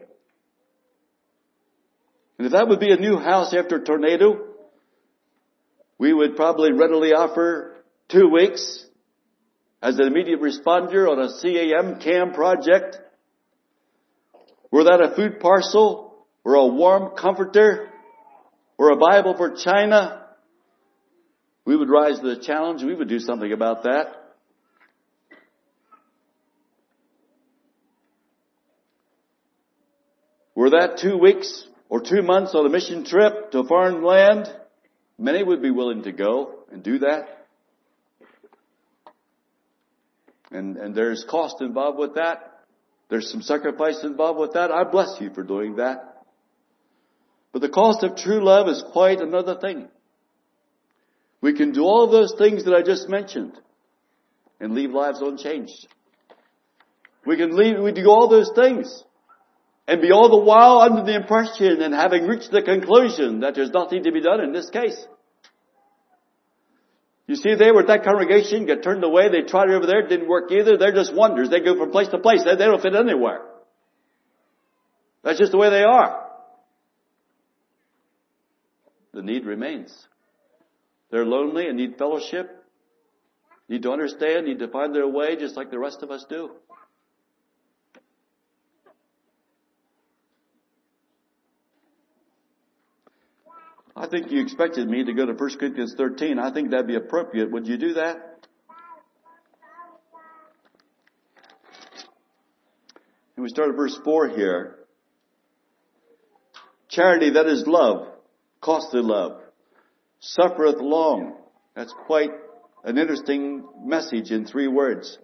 And 2.38 2.48
if 2.48 2.54
that 2.54 2.68
would 2.68 2.80
be 2.80 2.92
a 2.92 2.98
new 2.98 3.18
house 3.18 3.54
after 3.54 3.76
a 3.76 3.84
tornado, 3.84 4.48
we 5.98 6.14
would 6.14 6.36
probably 6.36 6.72
readily 6.72 7.14
offer 7.14 7.73
two 8.10 8.30
weeks 8.30 8.86
as 9.82 10.00
an 10.00 10.08
immediate 10.08 10.40
responder 10.40 11.10
on 11.10 11.20
a 11.20 11.30
CAM 11.42 12.00
CAM 12.00 12.34
project. 12.34 12.98
Were 14.72 14.86
that 14.86 15.02
a 15.02 15.16
food 15.16 15.40
parcel 15.40 16.26
or 16.44 16.56
a 16.56 16.66
warm 16.66 17.16
comforter 17.16 17.90
or 18.78 18.92
a 18.92 18.98
Bible 18.98 19.36
for 19.38 19.56
China, 19.56 20.26
we 21.66 21.76
would 21.76 21.90
rise 21.90 22.20
to 22.20 22.36
the 22.36 22.42
challenge. 22.42 22.84
We 22.84 22.96
would 22.96 23.08
do 23.08 23.20
something 23.20 23.52
about 23.52 23.84
that. 23.84 24.08
Were 30.56 30.72
that 30.72 31.00
two 31.02 31.18
weeks 31.18 31.68
or 31.90 32.02
two 32.02 32.22
months 32.22 32.54
on 32.54 32.66
a 32.66 32.70
mission 32.70 33.06
trip 33.06 33.52
to 33.52 33.60
a 33.60 33.68
foreign 33.68 34.04
land, 34.04 34.48
many 35.18 35.44
would 35.44 35.62
be 35.62 35.72
willing 35.72 36.04
to 36.04 36.12
go 36.12 36.66
and 36.72 36.84
do 36.84 37.00
that. 37.00 37.43
And, 40.54 40.78
and 40.78 40.96
there's 40.96 41.26
cost 41.28 41.62
involved 41.62 41.98
with 41.98 42.16
that. 42.16 42.62
There's 43.10 43.30
some 43.32 43.42
sacrifice 43.42 44.04
involved 44.04 44.40
with 44.40 44.54
that. 44.54 44.72
I 44.72 44.84
bless 44.84 45.20
you 45.20 45.32
for 45.34 45.44
doing 45.44 45.78
that. 45.78 46.24
But 47.52 47.62
the 47.62 47.70
cost 47.70 48.04
of 48.04 48.16
true 48.16 48.44
love 48.44 48.68
is 48.68 48.84
quite 48.92 49.20
another 49.20 49.56
thing. 49.60 49.88
We 51.42 51.54
can 51.54 51.72
do 51.72 51.84
all 51.84 52.10
those 52.10 52.34
things 52.38 52.66
that 52.66 52.74
I 52.74 52.82
just 52.82 53.10
mentioned 53.10 53.60
and 54.60 54.74
leave 54.74 54.92
lives 54.92 55.22
unchanged. 55.22 55.88
We 57.26 57.38
can 57.38 57.56
leave, 57.56 57.80
we 57.80 57.92
do 57.92 58.08
all 58.08 58.30
those 58.30 58.52
things 58.56 59.04
and 59.88 60.02
be 60.02 60.12
all 60.12 60.30
the 60.30 60.44
while 60.44 60.80
under 60.80 61.04
the 61.04 61.16
impression 61.16 61.82
and 61.82 61.94
having 61.94 62.28
reached 62.28 62.52
the 62.52 62.62
conclusion 62.62 63.42
that 63.42 63.56
there's 63.56 63.72
nothing 63.72 64.04
to 64.04 64.12
be 64.12 64.22
done 64.22 64.42
in 64.42 64.54
this 64.54 64.70
case. 64.70 65.06
You 67.28 67.36
see, 67.36 67.56
they 67.56 67.72
were 67.72 67.82
at 67.82 67.88
that 67.88 68.04
congregation, 68.04 68.66
got 68.66 68.84
turned 68.84 69.04
away, 69.04 69.30
they 69.30 69.48
tried 69.48 69.70
it 69.70 69.76
over 69.76 69.86
there, 69.86 70.08
didn't 70.08 70.28
work 70.28 70.52
either. 70.52 70.78
They're 70.78 70.94
just 70.94 71.14
wonders. 71.14 71.50
They 71.50 71.62
go 71.62 71.78
from 71.78 71.92
place 71.92 72.10
to 72.10 72.20
place. 72.20 72.44
They, 72.44 72.56
they 72.56 72.66
don't 72.66 72.82
fit 72.82 72.96
anywhere. 72.96 73.42
That's 75.24 75.40
just 75.40 75.52
the 75.52 75.58
way 75.58 75.70
they 75.70 75.84
are 75.84 76.24
the 79.14 79.22
need 79.22 79.46
remains. 79.46 79.96
They're 81.12 81.26
lonely 81.26 81.68
and 81.68 81.78
need 81.78 81.98
fellowship, 81.98 82.66
need 83.70 83.84
to 83.84 83.92
understand, 83.92 84.48
need 84.48 84.60
to 84.60 84.68
find 84.68 84.94
their 84.94 85.08
way 85.08 85.36
just 85.38 85.56
like 85.56 85.70
the 85.70 85.80
rest 85.80 86.00
of 86.02 86.12
us 86.12 86.26
do. 86.28 86.50
I 93.96 94.08
think 94.08 94.32
you 94.32 94.42
expected 94.42 94.90
me 94.90 95.04
to 95.04 95.14
go 95.14 95.26
to 95.26 95.34
1 95.34 95.58
Corinthians 95.58 95.94
13. 95.96 96.40
I 96.40 96.52
think 96.52 96.72
that'd 96.72 96.88
be 96.88 96.96
appropriate. 96.96 97.52
Would 97.52 97.68
you 97.68 97.78
do 97.78 97.94
that? 97.94 98.48
And 103.36 103.44
we 103.44 103.50
start 103.50 103.70
at 103.70 103.76
verse 103.76 103.98
4 104.04 104.30
here. 104.30 104.80
Charity, 106.90 107.32
that 107.32 107.46
is 107.48 107.66
love, 107.68 108.08
costly 108.62 109.02
love, 109.02 109.42
suffereth 110.20 110.80
long. 110.80 111.36
That's 111.76 111.94
quite 112.06 112.30
an 112.84 112.98
interesting 112.98 113.64
message 113.84 114.32
in 114.32 114.46
three 114.46 114.68
words. 114.68 115.18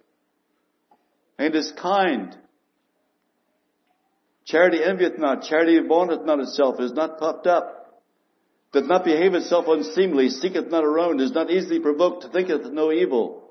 And 1.38 1.54
is 1.54 1.72
kind. 1.72 2.36
Charity 4.44 4.82
envieth 4.82 5.18
not, 5.18 5.42
charity 5.42 5.78
vaunteth 5.86 6.24
not 6.24 6.40
itself, 6.40 6.80
is 6.80 6.92
not 6.92 7.18
puffed 7.18 7.46
up, 7.46 7.79
doth 8.72 8.86
not 8.86 9.04
behave 9.04 9.34
itself 9.34 9.66
unseemly, 9.68 10.28
seeketh 10.28 10.68
not 10.68 10.84
her 10.84 10.98
own, 10.98 11.20
is 11.20 11.32
not 11.32 11.50
easily 11.50 11.80
provoked, 11.80 12.26
thinketh 12.32 12.70
no 12.72 12.92
evil, 12.92 13.50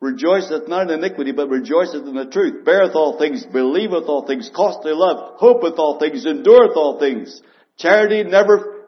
rejoiceth 0.00 0.66
not 0.68 0.90
in 0.90 0.98
iniquity, 0.98 1.32
but 1.32 1.48
rejoiceth 1.48 2.06
in 2.06 2.14
the 2.14 2.26
truth, 2.26 2.64
beareth 2.64 2.94
all 2.94 3.18
things, 3.18 3.44
believeth 3.44 4.04
all 4.04 4.26
things, 4.26 4.50
costly 4.54 4.92
love, 4.92 5.38
hopeth 5.38 5.78
all 5.78 5.98
things, 5.98 6.26
endureth 6.26 6.76
all 6.76 6.98
things. 6.98 7.40
Charity 7.78 8.24
never 8.24 8.86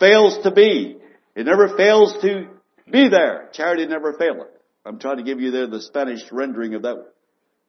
fails 0.00 0.38
to 0.42 0.50
be. 0.50 0.96
It 1.36 1.46
never 1.46 1.76
fails 1.76 2.16
to 2.22 2.48
be 2.90 3.08
there. 3.08 3.50
Charity 3.52 3.86
never 3.86 4.14
faileth. 4.14 4.48
I'm 4.86 4.98
trying 4.98 5.16
to 5.18 5.22
give 5.22 5.40
you 5.40 5.50
there 5.50 5.66
the 5.66 5.80
Spanish 5.80 6.20
rendering 6.30 6.74
of 6.74 6.82
that, 6.82 7.06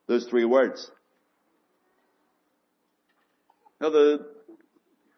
those 0.08 0.26
three 0.26 0.46
words. 0.46 0.90
Now 3.82 3.90
the, 3.90 4.26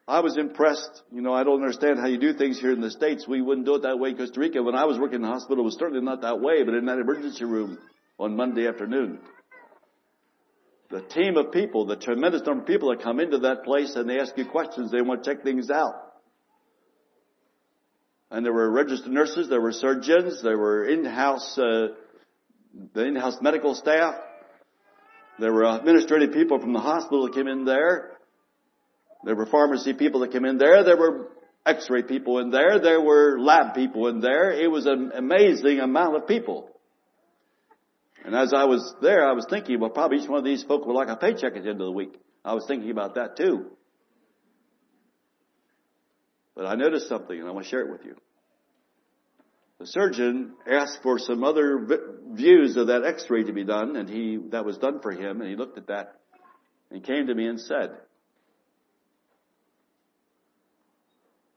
I 0.08 0.22
was 0.22 0.38
impressed. 0.38 1.04
You 1.12 1.22
know, 1.22 1.34
I 1.34 1.44
don't 1.44 1.62
understand 1.62 2.00
how 2.00 2.08
you 2.08 2.18
do 2.18 2.34
things 2.34 2.60
here 2.60 2.72
in 2.72 2.80
the 2.80 2.90
States. 2.90 3.28
We 3.28 3.42
wouldn't 3.42 3.66
do 3.66 3.76
it 3.76 3.82
that 3.82 4.00
way 4.00 4.12
in 4.12 4.18
Costa 4.18 4.40
Rica. 4.40 4.64
When 4.64 4.76
I 4.76 4.86
was 4.86 4.98
working 4.98 5.16
in 5.16 5.22
the 5.24 5.28
hospital, 5.28 5.64
it 5.64 5.66
was 5.66 5.76
certainly 5.78 6.02
not 6.02 6.22
that 6.22 6.40
way, 6.40 6.64
but 6.64 6.76
in 6.76 6.86
that 6.86 6.98
emergency 6.98 7.44
room 7.44 7.78
on 8.18 8.38
Monday 8.38 8.68
afternoon, 8.68 9.20
the 10.90 11.02
team 11.02 11.36
of 11.36 11.52
people, 11.52 11.86
the 11.86 11.98
tremendous 11.98 12.42
number 12.44 12.62
of 12.62 12.68
people 12.68 12.90
that 12.90 13.04
come 13.04 13.20
into 13.20 13.40
that 13.40 13.66
place 13.66 13.96
and 13.96 14.10
they 14.10 14.20
ask 14.20 14.38
you 14.38 14.46
questions, 14.46 14.92
they 14.92 15.02
want 15.02 15.24
to 15.24 15.30
check 15.30 15.44
things 15.44 15.70
out. 15.70 15.96
And 18.32 18.46
there 18.46 18.54
were 18.54 18.72
registered 18.72 19.12
nurses, 19.12 19.50
there 19.50 19.62
were 19.62 19.74
surgeons, 19.74 20.42
there 20.42 20.58
were 20.58 20.86
in-house, 20.86 21.58
uh, 21.58 21.88
the 22.94 23.06
in-house 23.06 23.38
medical 23.42 23.76
staff. 23.76 24.16
There 25.40 25.54
were 25.54 25.66
administrative 25.66 26.32
people 26.34 26.60
from 26.60 26.74
the 26.74 26.80
hospital 26.80 27.26
that 27.26 27.36
came 27.36 27.48
in 27.48 27.66
there. 27.66 28.17
There 29.28 29.36
were 29.36 29.46
pharmacy 29.46 29.92
people 29.92 30.22
that 30.22 30.32
came 30.32 30.46
in 30.46 30.58
there. 30.58 30.86
There 30.86 30.96
were 30.96 31.28
x-ray 31.66 32.04
people 32.04 32.40
in 32.40 32.50
there. 32.50 32.80
There 32.80 33.02
were 33.02 33.38
lab 33.38 33.76
people 33.76 34.08
in 34.08 34.22
there. 34.22 34.52
It 34.52 34.72
was 34.72 34.86
an 34.86 35.12
amazing 35.14 35.82
amount 35.82 36.16
of 36.16 36.28
people. 36.28 36.70
And 38.24 38.34
as 38.34 38.54
I 38.56 38.64
was 38.64 38.96
there, 39.02 39.28
I 39.28 39.34
was 39.34 39.46
thinking, 39.50 39.82
well, 39.82 39.90
probably 39.90 40.20
each 40.20 40.30
one 40.30 40.40
of 40.40 40.46
these 40.46 40.64
folk 40.64 40.86
would 40.86 40.94
like 40.94 41.10
a 41.10 41.18
paycheck 41.18 41.58
at 41.58 41.64
the 41.64 41.70
end 41.70 41.82
of 41.82 41.88
the 41.88 41.92
week. 41.92 42.14
I 42.46 42.54
was 42.54 42.64
thinking 42.70 42.90
about 42.90 43.16
that 43.16 43.36
too. 43.36 43.66
But 46.56 46.66
I 46.66 46.76
noticed 46.76 47.10
something 47.10 47.38
and 47.38 47.50
I 47.50 47.52
want 47.52 47.66
to 47.66 47.70
share 47.70 47.82
it 47.82 47.92
with 47.92 48.06
you. 48.06 48.16
The 49.80 49.88
surgeon 49.88 50.54
asked 50.66 51.00
for 51.04 51.20
some 51.20 51.44
other 51.44 51.86
views 52.32 52.78
of 52.78 52.88
that 52.88 53.04
x-ray 53.04 53.44
to 53.44 53.52
be 53.52 53.66
done 53.66 53.98
and 53.98 54.08
he, 54.08 54.40
that 54.52 54.64
was 54.64 54.78
done 54.78 55.02
for 55.02 55.12
him 55.12 55.42
and 55.42 55.50
he 55.50 55.58
looked 55.58 55.78
at 55.78 55.88
that 55.88 56.16
and 56.92 57.04
came 57.04 57.28
to 57.28 57.36
me 57.36 57.46
and 57.46 57.60
said, 57.60 57.98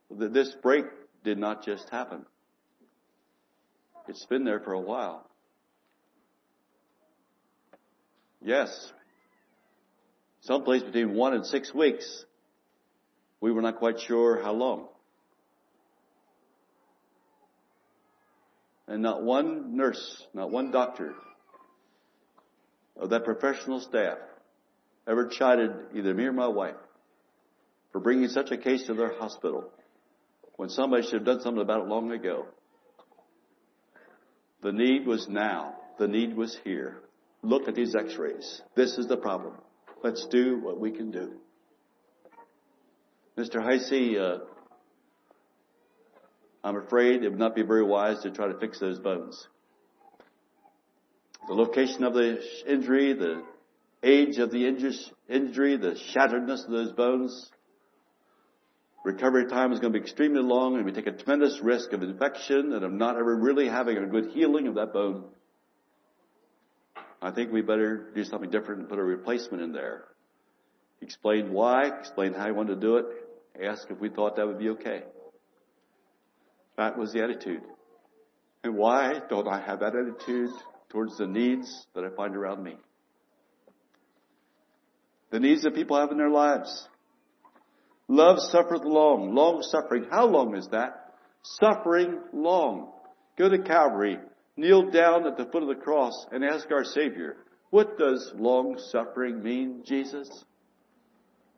this 0.17 0.53
break 0.61 0.85
did 1.23 1.37
not 1.37 1.63
just 1.63 1.89
happen. 1.89 2.25
It's 4.07 4.25
been 4.25 4.43
there 4.43 4.59
for 4.59 4.73
a 4.73 4.79
while. 4.79 5.27
Yes. 8.43 8.91
Someplace 10.41 10.83
between 10.83 11.13
one 11.13 11.33
and 11.33 11.45
six 11.45 11.73
weeks. 11.73 12.25
We 13.39 13.51
were 13.51 13.61
not 13.61 13.77
quite 13.77 13.99
sure 13.99 14.41
how 14.41 14.53
long. 14.53 14.87
And 18.87 19.01
not 19.01 19.23
one 19.23 19.77
nurse, 19.77 20.27
not 20.33 20.51
one 20.51 20.71
doctor 20.71 21.13
of 22.97 23.11
that 23.11 23.23
professional 23.23 23.79
staff 23.79 24.17
ever 25.07 25.27
chided 25.27 25.71
either 25.95 26.13
me 26.13 26.25
or 26.25 26.33
my 26.33 26.47
wife 26.47 26.75
for 27.91 27.99
bringing 27.99 28.27
such 28.27 28.51
a 28.51 28.57
case 28.57 28.83
to 28.87 28.93
their 28.93 29.17
hospital 29.17 29.71
when 30.55 30.69
somebody 30.69 31.03
should 31.03 31.13
have 31.13 31.25
done 31.25 31.41
something 31.41 31.61
about 31.61 31.81
it 31.81 31.87
long 31.87 32.11
ago. 32.11 32.45
The 34.61 34.71
need 34.71 35.07
was 35.07 35.27
now. 35.27 35.75
The 35.97 36.07
need 36.07 36.35
was 36.35 36.57
here. 36.63 37.01
Look 37.41 37.67
at 37.67 37.75
these 37.75 37.95
x-rays. 37.95 38.61
This 38.75 38.97
is 38.97 39.07
the 39.07 39.17
problem. 39.17 39.55
Let's 40.03 40.25
do 40.27 40.59
what 40.59 40.79
we 40.79 40.91
can 40.91 41.11
do. 41.11 41.33
Mr. 43.37 43.55
Heisey, 43.55 44.19
uh, 44.19 44.43
I'm 46.63 46.75
afraid 46.75 47.23
it 47.23 47.29
would 47.29 47.39
not 47.39 47.55
be 47.55 47.63
very 47.63 47.83
wise 47.83 48.21
to 48.21 48.31
try 48.31 48.47
to 48.47 48.59
fix 48.59 48.79
those 48.79 48.99
bones. 48.99 49.47
The 51.47 51.53
location 51.53 52.03
of 52.03 52.13
the 52.13 52.39
injury, 52.67 53.13
the 53.13 53.43
age 54.03 54.37
of 54.37 54.51
the 54.51 54.67
injury, 54.67 55.77
the 55.77 55.97
shatteredness 56.13 56.65
of 56.65 56.71
those 56.71 56.91
bones, 56.91 57.49
recovery 59.03 59.47
time 59.47 59.71
is 59.71 59.79
going 59.79 59.93
to 59.93 59.99
be 59.99 60.03
extremely 60.03 60.41
long 60.41 60.75
and 60.75 60.85
we 60.85 60.91
take 60.91 61.07
a 61.07 61.11
tremendous 61.11 61.59
risk 61.61 61.93
of 61.93 62.03
infection 62.03 62.73
and 62.73 62.83
of 62.83 62.91
not 62.91 63.17
ever 63.17 63.35
really 63.35 63.67
having 63.67 63.97
a 63.97 64.05
good 64.05 64.31
healing 64.31 64.67
of 64.67 64.75
that 64.75 64.93
bone. 64.93 65.25
I 67.21 67.31
think 67.31 67.51
we 67.51 67.61
better 67.61 68.11
do 68.15 68.23
something 68.23 68.49
different 68.49 68.81
and 68.81 68.89
put 68.89 68.99
a 68.99 69.03
replacement 69.03 69.63
in 69.63 69.71
there. 69.73 70.05
Explain 71.01 71.51
why, 71.51 71.87
explain 71.99 72.33
how 72.33 72.47
you 72.47 72.53
want 72.53 72.69
to 72.69 72.75
do 72.75 72.97
it, 72.97 73.05
ask 73.63 73.89
if 73.89 73.99
we 73.99 74.09
thought 74.09 74.35
that 74.35 74.47
would 74.47 74.59
be 74.59 74.69
okay. 74.69 75.03
That 76.77 76.97
was 76.97 77.13
the 77.13 77.23
attitude. 77.23 77.61
And 78.63 78.75
why 78.75 79.19
don't 79.29 79.47
I 79.47 79.59
have 79.59 79.79
that 79.79 79.95
attitude 79.95 80.51
towards 80.89 81.17
the 81.17 81.27
needs 81.27 81.87
that 81.95 82.03
I 82.03 82.09
find 82.09 82.35
around 82.35 82.63
me? 82.63 82.77
The 85.31 85.39
needs 85.39 85.63
that 85.63 85.73
people 85.73 85.99
have 85.99 86.11
in 86.11 86.17
their 86.17 86.29
lives. 86.29 86.87
Love 88.11 88.39
suffereth 88.39 88.83
long. 88.83 89.33
Long 89.33 89.61
suffering. 89.61 90.05
How 90.11 90.25
long 90.25 90.53
is 90.57 90.67
that? 90.73 91.13
Suffering 91.43 92.19
long. 92.33 92.91
Go 93.37 93.47
to 93.47 93.59
Calvary. 93.59 94.17
Kneel 94.57 94.91
down 94.91 95.25
at 95.25 95.37
the 95.37 95.45
foot 95.45 95.63
of 95.63 95.69
the 95.69 95.81
cross 95.81 96.25
and 96.29 96.43
ask 96.43 96.69
our 96.71 96.83
Savior, 96.83 97.37
what 97.69 97.97
does 97.97 98.33
long 98.35 98.77
suffering 98.89 99.41
mean, 99.41 99.83
Jesus? 99.87 100.29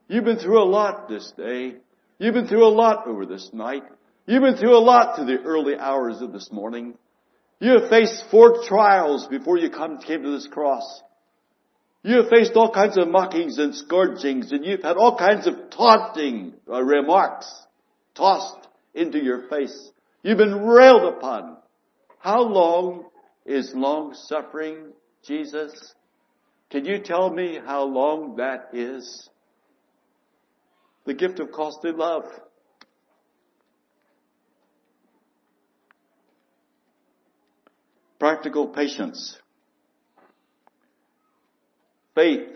You've 0.08 0.26
been 0.26 0.38
through 0.38 0.62
a 0.62 0.70
lot 0.70 1.10
this 1.10 1.34
day. 1.36 1.78
You've 2.20 2.36
been 2.36 2.48
through 2.48 2.68
a 2.68 2.70
lot 2.70 3.08
over 3.08 3.26
this 3.26 3.50
night. 3.52 3.82
You've 4.28 4.44
been 4.44 4.58
through 4.58 4.78
a 4.78 4.86
lot 4.86 5.16
through 5.16 5.26
the 5.26 5.42
early 5.44 5.76
hours 5.76 6.22
of 6.22 6.34
this 6.34 6.52
morning. 6.52 6.94
You 7.60 7.80
have 7.80 7.90
faced 7.90 8.26
four 8.30 8.64
trials 8.68 9.26
before 9.26 9.58
you 9.58 9.72
come, 9.72 9.98
came 9.98 10.22
to 10.22 10.30
this 10.30 10.48
cross. 10.48 11.02
You 12.04 12.18
have 12.18 12.30
faced 12.30 12.52
all 12.56 12.70
kinds 12.70 12.98
of 12.98 13.08
mockings 13.08 13.58
and 13.58 13.74
scourgings 13.74 14.52
and 14.52 14.66
you've 14.66 14.84
had 14.84 14.98
all 14.98 15.18
kinds 15.18 15.48
of 15.48 15.70
taunting 15.70 16.54
uh, 16.70 16.84
remarks 16.84 17.50
tossed 18.14 18.68
into 18.94 19.24
your 19.24 19.48
face. 19.48 19.90
You've 20.22 20.38
been 20.38 20.66
railed 20.66 21.14
upon. 21.16 21.58
How 22.20 22.42
long 22.42 23.06
is 23.46 23.72
long 23.74 24.14
suffering, 24.14 24.92
Jesus? 25.26 25.96
Can 26.70 26.84
you 26.86 27.00
tell 27.00 27.30
me 27.30 27.58
how 27.66 27.84
long 27.84 28.36
that 28.36 28.70
is? 28.74 29.30
The 31.06 31.14
gift 31.14 31.40
of 31.40 31.52
costly 31.54 31.94
love. 31.94 32.26
Practical 38.20 38.68
patience 38.68 39.38
faith, 42.16 42.50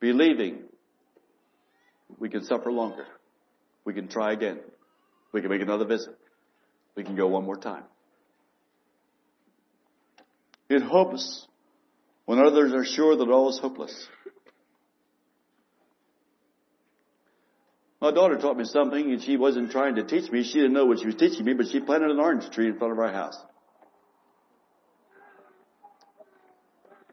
believing, 0.00 0.64
we 2.18 2.28
can 2.28 2.44
suffer 2.44 2.70
longer. 2.72 3.06
We 3.84 3.94
can 3.94 4.08
try 4.08 4.32
again. 4.32 4.60
We 5.32 5.40
can 5.40 5.50
make 5.50 5.62
another 5.62 5.84
visit. 5.84 6.16
We 6.94 7.04
can 7.04 7.16
go 7.16 7.28
one 7.28 7.44
more 7.44 7.56
time. 7.56 7.84
In 10.68 10.82
hopes 10.82 11.46
when 12.26 12.38
others 12.38 12.72
are 12.74 12.84
sure 12.84 13.16
that 13.16 13.28
all 13.30 13.48
is 13.48 13.58
hopeless. 13.58 14.08
My 18.00 18.12
daughter 18.12 18.38
taught 18.38 18.56
me 18.56 18.64
something 18.64 19.12
and 19.12 19.22
she 19.22 19.36
wasn't 19.36 19.70
trying 19.70 19.96
to 19.96 20.04
teach 20.04 20.30
me. 20.30 20.44
She 20.44 20.54
didn't 20.54 20.72
know 20.72 20.84
what 20.84 21.00
she 21.00 21.06
was 21.06 21.16
teaching 21.16 21.44
me, 21.44 21.54
but 21.54 21.66
she 21.66 21.80
planted 21.80 22.10
an 22.10 22.20
orange 22.20 22.48
tree 22.50 22.68
in 22.68 22.78
front 22.78 22.92
of 22.92 22.98
our 22.98 23.12
house. 23.12 23.36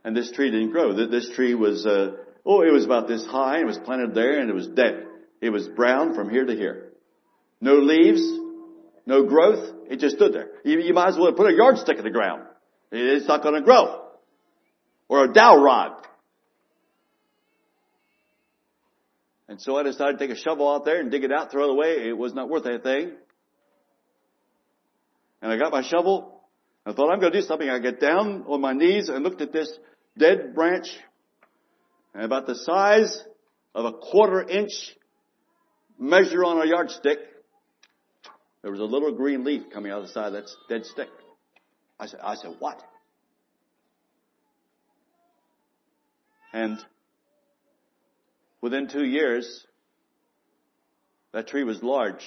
And 0.05 0.15
this 0.15 0.31
tree 0.31 0.51
didn't 0.51 0.69
grow. 0.69 0.93
This 0.93 1.31
tree 1.31 1.55
was, 1.55 1.83
uh, 1.83 2.11
oh, 2.45 2.61
it 2.61 2.71
was 2.71 2.85
about 2.85 3.07
this 3.07 3.25
high, 3.25 3.61
it 3.61 3.65
was 3.65 3.79
planted 3.79 4.13
there, 4.13 4.39
and 4.39 4.51
it 4.51 4.53
was 4.53 4.67
dead. 4.67 5.03
It 5.41 5.49
was 5.49 5.67
brown 5.67 6.13
from 6.13 6.29
here 6.29 6.45
to 6.45 6.55
here. 6.55 6.91
No 7.59 7.77
leaves, 7.77 8.21
no 9.07 9.23
growth, 9.23 9.73
it 9.89 9.99
just 9.99 10.17
stood 10.17 10.31
there. 10.31 10.49
You, 10.63 10.79
you 10.79 10.93
might 10.93 11.09
as 11.09 11.17
well 11.17 11.33
put 11.33 11.51
a 11.51 11.55
yardstick 11.55 11.97
in 11.97 12.03
the 12.03 12.11
ground. 12.11 12.43
It's 12.91 13.27
not 13.27 13.41
going 13.41 13.55
to 13.55 13.61
grow. 13.61 14.03
Or 15.09 15.25
a 15.25 15.33
dowel 15.33 15.63
rod. 15.63 15.93
And 19.49 19.59
so 19.59 19.75
I 19.75 19.83
decided 19.83 20.19
to 20.19 20.27
take 20.27 20.35
a 20.35 20.39
shovel 20.39 20.71
out 20.71 20.85
there 20.85 20.99
and 20.99 21.09
dig 21.09 21.23
it 21.23 21.31
out, 21.31 21.51
throw 21.51 21.63
it 21.63 21.71
away. 21.71 22.07
It 22.07 22.17
was 22.17 22.33
not 22.35 22.47
worth 22.47 22.67
anything. 22.67 23.13
And 25.41 25.51
I 25.51 25.57
got 25.57 25.71
my 25.71 25.81
shovel. 25.81 26.43
I 26.85 26.93
thought 26.93 27.11
I'm 27.11 27.19
going 27.19 27.31
to 27.31 27.41
do 27.41 27.45
something. 27.45 27.67
I 27.67 27.79
get 27.79 27.99
down 27.99 28.45
on 28.47 28.61
my 28.61 28.73
knees 28.73 29.09
and 29.09 29.23
looked 29.23 29.41
at 29.41 29.51
this 29.51 29.67
dead 30.17 30.55
branch 30.55 30.87
about 32.13 32.47
the 32.47 32.55
size 32.55 33.23
of 33.73 33.85
a 33.85 33.91
quarter 33.91 34.41
inch 34.41 34.95
measure 35.99 36.43
on 36.43 36.61
a 36.61 36.65
yardstick. 36.65 37.19
There 38.61 38.71
was 38.71 38.79
a 38.79 38.85
little 38.85 39.11
green 39.11 39.43
leaf 39.43 39.63
coming 39.71 39.91
out 39.91 39.99
of 39.99 40.07
the 40.07 40.13
side 40.13 40.27
of 40.27 40.33
that 40.33 40.49
dead 40.69 40.85
stick. 40.85 41.09
I 41.99 42.07
said, 42.07 42.19
I 42.23 42.35
said, 42.35 42.55
what? 42.59 42.81
And 46.51 46.79
within 48.61 48.87
two 48.87 49.05
years, 49.05 49.65
that 51.33 51.47
tree 51.47 51.63
was 51.63 51.83
large. 51.83 52.25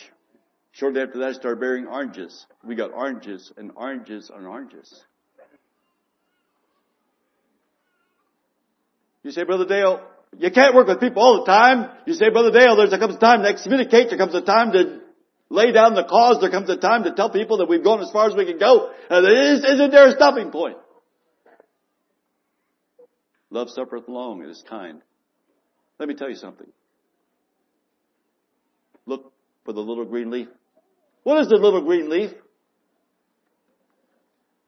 Shortly 0.73 1.01
after 1.01 1.19
that, 1.21 1.31
it 1.31 1.37
started 1.37 1.61
bearing 1.61 1.87
oranges. 1.87 2.47
We 2.63 2.77
got 2.77 2.93
oranges 2.93 3.51
and 3.57 3.73
oranges 3.75 4.31
and 4.33 4.47
oranges. 4.47 5.03
You 9.23 9.31
say, 9.31 9.45
Brother 9.45 9.67
Dale, 9.67 10.01
you 10.39 10.51
can't 10.51 10.75
work 10.75 10.87
with 10.87 11.01
people 11.01 11.23
all 11.23 11.45
the 11.45 11.51
time. 11.51 11.91
You 12.07 12.15
say, 12.15 12.31
Brother 12.31 12.51
Dale, 12.51 12.77
there's 12.77 12.93
a 12.93 12.99
comes 12.99 13.17
a 13.17 13.19
time 13.19 13.43
to 13.43 13.49
excommunicate, 13.49 14.11
there 14.11 14.19
comes 14.19 14.35
a 14.35 14.43
time 14.43 14.73
to 14.73 15.01
lay 15.51 15.73
down 15.73 15.95
the 15.95 16.05
cause, 16.05 16.41
there 16.41 16.51
comes 16.51 16.69
a 16.71 16.77
time 16.77 17.05
to 17.05 17.15
tell 17.15 17.31
people 17.31 17.59
that 17.59 17.69
we've 17.69 17.83
gone 17.83 18.01
as 18.01 18.11
far 18.11 18.29
as 18.29 18.37
we 18.37 18.45
can 18.45 18.59
go. 18.59 18.91
And 19.11 19.27
isn't 19.65 19.91
there 19.91 20.09
a 20.09 20.13
stopping 20.13 20.51
point? 20.51 20.77
Love 23.51 23.71
suffereth 23.71 24.09
long, 24.09 24.43
it 24.43 24.51
is 24.51 24.63
kind. 24.69 25.01
Let 25.99 26.09
me 26.09 26.15
tell 26.15 26.29
you 26.29 26.37
something. 26.37 26.67
Look 29.07 29.33
for 29.65 29.73
the 29.73 29.81
little 29.81 30.05
green 30.05 30.31
leaf. 30.31 30.49
What 31.23 31.41
is 31.41 31.49
the 31.49 31.57
little 31.57 31.81
green 31.81 32.11
leaf? 32.11 32.31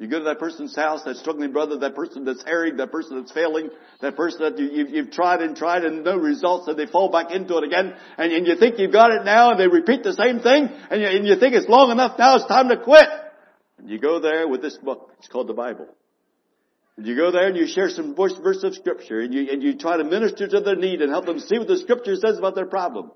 You 0.00 0.08
go 0.08 0.18
to 0.18 0.24
that 0.24 0.38
person's 0.38 0.74
house, 0.74 1.02
that 1.02 1.18
struggling 1.18 1.52
brother, 1.52 1.76
that 1.80 1.94
person 1.94 2.24
that's 2.24 2.42
harried, 2.42 2.78
that 2.78 2.90
person 2.90 3.18
that's 3.18 3.32
failing, 3.32 3.68
that 4.00 4.16
person 4.16 4.40
that 4.40 4.58
you, 4.58 4.78
have 4.78 4.88
you've 4.88 5.10
tried 5.10 5.42
and 5.42 5.54
tried 5.54 5.84
and 5.84 6.02
no 6.02 6.16
results 6.16 6.68
and 6.68 6.78
they 6.78 6.86
fall 6.86 7.10
back 7.10 7.30
into 7.30 7.58
it 7.58 7.64
again 7.64 7.94
and, 8.16 8.32
and 8.32 8.46
you 8.46 8.56
think 8.56 8.78
you've 8.78 8.92
got 8.92 9.12
it 9.12 9.26
now 9.26 9.50
and 9.50 9.60
they 9.60 9.68
repeat 9.68 10.02
the 10.02 10.14
same 10.14 10.40
thing 10.40 10.70
and 10.90 11.02
you, 11.02 11.06
and 11.06 11.26
you 11.26 11.36
think 11.36 11.54
it's 11.54 11.68
long 11.68 11.90
enough 11.90 12.18
now, 12.18 12.36
it's 12.36 12.46
time 12.46 12.70
to 12.70 12.78
quit. 12.78 13.06
And 13.76 13.90
you 13.90 13.98
go 13.98 14.20
there 14.20 14.48
with 14.48 14.62
this 14.62 14.78
book. 14.78 15.12
It's 15.18 15.28
called 15.28 15.48
the 15.48 15.54
Bible. 15.54 15.86
And 16.96 17.06
you 17.06 17.14
go 17.14 17.30
there 17.30 17.48
and 17.48 17.56
you 17.58 17.66
share 17.66 17.90
some 17.90 18.14
verse, 18.14 18.32
verse 18.42 18.62
of 18.62 18.74
scripture 18.74 19.20
and 19.20 19.34
you, 19.34 19.52
and 19.52 19.62
you 19.62 19.76
try 19.76 19.98
to 19.98 20.04
minister 20.04 20.48
to 20.48 20.60
their 20.62 20.76
need 20.76 21.02
and 21.02 21.10
help 21.10 21.26
them 21.26 21.40
see 21.40 21.58
what 21.58 21.68
the 21.68 21.76
scripture 21.76 22.16
says 22.16 22.38
about 22.38 22.54
their 22.54 22.64
problem. 22.64 23.12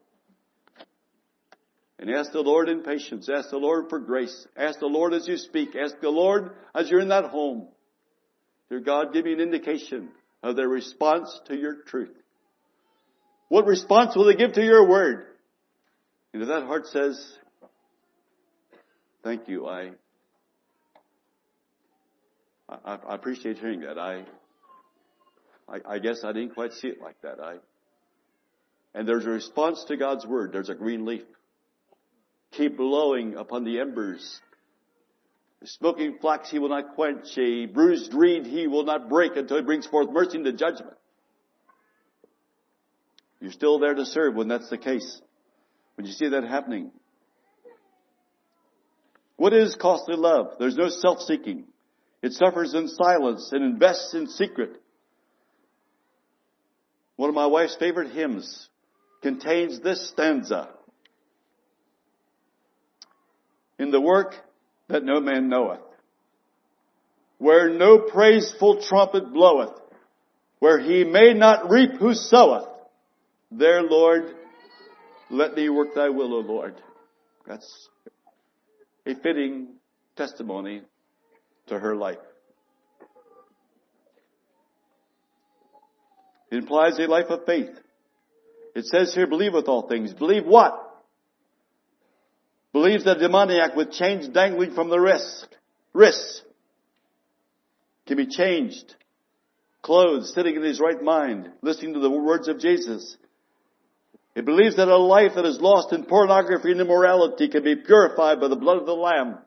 And 1.98 2.10
ask 2.10 2.32
the 2.32 2.40
Lord 2.40 2.68
in 2.68 2.82
patience. 2.82 3.28
Ask 3.28 3.50
the 3.50 3.56
Lord 3.56 3.88
for 3.88 4.00
grace. 4.00 4.46
Ask 4.56 4.80
the 4.80 4.86
Lord 4.86 5.14
as 5.14 5.28
you 5.28 5.36
speak. 5.36 5.76
Ask 5.76 6.00
the 6.00 6.10
Lord 6.10 6.50
as 6.74 6.90
you're 6.90 7.00
in 7.00 7.08
that 7.08 7.26
home. 7.26 7.68
Dear 8.68 8.80
God, 8.80 9.12
give 9.12 9.24
me 9.24 9.32
an 9.32 9.40
indication 9.40 10.08
of 10.42 10.56
their 10.56 10.68
response 10.68 11.40
to 11.46 11.56
your 11.56 11.82
truth. 11.82 12.14
What 13.48 13.66
response 13.66 14.16
will 14.16 14.24
they 14.24 14.34
give 14.34 14.54
to 14.54 14.64
your 14.64 14.88
word? 14.88 15.26
And 16.32 16.42
if 16.42 16.48
that 16.48 16.64
heart 16.64 16.88
says, 16.88 17.38
thank 19.22 19.46
you, 19.46 19.66
I, 19.68 19.92
I, 22.68 22.98
I 23.08 23.14
appreciate 23.14 23.58
hearing 23.58 23.80
that. 23.80 23.98
I, 23.98 24.24
I, 25.68 25.78
I 25.88 25.98
guess 26.00 26.24
I 26.24 26.32
didn't 26.32 26.54
quite 26.54 26.72
see 26.72 26.88
it 26.88 27.00
like 27.00 27.20
that. 27.22 27.38
I, 27.40 27.56
and 28.94 29.06
there's 29.06 29.26
a 29.26 29.30
response 29.30 29.84
to 29.84 29.96
God's 29.96 30.26
word. 30.26 30.52
There's 30.52 30.70
a 30.70 30.74
green 30.74 31.04
leaf 31.04 31.22
keep 32.56 32.76
blowing 32.76 33.36
upon 33.36 33.64
the 33.64 33.80
embers. 33.80 34.40
The 35.60 35.66
smoking 35.68 36.18
flax 36.20 36.50
he 36.50 36.58
will 36.58 36.68
not 36.68 36.94
quench, 36.94 37.26
a 37.38 37.66
bruised 37.66 38.12
reed 38.14 38.46
he 38.46 38.66
will 38.66 38.84
not 38.84 39.08
break 39.08 39.36
until 39.36 39.56
he 39.56 39.62
brings 39.62 39.86
forth 39.86 40.10
mercy 40.10 40.36
and 40.36 40.58
judgment. 40.58 40.96
You're 43.40 43.52
still 43.52 43.78
there 43.78 43.94
to 43.94 44.06
serve 44.06 44.34
when 44.34 44.48
that's 44.48 44.70
the 44.70 44.78
case. 44.78 45.20
When 45.96 46.06
you 46.06 46.12
see 46.12 46.28
that 46.28 46.44
happening. 46.44 46.90
What 49.36 49.52
is 49.52 49.74
costly 49.74 50.16
love? 50.16 50.54
There's 50.58 50.76
no 50.76 50.88
self-seeking. 50.88 51.64
It 52.22 52.32
suffers 52.32 52.74
in 52.74 52.88
silence 52.88 53.50
and 53.52 53.64
invests 53.64 54.14
in 54.14 54.28
secret. 54.28 54.80
One 57.16 57.28
of 57.28 57.34
my 57.34 57.46
wife's 57.46 57.76
favorite 57.76 58.12
hymns 58.12 58.68
contains 59.22 59.80
this 59.80 60.08
stanza 60.08 60.73
in 63.84 63.90
the 63.90 64.00
work 64.00 64.34
that 64.88 65.04
no 65.04 65.20
man 65.20 65.48
knoweth, 65.48 65.80
where 67.38 67.68
no 67.68 67.98
praiseful 67.98 68.82
trumpet 68.82 69.32
bloweth, 69.32 69.74
where 70.58 70.80
he 70.80 71.04
may 71.04 71.34
not 71.34 71.70
reap 71.70 71.92
who 71.98 72.14
soweth, 72.14 72.66
there, 73.50 73.82
Lord, 73.82 74.24
let 75.30 75.54
me 75.54 75.68
work 75.68 75.94
thy 75.94 76.08
will, 76.08 76.34
O 76.34 76.38
Lord. 76.38 76.74
That's 77.46 77.88
a 79.06 79.14
fitting 79.14 79.74
testimony 80.16 80.82
to 81.66 81.78
her 81.78 81.94
life. 81.94 82.18
It 86.50 86.56
implies 86.56 86.98
a 86.98 87.02
life 87.02 87.26
of 87.28 87.44
faith. 87.44 87.70
It 88.74 88.86
says 88.86 89.14
here, 89.14 89.26
believe 89.26 89.52
with 89.52 89.68
all 89.68 89.88
things. 89.88 90.14
Believe 90.14 90.46
what? 90.46 90.93
Believes 92.74 93.04
that 93.04 93.20
demoniac 93.20 93.76
with 93.76 93.92
chains 93.92 94.28
dangling 94.28 94.74
from 94.74 94.90
the 94.90 94.98
wrist, 94.98 95.46
wrists 95.92 96.42
can 98.04 98.16
be 98.16 98.26
changed, 98.26 98.96
clothed, 99.80 100.26
sitting 100.26 100.56
in 100.56 100.62
his 100.64 100.80
right 100.80 101.00
mind, 101.00 101.50
listening 101.62 101.94
to 101.94 102.00
the 102.00 102.10
words 102.10 102.48
of 102.48 102.58
Jesus. 102.58 103.16
It 104.34 104.44
believes 104.44 104.76
that 104.76 104.88
a 104.88 104.96
life 104.96 105.32
that 105.36 105.46
is 105.46 105.60
lost 105.60 105.92
in 105.92 106.04
pornography 106.04 106.72
and 106.72 106.80
immorality 106.80 107.48
can 107.48 107.62
be 107.62 107.76
purified 107.76 108.40
by 108.40 108.48
the 108.48 108.56
blood 108.56 108.78
of 108.78 108.86
the 108.86 108.92
Lamb. 108.92 109.38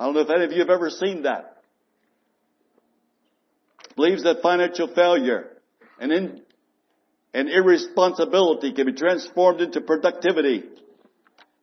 I 0.00 0.04
don't 0.04 0.14
know 0.14 0.22
if 0.22 0.30
any 0.30 0.44
of 0.44 0.50
you 0.50 0.58
have 0.58 0.70
ever 0.70 0.90
seen 0.90 1.22
that. 1.22 1.62
Believes 3.94 4.24
that 4.24 4.42
financial 4.42 4.92
failure 4.92 5.50
and 6.00 6.10
in, 6.10 6.42
and 7.32 7.48
irresponsibility 7.48 8.72
can 8.72 8.86
be 8.86 8.92
transformed 8.92 9.60
into 9.60 9.80
productivity 9.80 10.64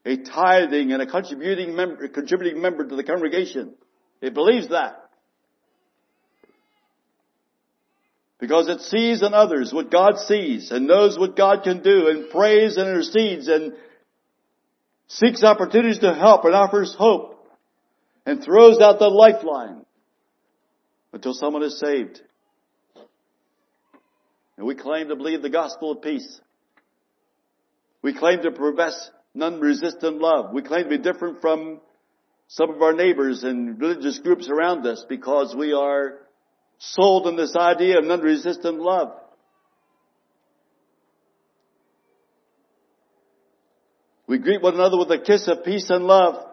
a 0.05 0.17
tithing 0.17 0.91
and 0.91 1.01
a 1.01 1.07
contributing 1.07 1.75
member, 1.75 2.07
contributing 2.07 2.61
member 2.61 2.85
to 2.87 2.95
the 2.95 3.03
congregation. 3.03 3.73
It 4.21 4.33
believes 4.33 4.69
that. 4.69 5.09
Because 8.39 8.67
it 8.67 8.81
sees 8.81 9.23
in 9.23 9.33
others 9.33 9.73
what 9.73 9.89
God 9.89 10.19
sees 10.19 10.69
and 10.69 10.87
knows 10.87 11.17
what 11.17 11.35
God 11.35 11.63
can 11.63 11.81
do 11.81 12.09
and 12.09 12.29
prays 12.29 12.77
and 12.77 12.87
intercedes 12.87 13.47
and 13.47 13.73
seeks 15.07 15.43
opportunities 15.43 15.99
to 15.99 16.13
help 16.13 16.45
and 16.45 16.53
offers 16.53 16.93
hope 16.97 17.47
and 18.25 18.43
throws 18.43 18.79
out 18.79 18.99
the 18.99 19.07
lifeline 19.07 19.85
until 21.13 21.33
someone 21.33 21.63
is 21.63 21.79
saved. 21.79 22.21
And 24.57 24.67
we 24.67 24.75
claim 24.75 25.07
to 25.09 25.15
believe 25.15 25.41
the 25.41 25.49
gospel 25.49 25.91
of 25.91 26.01
peace. 26.01 26.39
We 28.01 28.13
claim 28.13 28.41
to 28.43 28.51
profess 28.51 29.09
non-resistant 29.35 30.17
love. 30.17 30.53
We 30.53 30.61
claim 30.61 30.83
to 30.83 30.89
be 30.89 30.97
different 30.97 31.41
from 31.41 31.81
some 32.47 32.69
of 32.69 32.81
our 32.81 32.93
neighbors 32.93 33.43
and 33.43 33.79
religious 33.79 34.19
groups 34.19 34.49
around 34.49 34.85
us 34.87 35.05
because 35.07 35.55
we 35.55 35.73
are 35.73 36.19
sold 36.79 37.27
on 37.27 37.35
this 37.35 37.55
idea 37.55 37.99
of 37.99 38.05
non-resistant 38.05 38.79
love. 38.79 39.13
We 44.27 44.39
greet 44.39 44.61
one 44.61 44.73
another 44.73 44.97
with 44.97 45.11
a 45.11 45.19
kiss 45.19 45.47
of 45.47 45.63
peace 45.63 45.89
and 45.89 46.05
love. 46.05 46.43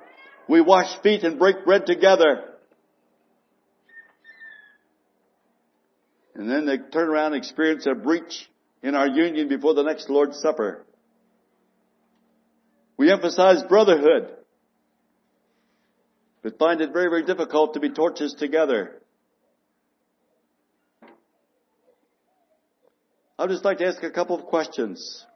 We 0.49 0.61
wash 0.61 1.01
feet 1.03 1.25
and 1.25 1.39
break 1.39 1.65
bread 1.65 1.87
together. 1.87 2.45
And 6.35 6.51
then 6.51 6.67
they 6.67 6.79
turn 6.79 7.09
around 7.09 7.35
and 7.35 7.37
experience 7.37 7.87
a 7.87 7.95
breach 7.95 8.49
in 8.83 8.95
our 8.95 9.07
union 9.07 9.49
before 9.49 9.75
the 9.75 9.83
next 9.83 10.11
Lord's 10.11 10.39
Supper. 10.41 10.85
We 13.03 13.11
emphasize 13.11 13.65
brotherhood, 13.65 14.29
but 16.41 16.57
find 16.57 16.81
it 16.81 16.93
very, 16.93 17.09
very 17.09 17.25
difficult 17.25 17.75
to 17.75 17.81
be 17.81 17.91
torches 17.91 18.33
together. 18.39 19.03
I'd 23.37 23.49
just 23.49 23.65
like 23.65 23.79
to 23.79 23.87
ask 23.87 24.01
a 24.05 24.11
couple 24.13 24.39
of 24.39 24.45
questions. 24.45 25.27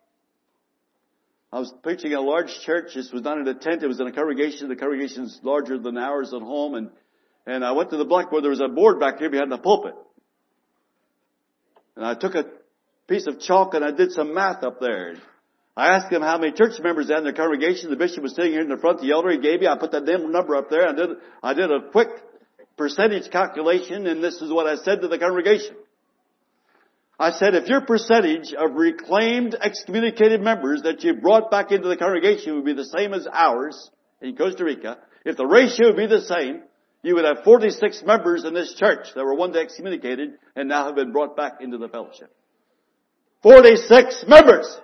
I 1.53 1.59
was 1.59 1.75
preaching 1.83 2.13
in 2.13 2.19
a 2.19 2.21
large 2.21 2.57
church. 2.65 2.93
This 2.95 3.11
was 3.11 3.23
not 3.23 3.39
in 3.39 3.49
a 3.49 3.55
tent. 3.55 3.83
It 3.83 3.89
was 3.89 3.99
in 3.99 4.07
a 4.07 4.13
congregation. 4.13 4.69
The 4.69 4.77
congregation 4.77 5.25
is 5.25 5.41
larger 5.43 5.77
than 5.77 5.99
ours 5.99 6.33
at 6.33 6.43
home. 6.43 6.77
And, 6.77 6.91
and 7.47 7.65
I 7.65 7.73
went 7.73 7.91
to 7.91 7.97
the 7.97 8.05
blackboard. 8.05 8.45
There 8.45 8.51
was 8.51 8.61
a 8.61 8.69
board 8.69 9.01
back 9.01 9.19
here 9.19 9.29
behind 9.29 9.51
the 9.51 9.59
pulpit. 9.59 9.95
And 11.97 12.07
I 12.07 12.15
took 12.15 12.37
a 12.37 12.45
piece 13.09 13.27
of 13.27 13.41
chalk 13.41 13.75
and 13.75 13.85
I 13.85 13.91
did 13.91 14.13
some 14.13 14.35
math 14.35 14.63
up 14.63 14.79
there. 14.79 15.17
I 15.77 15.95
asked 15.95 16.11
him 16.11 16.23
how 16.23 16.39
many 16.39 16.53
church 16.53 16.81
members 16.81 17.09
had 17.09 17.19
in 17.19 17.25
their 17.25 17.35
congregation. 17.35 17.91
The 17.91 17.97
bishop 17.97 18.23
was 18.23 18.35
sitting 18.35 18.53
here 18.53 18.63
in 18.63 18.69
the 18.69 18.79
front. 18.79 19.01
The 19.01 19.13
elder 19.13 19.31
he 19.31 19.39
gave 19.39 19.61
me. 19.61 19.67
I 19.67 19.77
put 19.77 19.93
that 19.93 20.05
number 20.05 20.57
up 20.57 20.71
there. 20.71 20.89
I 20.89 20.93
did, 20.95 21.11
I 21.43 21.55
did 21.55 21.71
a 21.71 21.91
quick 21.93 22.09
percentage 22.79 23.31
calculation 23.31 24.07
and 24.07 24.25
this 24.25 24.41
is 24.41 24.51
what 24.51 24.67
I 24.67 24.77
said 24.77 25.03
to 25.03 25.09
the 25.09 25.19
congregation. 25.19 25.77
I 27.19 27.33
said, 27.33 27.55
if 27.55 27.69
your 27.69 27.81
percentage 27.81 28.53
of 28.53 28.75
reclaimed 28.75 29.57
excommunicated 29.59 30.43
members 30.43 30.83
that 30.83 31.03
you 31.03 31.15
brought 31.15 31.51
back 31.51 31.73
into 31.73 31.89
the 31.89 31.97
congregation 31.97 32.57
would 32.57 32.65
be 32.65 32.75
the 32.75 32.85
same 32.85 33.15
as 33.15 33.27
ours 33.31 33.91
in 34.21 34.37
Costa 34.37 34.65
Rica, 34.65 34.99
if 35.25 35.37
the 35.37 35.47
ratio 35.47 35.89
would 35.89 35.97
be 35.97 36.07
the 36.07 36.21
same, 36.21 36.61
you 37.03 37.15
would 37.15 37.25
have 37.25 37.43
46 37.45 38.03
members 38.05 38.45
in 38.45 38.53
this 38.53 38.75
church 38.75 39.09
that 39.15 39.25
were 39.25 39.35
one 39.35 39.53
day 39.53 39.61
excommunicated 39.61 40.35
and 40.55 40.69
now 40.69 40.87
have 40.87 40.95
been 40.95 41.13
brought 41.13 41.37
back 41.37 41.55
into 41.61 41.79
the 41.79 41.89
fellowship. 41.89 42.31
46 43.43 44.25
members! 44.29 44.79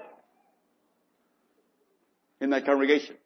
In 2.43 2.51
that 2.51 2.66
congregation 2.66 3.16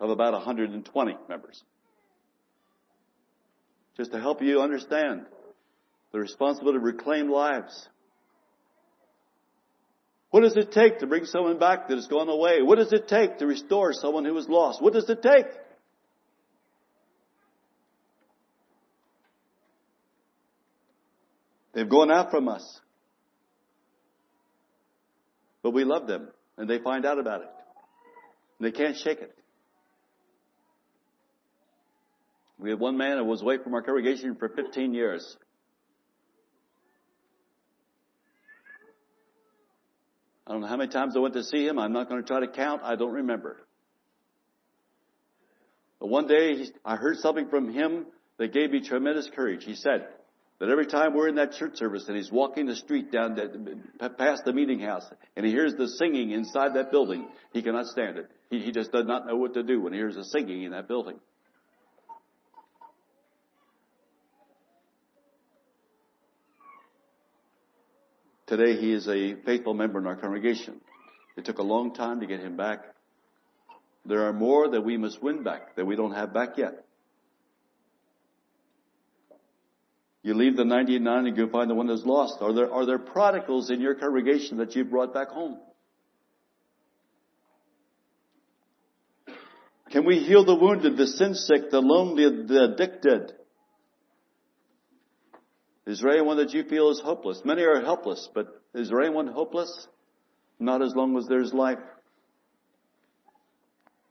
of 0.00 0.08
about 0.08 0.32
120 0.32 1.16
members. 1.28 1.62
Just 3.98 4.12
to 4.12 4.20
help 4.20 4.40
you 4.42 4.62
understand 4.62 5.26
the 6.12 6.18
responsibility 6.18 6.78
to 6.78 6.84
reclaim 6.84 7.30
lives. 7.30 7.86
What 10.30 10.40
does 10.40 10.56
it 10.56 10.72
take 10.72 11.00
to 11.00 11.06
bring 11.06 11.26
someone 11.26 11.58
back 11.58 11.88
that 11.88 11.96
has 11.96 12.06
gone 12.06 12.30
away? 12.30 12.62
What 12.62 12.78
does 12.78 12.92
it 12.94 13.06
take 13.06 13.38
to 13.38 13.46
restore 13.46 13.92
someone 13.92 14.24
who 14.24 14.32
was 14.32 14.48
lost? 14.48 14.80
What 14.80 14.94
does 14.94 15.10
it 15.10 15.20
take? 15.22 15.46
They've 21.74 21.88
gone 21.88 22.10
out 22.10 22.30
from 22.30 22.48
us. 22.48 22.80
But 25.62 25.70
we 25.70 25.84
love 25.84 26.06
them, 26.06 26.28
and 26.56 26.68
they 26.68 26.78
find 26.78 27.04
out 27.04 27.18
about 27.18 27.42
it. 27.42 27.50
They 28.60 28.72
can't 28.72 28.96
shake 28.96 29.20
it. 29.20 29.34
We 32.58 32.70
had 32.70 32.78
one 32.78 32.96
man 32.98 33.16
who 33.16 33.24
was 33.24 33.40
away 33.40 33.56
from 33.62 33.74
our 33.74 33.82
congregation 33.82 34.36
for 34.36 34.48
15 34.48 34.92
years. 34.92 35.36
I 40.46 40.52
don't 40.52 40.62
know 40.62 40.66
how 40.66 40.76
many 40.76 40.90
times 40.90 41.16
I 41.16 41.20
went 41.20 41.34
to 41.34 41.44
see 41.44 41.66
him. 41.66 41.78
I'm 41.78 41.92
not 41.92 42.08
going 42.08 42.20
to 42.20 42.26
try 42.26 42.40
to 42.40 42.48
count. 42.48 42.82
I 42.84 42.96
don't 42.96 43.14
remember. 43.14 43.56
But 46.00 46.08
one 46.08 46.26
day 46.26 46.66
I 46.84 46.96
heard 46.96 47.18
something 47.18 47.48
from 47.48 47.72
him 47.72 48.06
that 48.38 48.52
gave 48.52 48.70
me 48.70 48.80
tremendous 48.80 49.30
courage. 49.34 49.64
He 49.64 49.74
said 49.74 50.08
that 50.60 50.68
every 50.68 50.86
time 50.86 51.14
we're 51.14 51.28
in 51.28 51.36
that 51.36 51.52
church 51.52 51.76
service 51.76 52.04
and 52.06 52.16
he's 52.16 52.30
walking 52.30 52.66
the 52.66 52.76
street 52.76 53.10
down 53.10 53.34
that, 53.36 54.18
past 54.18 54.44
the 54.44 54.52
meeting 54.52 54.78
house 54.78 55.04
and 55.34 55.44
he 55.44 55.50
hears 55.50 55.74
the 55.74 55.88
singing 55.88 56.30
inside 56.32 56.74
that 56.74 56.90
building, 56.90 57.26
he 57.54 57.62
cannot 57.62 57.86
stand 57.86 58.18
it. 58.18 58.30
He, 58.50 58.60
he 58.60 58.70
just 58.70 58.92
does 58.92 59.06
not 59.06 59.26
know 59.26 59.36
what 59.36 59.54
to 59.54 59.62
do 59.62 59.80
when 59.80 59.94
he 59.94 59.98
hears 59.98 60.16
the 60.16 60.24
singing 60.24 60.62
in 60.62 60.72
that 60.72 60.86
building. 60.86 61.18
Today 68.46 68.78
he 68.78 68.92
is 68.92 69.08
a 69.08 69.36
faithful 69.46 69.72
member 69.72 69.98
in 69.98 70.06
our 70.06 70.16
congregation. 70.16 70.80
It 71.38 71.46
took 71.46 71.58
a 71.58 71.62
long 71.62 71.94
time 71.94 72.20
to 72.20 72.26
get 72.26 72.40
him 72.40 72.56
back. 72.56 72.84
There 74.04 74.26
are 74.26 74.32
more 74.34 74.68
that 74.68 74.82
we 74.82 74.98
must 74.98 75.22
win 75.22 75.42
back 75.42 75.76
that 75.76 75.86
we 75.86 75.96
don't 75.96 76.12
have 76.12 76.34
back 76.34 76.58
yet. 76.58 76.84
You 80.22 80.34
leave 80.34 80.56
the 80.56 80.64
99 80.64 81.26
and 81.26 81.36
go 81.36 81.48
find 81.48 81.70
the 81.70 81.74
one 81.74 81.86
that's 81.86 82.04
lost. 82.04 82.36
Are 82.40 82.52
there, 82.52 82.70
are 82.70 82.84
there 82.84 82.98
prodigals 82.98 83.70
in 83.70 83.80
your 83.80 83.94
congregation 83.94 84.58
that 84.58 84.76
you've 84.76 84.90
brought 84.90 85.14
back 85.14 85.28
home? 85.28 85.58
Can 89.90 90.04
we 90.06 90.18
heal 90.18 90.44
the 90.44 90.54
wounded, 90.54 90.96
the 90.96 91.06
sin 91.06 91.34
sick, 91.34 91.70
the 91.70 91.80
lonely, 91.80 92.46
the 92.46 92.72
addicted? 92.72 93.32
Is 95.86 96.00
there 96.00 96.12
anyone 96.12 96.36
that 96.36 96.52
you 96.52 96.64
feel 96.64 96.90
is 96.90 97.00
hopeless? 97.00 97.40
Many 97.44 97.62
are 97.62 97.80
helpless, 97.80 98.28
but 98.32 98.62
is 98.74 98.90
there 98.90 99.00
anyone 99.00 99.26
hopeless? 99.26 99.88
Not 100.60 100.82
as 100.82 100.94
long 100.94 101.16
as 101.16 101.26
there's 101.26 101.52
life. 101.52 101.78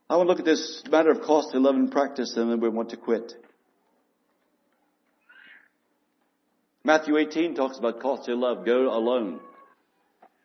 I 0.09 0.17
want 0.17 0.27
to 0.27 0.31
look 0.31 0.39
at 0.39 0.45
this 0.45 0.83
matter 0.89 1.11
of 1.11 1.19
love 1.19 1.75
and 1.75 1.91
practice 1.91 2.35
and 2.35 2.51
then 2.51 2.59
we 2.59 2.67
want 2.67 2.89
to 2.89 2.97
quit. 2.97 3.31
Matthew 6.83 7.17
18 7.17 7.55
talks 7.55 7.77
about 7.77 7.99
costly 7.99 8.33
love. 8.35 8.65
Go 8.65 8.95
alone. 8.95 9.39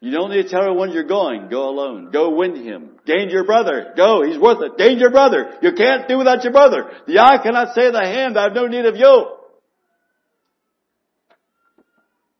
You 0.00 0.10
don't 0.10 0.30
need 0.30 0.42
to 0.42 0.48
tell 0.48 0.62
everyone 0.62 0.92
you're 0.92 1.04
going. 1.04 1.48
Go 1.48 1.68
alone. 1.70 2.10
Go 2.10 2.34
win 2.34 2.56
him. 2.62 2.90
Gain 3.06 3.30
your 3.30 3.44
brother. 3.44 3.94
Go. 3.96 4.22
He's 4.22 4.38
worth 4.38 4.60
it. 4.60 4.76
Gain 4.76 4.98
your 4.98 5.10
brother. 5.10 5.56
You 5.62 5.72
can't 5.72 6.06
do 6.08 6.18
without 6.18 6.44
your 6.44 6.52
brother. 6.52 6.90
The 7.06 7.20
eye 7.20 7.38
cannot 7.42 7.74
say 7.74 7.90
the 7.90 8.00
hand, 8.00 8.38
I 8.38 8.44
have 8.44 8.52
no 8.52 8.66
need 8.66 8.84
of 8.84 8.96
you. 8.96 9.26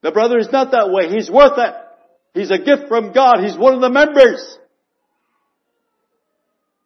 The 0.03 0.13
brother 0.13 0.39
is 0.39 0.51
not 0.53 0.73
that 0.73 0.91
way. 0.91 1.09
He's 1.09 1.31
worth 1.31 1.57
it. 1.57 1.75
He's 2.35 2.51
a 2.51 2.59
gift 2.59 2.89
from 2.89 3.13
God. 3.13 3.43
He's 3.43 3.57
one 3.57 3.73
of 3.73 3.81
the 3.81 3.89
members. 3.89 4.59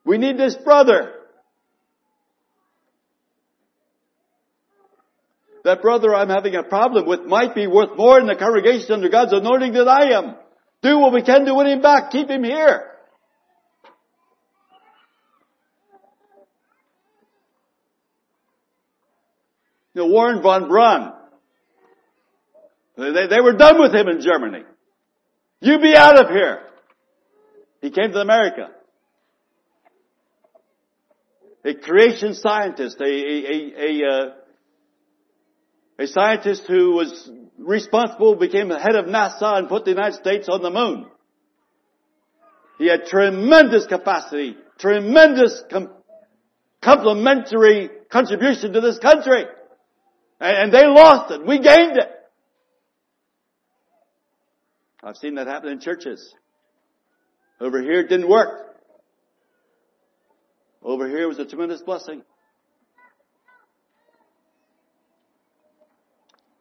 We 0.05 0.19
need 0.19 0.39
this 0.39 0.55
brother. 0.55 1.15
That 5.69 5.83
brother 5.83 6.15
I'm 6.15 6.31
having 6.31 6.55
a 6.55 6.63
problem 6.63 7.07
with 7.07 7.27
might 7.27 7.55
be 7.55 7.67
worth 7.67 7.95
more 7.95 8.19
in 8.19 8.27
the 8.27 8.37
congregation 8.37 8.91
under 8.91 9.11
God's 9.11 9.35
anointing 9.35 9.75
than 9.75 9.87
I 9.87 10.13
am. 10.13 10.35
Do 10.81 10.99
what 10.99 11.13
we 11.13 11.21
can 11.21 11.45
to 11.45 11.55
win 11.55 11.67
him 11.67 11.83
back. 11.83 12.11
Keep 12.11 12.31
him 12.31 12.43
here. 12.43 12.87
You 19.93 20.07
know, 20.07 20.15
Wernher 20.15 20.41
von 20.41 20.69
Braun, 20.69 21.13
they, 22.97 23.27
they 23.27 23.41
were 23.43 23.53
done 23.53 23.79
with 23.79 23.95
him 23.95 24.09
in 24.09 24.23
Germany. 24.23 24.65
You 25.61 25.81
be 25.81 25.95
out 25.95 26.19
of 26.19 26.31
here. 26.31 26.63
He 27.83 27.91
came 27.91 28.13
to 28.13 28.21
America. 28.21 28.71
A 31.63 31.75
creation 31.75 32.33
scientist, 32.33 32.99
a, 32.99 33.05
a, 33.05 33.07
a, 33.07 34.07
a, 34.07 34.09
uh, 34.09 34.31
a 35.99 36.07
scientist 36.07 36.65
who 36.67 36.93
was 36.93 37.31
responsible, 37.59 38.37
became 38.37 38.69
the 38.69 38.79
head 38.79 38.95
of 38.95 39.07
NASA 39.07 39.59
and 39.59 39.69
put 39.69 39.85
the 39.85 39.91
United 39.91 40.15
States 40.15 40.49
on 40.49 40.63
the 40.63 40.71
moon. 40.71 41.07
He 42.79 42.89
had 42.89 43.07
tremendous 43.07 43.87
capacity, 43.87 44.57
tremendous 44.79 45.63
com- 45.71 45.91
complementary 46.81 47.91
contribution 48.09 48.73
to 48.75 48.81
this 48.81 48.99
country. 48.99 49.45
And, 50.41 50.57
and 50.57 50.73
they 50.73 50.87
lost 50.87 51.33
it. 51.33 51.45
We 51.45 51.59
gained 51.59 51.99
it. 51.99 52.09
I've 55.03 55.17
seen 55.17 55.35
that 55.35 55.49
happen 55.49 55.71
in 55.71 55.81
churches. 55.81 56.35
Over 57.61 57.83
here 57.83 58.01
it 58.01 58.09
didn't 58.09 58.29
work. 58.29 58.77
Over 60.83 61.09
here 61.09 61.27
was 61.27 61.41
a 61.41 61.45
tremendous 61.45 61.83
blessing. 61.83 62.23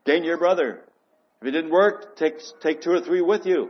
Gain 0.07 0.23
your 0.23 0.37
brother. 0.37 0.79
If 1.41 1.49
it 1.49 1.51
didn't 1.51 1.69
work, 1.69 2.15
take, 2.15 2.35
take 2.61 2.81
two 2.81 2.91
or 2.91 3.01
three 3.01 3.21
with 3.21 3.45
you. 3.45 3.69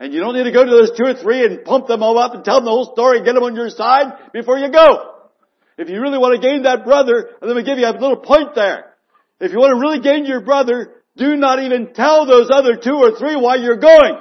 And 0.00 0.12
you 0.12 0.18
don't 0.18 0.34
need 0.34 0.44
to 0.44 0.52
go 0.52 0.64
to 0.64 0.70
those 0.70 0.90
two 0.96 1.04
or 1.04 1.14
three 1.14 1.46
and 1.46 1.64
pump 1.64 1.86
them 1.86 2.02
all 2.02 2.18
up 2.18 2.34
and 2.34 2.44
tell 2.44 2.56
them 2.56 2.64
the 2.64 2.72
whole 2.72 2.92
story 2.92 3.18
and 3.18 3.24
get 3.24 3.34
them 3.34 3.44
on 3.44 3.54
your 3.54 3.70
side 3.70 4.32
before 4.32 4.58
you 4.58 4.70
go. 4.70 5.14
If 5.78 5.88
you 5.88 6.00
really 6.00 6.18
want 6.18 6.34
to 6.34 6.46
gain 6.46 6.64
that 6.64 6.84
brother, 6.84 7.30
and 7.40 7.48
let 7.48 7.56
me 7.56 7.62
give 7.62 7.78
you 7.78 7.86
a 7.86 7.92
little 7.92 8.16
point 8.16 8.56
there. 8.56 8.92
If 9.40 9.52
you 9.52 9.58
want 9.58 9.70
to 9.70 9.80
really 9.80 10.00
gain 10.00 10.26
your 10.26 10.40
brother, 10.40 10.94
do 11.16 11.36
not 11.36 11.62
even 11.62 11.94
tell 11.94 12.26
those 12.26 12.48
other 12.52 12.76
two 12.76 12.96
or 12.96 13.16
three 13.16 13.36
why 13.36 13.56
you're 13.56 13.76
going. 13.76 14.18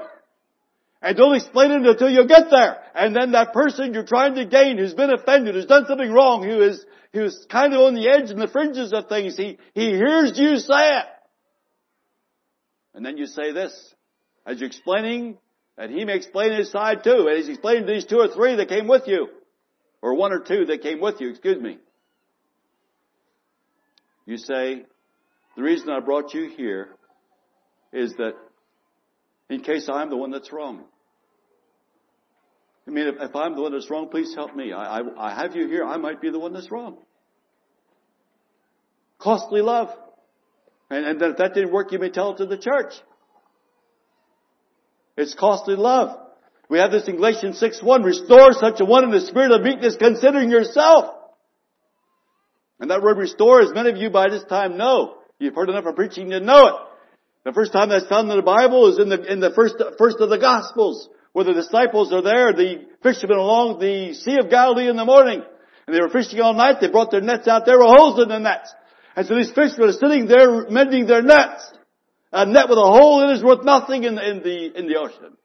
And 1.02 1.18
don't 1.18 1.36
explain 1.36 1.72
it 1.72 1.88
until 1.88 2.10
you 2.10 2.28
get 2.28 2.52
there. 2.52 2.78
And 2.94 3.16
then 3.16 3.32
that 3.32 3.54
person 3.54 3.96
you're 3.96 4.06
trying 4.06 4.36
to 4.36 4.46
gain 4.46 4.78
who's 4.78 4.94
been 4.94 5.10
offended, 5.10 5.56
who's 5.56 5.66
done 5.66 5.86
something 5.88 6.12
wrong, 6.12 6.44
who 6.44 6.62
is, 6.62 6.86
who's 7.14 7.48
kind 7.50 7.74
of 7.74 7.82
on 7.82 7.96
the 7.96 8.08
edge 8.10 8.30
and 8.30 8.40
the 8.40 8.48
fringes 8.48 8.94
of 8.94 9.10
things, 9.10 9.36
he, 9.36 9.58
he 9.74 9.90
hears 9.90 10.38
you 10.38 10.58
say 10.58 11.00
it. 11.00 11.06
And 12.98 13.06
then 13.06 13.16
you 13.16 13.28
say 13.28 13.52
this, 13.52 13.94
as 14.44 14.60
you're 14.60 14.66
explaining, 14.66 15.38
and 15.78 15.94
he 15.94 16.04
may 16.04 16.16
explain 16.16 16.52
his 16.52 16.72
side 16.72 17.04
too, 17.04 17.28
and 17.28 17.38
he's 17.38 17.48
explaining 17.48 17.86
to 17.86 17.94
these 17.94 18.06
two 18.06 18.18
or 18.18 18.28
three 18.28 18.56
that 18.56 18.70
came 18.70 18.88
with 18.88 19.04
you. 19.06 19.28
Or 20.02 20.16
one 20.16 20.34
or 20.34 20.40
two 20.40 20.66
that 20.66 20.82
came 20.82 21.00
with 21.00 21.22
you, 21.22 21.30
excuse 21.30 21.62
me. 21.62 21.78
You 24.26 24.38
say, 24.38 24.84
the 25.56 25.62
reason 25.62 25.92
I 25.92 26.00
brought 26.00 26.34
you 26.34 26.50
here 26.50 26.90
is 27.94 28.14
that 28.14 28.34
in 29.48 29.62
case 29.62 29.88
I'm 29.90 30.10
the 30.10 30.18
one 30.18 30.32
that's 30.32 30.52
wrong. 30.52 30.84
I 32.88 32.90
mean, 32.90 33.10
if, 33.10 33.16
if 33.20 33.36
I'm 33.36 33.56
the 33.56 33.62
one 33.62 33.74
that's 33.74 33.92
wrong, 33.92 34.10
please 34.10 34.34
help 34.34 34.56
me. 34.56 34.74
I, 34.74 35.02
I, 35.02 35.02
I 35.20 35.36
have 35.36 35.56
you 35.56 35.68
here. 35.68 35.86
I 35.86 35.98
might 35.98 36.20
be 36.20 36.32
the 36.32 36.40
one 36.40 36.52
that's 36.52 36.72
wrong. 36.72 36.98
Costly 39.20 39.62
love. 39.62 39.96
And, 40.90 41.06
and 41.06 41.22
if 41.22 41.38
that 41.38 41.54
didn't 41.54 41.72
work, 41.72 41.92
you 41.92 42.00
may 42.00 42.10
tell 42.10 42.32
it 42.32 42.38
to 42.38 42.46
the 42.46 42.58
church. 42.58 42.94
It's 45.18 45.34
costly 45.34 45.76
love. 45.76 46.18
We 46.70 46.80
have 46.80 46.92
this 46.92 47.08
in 47.08 47.16
Galatians 47.16 47.62
6.1, 47.62 48.04
restore 48.04 48.52
such 48.54 48.80
a 48.82 48.86
one 48.86 49.04
in 49.04 49.12
the 49.12 49.22
spirit 49.22 49.52
of 49.52 49.62
meekness, 49.62 49.96
considering 49.98 50.50
yourself. 50.50 51.16
And 52.80 52.92
that 52.92 53.02
word 53.02 53.18
restore, 53.18 53.62
as 53.62 53.72
many 53.74 53.90
of 53.90 53.98
you 53.98 54.10
by 54.10 54.30
this 54.30 54.44
time 54.44 54.78
know, 54.78 55.18
You've 55.40 55.56
heard 55.56 55.70
enough 55.70 55.86
of 55.86 55.96
preaching 55.96 56.32
to 56.32 56.40
know 56.40 56.66
it. 56.68 56.74
The 57.46 57.54
first 57.54 57.72
time 57.72 57.90
that's 57.90 58.08
found 58.08 58.30
in 58.30 58.36
the 58.36 58.42
Bible 58.42 58.92
is 58.92 59.00
in 59.00 59.10
the, 59.10 59.32
in 59.32 59.40
the 59.40 59.52
first, 59.52 59.76
first 59.98 60.18
of 60.20 60.30
the 60.30 60.40
Gospels, 60.40 61.08
where 61.34 61.46
the 61.46 61.54
disciples 61.54 62.12
are 62.12 62.24
there, 62.24 62.54
the 62.54 62.86
fishermen 63.04 63.38
along 63.38 63.80
the 63.80 64.14
Sea 64.14 64.38
of 64.40 64.50
Galilee 64.50 64.90
in 64.90 64.96
the 64.96 65.06
morning, 65.06 65.44
and 65.86 65.96
they 65.96 66.02
were 66.02 66.10
fishing 66.10 66.42
all 66.42 66.56
night, 66.56 66.78
they 66.82 66.90
brought 66.90 67.12
their 67.12 67.22
nets 67.22 67.48
out, 67.48 67.66
there 67.66 67.78
were 67.78 67.86
holes 67.86 68.20
in 68.20 68.30
the 68.30 68.40
nets. 68.40 68.74
And 69.18 69.26
so 69.26 69.36
these 69.36 69.50
fishermen 69.50 69.90
are 69.90 69.94
sitting 69.94 70.28
there 70.28 70.70
mending 70.70 71.08
their 71.08 71.24
nets. 71.24 71.72
A 72.32 72.46
net 72.46 72.70
with 72.70 72.78
a 72.78 72.82
hole 72.82 73.24
in 73.24 73.32
it 73.32 73.38
is 73.38 73.44
worth 73.44 73.66
nothing 73.66 74.04
in, 74.04 74.20
in 74.20 74.44
the, 74.44 74.78
in 74.78 74.88
the 74.88 74.98
ocean. 74.98 75.36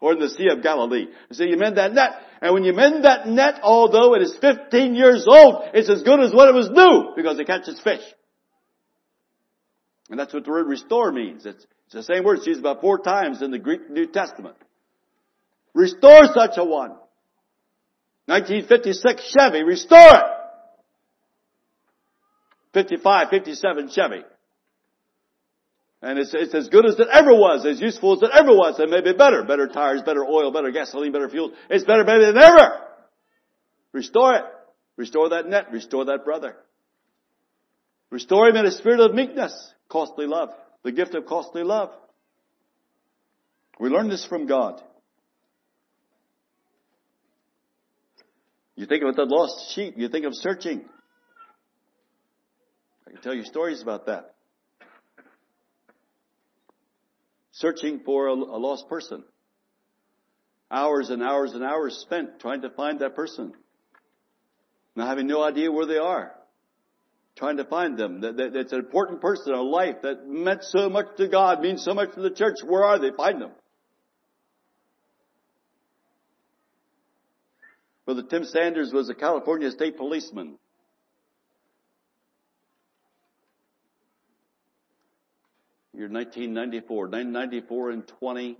Or 0.00 0.14
in 0.14 0.18
the 0.18 0.28
Sea 0.28 0.48
of 0.50 0.64
Galilee. 0.64 1.06
So 1.30 1.44
you 1.44 1.56
mend 1.56 1.76
that 1.76 1.94
net. 1.94 2.10
And 2.42 2.52
when 2.52 2.64
you 2.64 2.72
mend 2.72 3.04
that 3.04 3.28
net, 3.28 3.60
although 3.62 4.14
it 4.14 4.22
is 4.22 4.36
15 4.40 4.96
years 4.96 5.26
old, 5.28 5.62
it's 5.72 5.88
as 5.88 6.02
good 6.02 6.18
as 6.18 6.34
when 6.34 6.48
it 6.48 6.54
was 6.54 6.68
new, 6.70 7.14
because 7.14 7.38
it 7.38 7.46
catches 7.46 7.80
fish. 7.80 8.02
And 10.10 10.18
that's 10.18 10.34
what 10.34 10.44
the 10.44 10.50
word 10.50 10.66
restore 10.66 11.12
means. 11.12 11.46
It's, 11.46 11.64
it's 11.86 11.94
the 11.94 12.02
same 12.02 12.24
word 12.24 12.38
it's 12.38 12.48
used 12.48 12.60
about 12.60 12.80
four 12.80 12.98
times 12.98 13.42
in 13.42 13.52
the 13.52 13.60
Greek 13.60 13.88
New 13.88 14.06
Testament. 14.06 14.56
Restore 15.72 16.24
such 16.34 16.56
a 16.56 16.64
one. 16.64 16.90
1956 18.26 19.34
Chevy, 19.38 19.62
restore 19.62 19.98
it. 20.00 20.43
55, 22.74 23.30
57 23.30 23.90
Chevy. 23.90 24.22
And 26.02 26.18
it's, 26.18 26.34
it's 26.34 26.54
as 26.54 26.68
good 26.68 26.84
as 26.84 26.98
it 26.98 27.08
ever 27.10 27.32
was, 27.32 27.64
as 27.64 27.80
useful 27.80 28.12
as 28.12 28.22
it 28.22 28.30
ever 28.34 28.50
was, 28.50 28.78
and 28.78 28.90
maybe 28.90 29.14
better. 29.14 29.42
Better 29.42 29.68
tires, 29.68 30.02
better 30.02 30.22
oil, 30.22 30.52
better 30.52 30.70
gasoline, 30.70 31.12
better 31.12 31.30
fuel. 31.30 31.52
It's 31.70 31.84
better, 31.84 32.04
better 32.04 32.26
than 32.26 32.36
ever. 32.36 32.80
Restore 33.92 34.34
it. 34.34 34.44
Restore 34.96 35.30
that 35.30 35.46
net. 35.46 35.72
Restore 35.72 36.04
that 36.06 36.24
brother. 36.24 36.56
Restore 38.10 38.48
him 38.48 38.56
in 38.56 38.66
a 38.66 38.70
spirit 38.70 39.00
of 39.00 39.14
meekness, 39.14 39.72
costly 39.88 40.26
love, 40.26 40.50
the 40.82 40.92
gift 40.92 41.14
of 41.14 41.26
costly 41.26 41.64
love. 41.64 41.90
We 43.80 43.88
learn 43.88 44.08
this 44.08 44.24
from 44.24 44.46
God. 44.46 44.80
You 48.76 48.86
think 48.86 49.02
of 49.04 49.16
the 49.16 49.24
lost 49.24 49.74
sheep, 49.74 49.94
you 49.96 50.08
think 50.08 50.26
of 50.26 50.34
searching. 50.34 50.84
Can 53.14 53.22
tell 53.22 53.34
you 53.34 53.44
stories 53.44 53.80
about 53.80 54.06
that. 54.06 54.34
Searching 57.52 58.00
for 58.00 58.26
a, 58.26 58.32
a 58.32 58.58
lost 58.58 58.88
person. 58.88 59.22
Hours 60.68 61.10
and 61.10 61.22
hours 61.22 61.52
and 61.52 61.62
hours 61.62 61.96
spent 61.98 62.40
trying 62.40 62.62
to 62.62 62.70
find 62.70 62.98
that 62.98 63.14
person. 63.14 63.52
Now 64.96 65.06
having 65.06 65.28
no 65.28 65.44
idea 65.44 65.70
where 65.70 65.86
they 65.86 65.98
are. 65.98 66.32
Trying 67.36 67.58
to 67.58 67.64
find 67.64 67.96
them. 67.96 68.22
That, 68.22 68.36
that, 68.36 68.52
that's 68.52 68.72
an 68.72 68.80
important 68.80 69.20
person 69.20 69.52
in 69.52 69.58
our 69.58 69.64
life 69.64 70.02
that 70.02 70.26
meant 70.26 70.64
so 70.64 70.90
much 70.90 71.06
to 71.18 71.28
God, 71.28 71.60
means 71.60 71.84
so 71.84 71.94
much 71.94 72.14
to 72.14 72.20
the 72.20 72.30
church. 72.30 72.56
Where 72.64 72.82
are 72.82 72.98
they? 72.98 73.12
Find 73.16 73.40
them. 73.40 73.52
Brother 78.06 78.24
Tim 78.28 78.44
Sanders 78.44 78.92
was 78.92 79.08
a 79.08 79.14
California 79.14 79.70
state 79.70 79.96
policeman. 79.96 80.58
Year 85.96 86.08
1994. 86.08 87.06
1994 87.06 87.90
and 87.90 88.08
20 88.08 88.58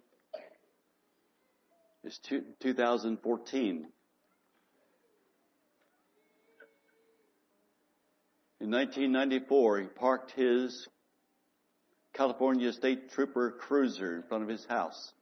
is 2.04 2.20
2014. 2.60 3.86
In 8.60 8.70
1994, 8.70 9.80
he 9.80 9.86
parked 9.88 10.30
his 10.30 10.88
California 12.14 12.72
State 12.72 13.10
Trooper 13.10 13.50
cruiser 13.50 14.14
in 14.14 14.22
front 14.22 14.44
of 14.44 14.48
his 14.48 14.64
house. 14.66 15.12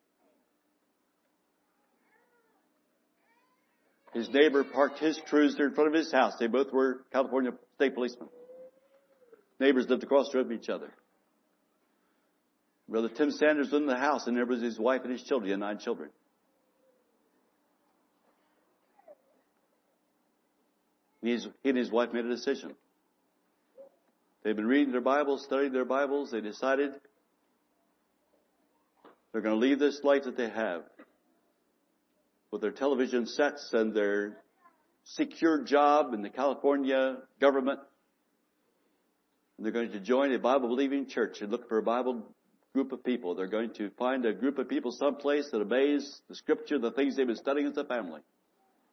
His 4.13 4.29
neighbor 4.29 4.65
parked 4.65 4.99
his 4.99 5.19
cruiser 5.29 5.67
in 5.67 5.75
front 5.75 5.89
of 5.89 5.95
his 5.95 6.13
house. 6.13 6.35
They 6.39 6.47
both 6.47 6.71
were 6.73 7.05
California 7.11 7.53
state 7.77 7.95
policemen. 7.95 8.29
Neighbors 9.59 9.89
lived 9.89 10.03
across 10.03 10.29
the 10.31 10.39
road 10.39 10.49
from 10.49 10.57
each 10.57 10.69
other. 10.69 10.93
Brother 12.93 13.09
Tim 13.09 13.31
Sanders 13.31 13.73
was 13.73 13.81
in 13.81 13.87
the 13.87 13.97
house, 13.97 14.27
and 14.27 14.37
there 14.37 14.45
was 14.45 14.61
his 14.61 14.79
wife 14.79 15.01
and 15.03 15.11
his 15.11 15.23
children. 15.23 15.51
He 15.51 15.57
nine 15.57 15.79
children. 15.79 16.11
he 21.23 21.39
and 21.65 21.79
his 21.79 21.91
wife 21.91 22.13
made 22.13 22.27
a 22.27 22.29
decision. 22.29 22.75
They've 24.45 24.55
been 24.55 24.67
reading 24.67 24.93
their 24.93 25.01
Bibles, 25.01 25.43
studying 25.45 25.73
their 25.73 25.87
Bibles. 25.87 26.33
They 26.33 26.43
decided 26.43 26.91
they're 29.33 29.41
going 29.41 29.59
to 29.59 29.67
leave 29.67 29.79
this 29.79 30.01
life 30.05 30.25
that 30.25 30.37
they 30.37 30.51
have 30.51 30.83
with 32.51 32.61
their 32.61 32.73
television 32.73 33.25
sets 33.27 33.71
and 33.73 33.95
their 33.95 34.37
secure 35.05 35.65
job 35.65 36.13
in 36.13 36.21
the 36.21 36.29
California 36.29 37.19
government. 37.41 37.81
And 39.57 39.65
they're 39.65 39.73
going 39.73 39.93
to 39.93 40.01
join 40.01 40.35
a 40.35 40.39
Bible 40.39 40.69
believing 40.69 41.07
church 41.07 41.41
and 41.41 41.51
look 41.51 41.71
for 41.71 41.79
a 41.79 41.83
Bible 41.83 42.27
group 42.75 42.93
of 42.93 43.05
people. 43.05 43.35
They're 43.35 43.47
going 43.47 43.75
to 43.75 43.91
find 43.99 44.25
a 44.25 44.33
group 44.33 44.59
of 44.59 44.69
people 44.69 44.93
someplace 44.93 45.49
that 45.51 45.61
obeys 45.61 46.21
the 46.29 46.35
scripture, 46.35 46.79
the 46.79 46.91
things 46.91 47.17
they've 47.17 47.27
been 47.27 47.37
studying 47.37 47.67
as 47.67 47.77
a 47.77 47.85
family. 47.85 48.21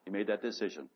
He 0.06 0.12
made 0.12 0.28
that 0.28 0.42
decision. 0.42 0.90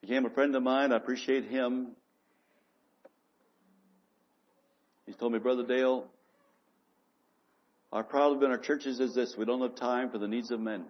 Became 0.00 0.24
a 0.24 0.30
friend 0.30 0.54
of 0.56 0.62
mine. 0.62 0.92
I 0.92 0.96
appreciate 0.96 1.44
him. 1.44 1.88
He 5.06 5.12
told 5.12 5.32
me, 5.32 5.38
Brother 5.38 5.66
Dale, 5.66 6.06
our 7.92 8.04
problem 8.04 8.42
in 8.44 8.50
our 8.50 8.58
churches 8.58 9.00
is 9.00 9.14
this. 9.14 9.34
We 9.36 9.44
don't 9.44 9.60
have 9.60 9.74
time 9.74 10.10
for 10.10 10.18
the 10.18 10.28
needs 10.28 10.50
of 10.50 10.60
men. 10.60 10.84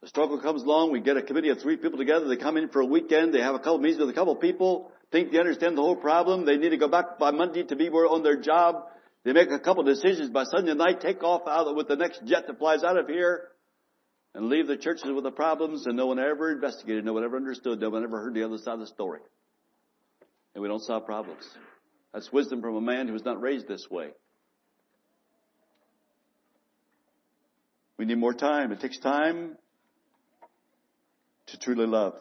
The 0.00 0.08
struggle 0.08 0.40
comes 0.40 0.62
along. 0.62 0.92
We 0.92 1.00
get 1.00 1.16
a 1.16 1.22
committee 1.22 1.50
of 1.50 1.60
three 1.60 1.76
people 1.76 1.98
together. 1.98 2.26
They 2.26 2.36
come 2.36 2.56
in 2.56 2.68
for 2.68 2.80
a 2.80 2.86
weekend. 2.86 3.34
They 3.34 3.40
have 3.40 3.54
a 3.54 3.58
couple 3.58 3.78
meetings 3.78 4.00
with 4.00 4.10
a 4.10 4.14
couple 4.14 4.34
people. 4.36 4.90
Think 5.10 5.32
they 5.32 5.38
understand 5.38 5.76
the 5.76 5.82
whole 5.82 5.96
problem. 5.96 6.44
They 6.44 6.56
need 6.56 6.70
to 6.70 6.76
go 6.76 6.88
back 6.88 7.18
by 7.18 7.30
Monday 7.30 7.62
to 7.62 7.76
be 7.76 7.88
on 7.88 8.22
their 8.22 8.36
job. 8.36 8.84
They 9.24 9.32
make 9.32 9.50
a 9.50 9.58
couple 9.58 9.82
decisions 9.82 10.30
by 10.30 10.44
Sunday 10.44 10.74
night, 10.74 11.00
take 11.00 11.22
off 11.22 11.42
out 11.48 11.74
with 11.74 11.88
the 11.88 11.96
next 11.96 12.24
jet 12.24 12.46
that 12.46 12.58
flies 12.58 12.84
out 12.84 12.98
of 12.98 13.08
here, 13.08 13.48
and 14.34 14.48
leave 14.48 14.66
the 14.66 14.76
churches 14.76 15.10
with 15.10 15.24
the 15.24 15.30
problems, 15.30 15.86
and 15.86 15.96
no 15.96 16.06
one 16.06 16.18
ever 16.18 16.52
investigated, 16.52 17.04
no 17.04 17.12
one 17.12 17.24
ever 17.24 17.36
understood, 17.36 17.80
no 17.80 17.90
one 17.90 18.04
ever 18.04 18.20
heard 18.20 18.34
the 18.34 18.44
other 18.44 18.58
side 18.58 18.74
of 18.74 18.80
the 18.80 18.86
story. 18.86 19.20
And 20.54 20.62
we 20.62 20.68
don't 20.68 20.82
solve 20.82 21.06
problems. 21.06 21.48
That's 22.12 22.32
wisdom 22.32 22.60
from 22.60 22.76
a 22.76 22.80
man 22.80 23.06
who 23.06 23.12
was 23.12 23.24
not 23.24 23.40
raised 23.40 23.66
this 23.68 23.86
way. 23.90 24.08
We 27.98 28.04
need 28.04 28.18
more 28.18 28.34
time. 28.34 28.70
It 28.72 28.80
takes 28.80 28.98
time 28.98 29.56
to 31.46 31.58
truly 31.58 31.86
love. 31.86 32.14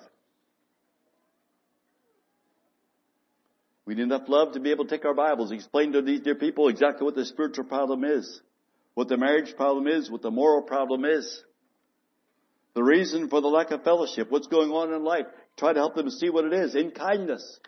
We 3.87 3.95
need 3.95 4.03
enough 4.03 4.27
love 4.27 4.51
to 4.51 4.59
be 4.59 4.71
able 4.71 4.83
to 4.83 4.89
take 4.89 5.05
our 5.05 5.13
Bibles, 5.13 5.51
explain 5.51 5.93
to 5.93 6.01
these 6.01 6.19
dear 6.19 6.35
people 6.35 6.67
exactly 6.67 7.05
what 7.05 7.15
the 7.15 7.23
spiritual 7.23 7.63
problem 7.63 8.03
is, 8.03 8.41
what 8.95 9.07
the 9.07 9.15
marriage 9.15 9.55
problem 9.55 9.87
is, 9.87 10.11
what 10.11 10.21
the 10.21 10.29
moral 10.29 10.61
problem 10.61 11.05
is, 11.05 11.41
the 12.75 12.83
reason 12.83 13.29
for 13.29 13.39
the 13.39 13.47
lack 13.47 13.71
of 13.71 13.85
fellowship, 13.85 14.29
what's 14.29 14.47
going 14.47 14.71
on 14.71 14.93
in 14.93 15.05
life. 15.05 15.25
Try 15.55 15.71
to 15.71 15.79
help 15.79 15.95
them 15.95 16.09
see 16.09 16.29
what 16.29 16.43
it 16.43 16.53
is 16.53 16.75
in 16.75 16.91
kindness. 16.91 17.59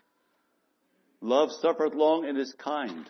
Love 1.22 1.50
suffereth 1.52 1.94
long 1.94 2.26
and 2.26 2.38
is 2.38 2.54
kind. 2.58 3.08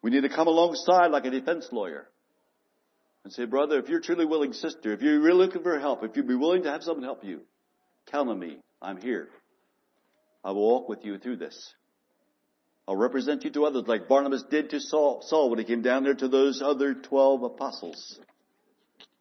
We 0.00 0.12
need 0.12 0.22
to 0.22 0.28
come 0.28 0.46
alongside 0.46 1.08
like 1.08 1.24
a 1.24 1.30
defense 1.30 1.68
lawyer 1.72 2.06
and 3.24 3.32
say, 3.32 3.46
brother, 3.46 3.80
if 3.80 3.88
you're 3.88 4.00
truly 4.00 4.24
willing, 4.24 4.52
sister, 4.52 4.92
if 4.92 5.02
you're 5.02 5.20
really 5.20 5.46
looking 5.46 5.64
for 5.64 5.76
help, 5.80 6.04
if 6.04 6.16
you'd 6.16 6.28
be 6.28 6.36
willing 6.36 6.62
to 6.62 6.70
have 6.70 6.84
someone 6.84 7.02
help 7.02 7.24
you, 7.24 7.40
count 8.12 8.30
on 8.30 8.38
me. 8.38 8.58
I'm 8.80 9.00
here. 9.00 9.28
I 10.46 10.52
will 10.52 10.62
walk 10.62 10.88
with 10.88 11.04
you 11.04 11.18
through 11.18 11.36
this. 11.36 11.74
I'll 12.88 12.96
represent 12.96 13.44
you 13.44 13.50
to 13.50 13.66
others 13.66 13.82
like 13.86 14.08
Barnabas 14.08 14.44
did 14.48 14.70
to 14.70 14.80
Saul, 14.80 15.22
Saul 15.22 15.50
when 15.50 15.58
he 15.58 15.64
came 15.64 15.82
down 15.82 16.04
there 16.04 16.14
to 16.14 16.28
those 16.28 16.62
other 16.62 16.94
12 16.94 17.42
apostles. 17.42 18.20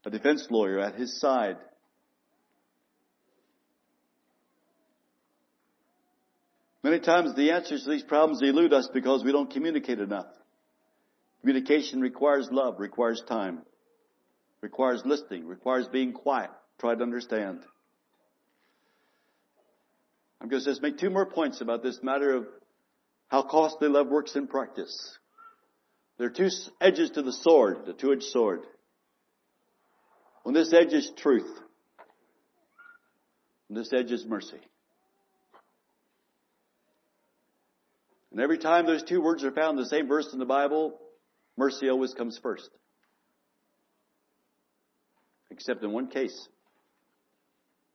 A 0.06 0.12
defense 0.12 0.46
lawyer 0.52 0.80
at 0.80 0.96
his 0.96 1.20
side. 1.20 1.58
Many 6.84 7.00
times 7.00 7.36
the 7.36 7.52
answers 7.52 7.84
to 7.84 7.90
these 7.90 8.04
problems 8.04 8.44
elude 8.44 8.72
us 8.72 8.88
because 8.94 9.24
we 9.24 9.32
don't 9.32 9.52
communicate 9.52 10.00
enough. 10.00 10.28
Communication 11.42 12.00
requires 12.02 12.48
love, 12.52 12.80
requires 12.80 13.24
time 13.28 13.64
requires 14.66 15.04
listening, 15.06 15.46
requires 15.46 15.88
being 15.88 16.12
quiet, 16.12 16.50
try 16.80 16.96
to 16.96 17.04
understand. 17.04 17.60
I'm 20.42 20.50
going 20.50 20.62
to 20.62 20.70
just 20.70 20.82
make 20.82 20.98
two 20.98 21.10
more 21.10 21.26
points 21.26 21.62
about 21.62 21.84
this 21.84 22.00
matter 22.04 22.36
of 22.36 22.48
how 23.28 23.42
costly 23.44 23.88
love 23.88 24.08
works 24.08 24.36
in 24.36 24.48
practice. 24.48 25.18
There 26.18 26.28
are 26.28 26.32
two 26.32 26.50
edges 26.80 27.12
to 27.12 27.22
the 27.22 27.34
sword, 27.34 27.86
the 27.86 27.94
two-edged 27.94 28.24
sword. 28.24 28.62
On 30.46 30.54
this 30.54 30.74
edge 30.74 30.94
is 30.94 31.12
truth. 31.18 31.50
On 33.70 33.76
this 33.76 33.92
edge 33.92 34.12
is 34.12 34.26
mercy. 34.26 34.60
And 38.32 38.42
every 38.42 38.58
time 38.58 38.86
those 38.86 39.04
two 39.04 39.22
words 39.22 39.44
are 39.44 39.52
found 39.52 39.78
in 39.78 39.84
the 39.84 39.90
same 39.90 40.08
verse 40.08 40.32
in 40.34 40.40
the 40.40 40.46
Bible, 40.46 41.00
mercy 41.58 41.90
always 41.90 42.14
comes 42.14 42.38
first 42.38 42.70
except 45.56 45.84
in 45.84 45.92
one 45.92 46.08
case 46.08 46.48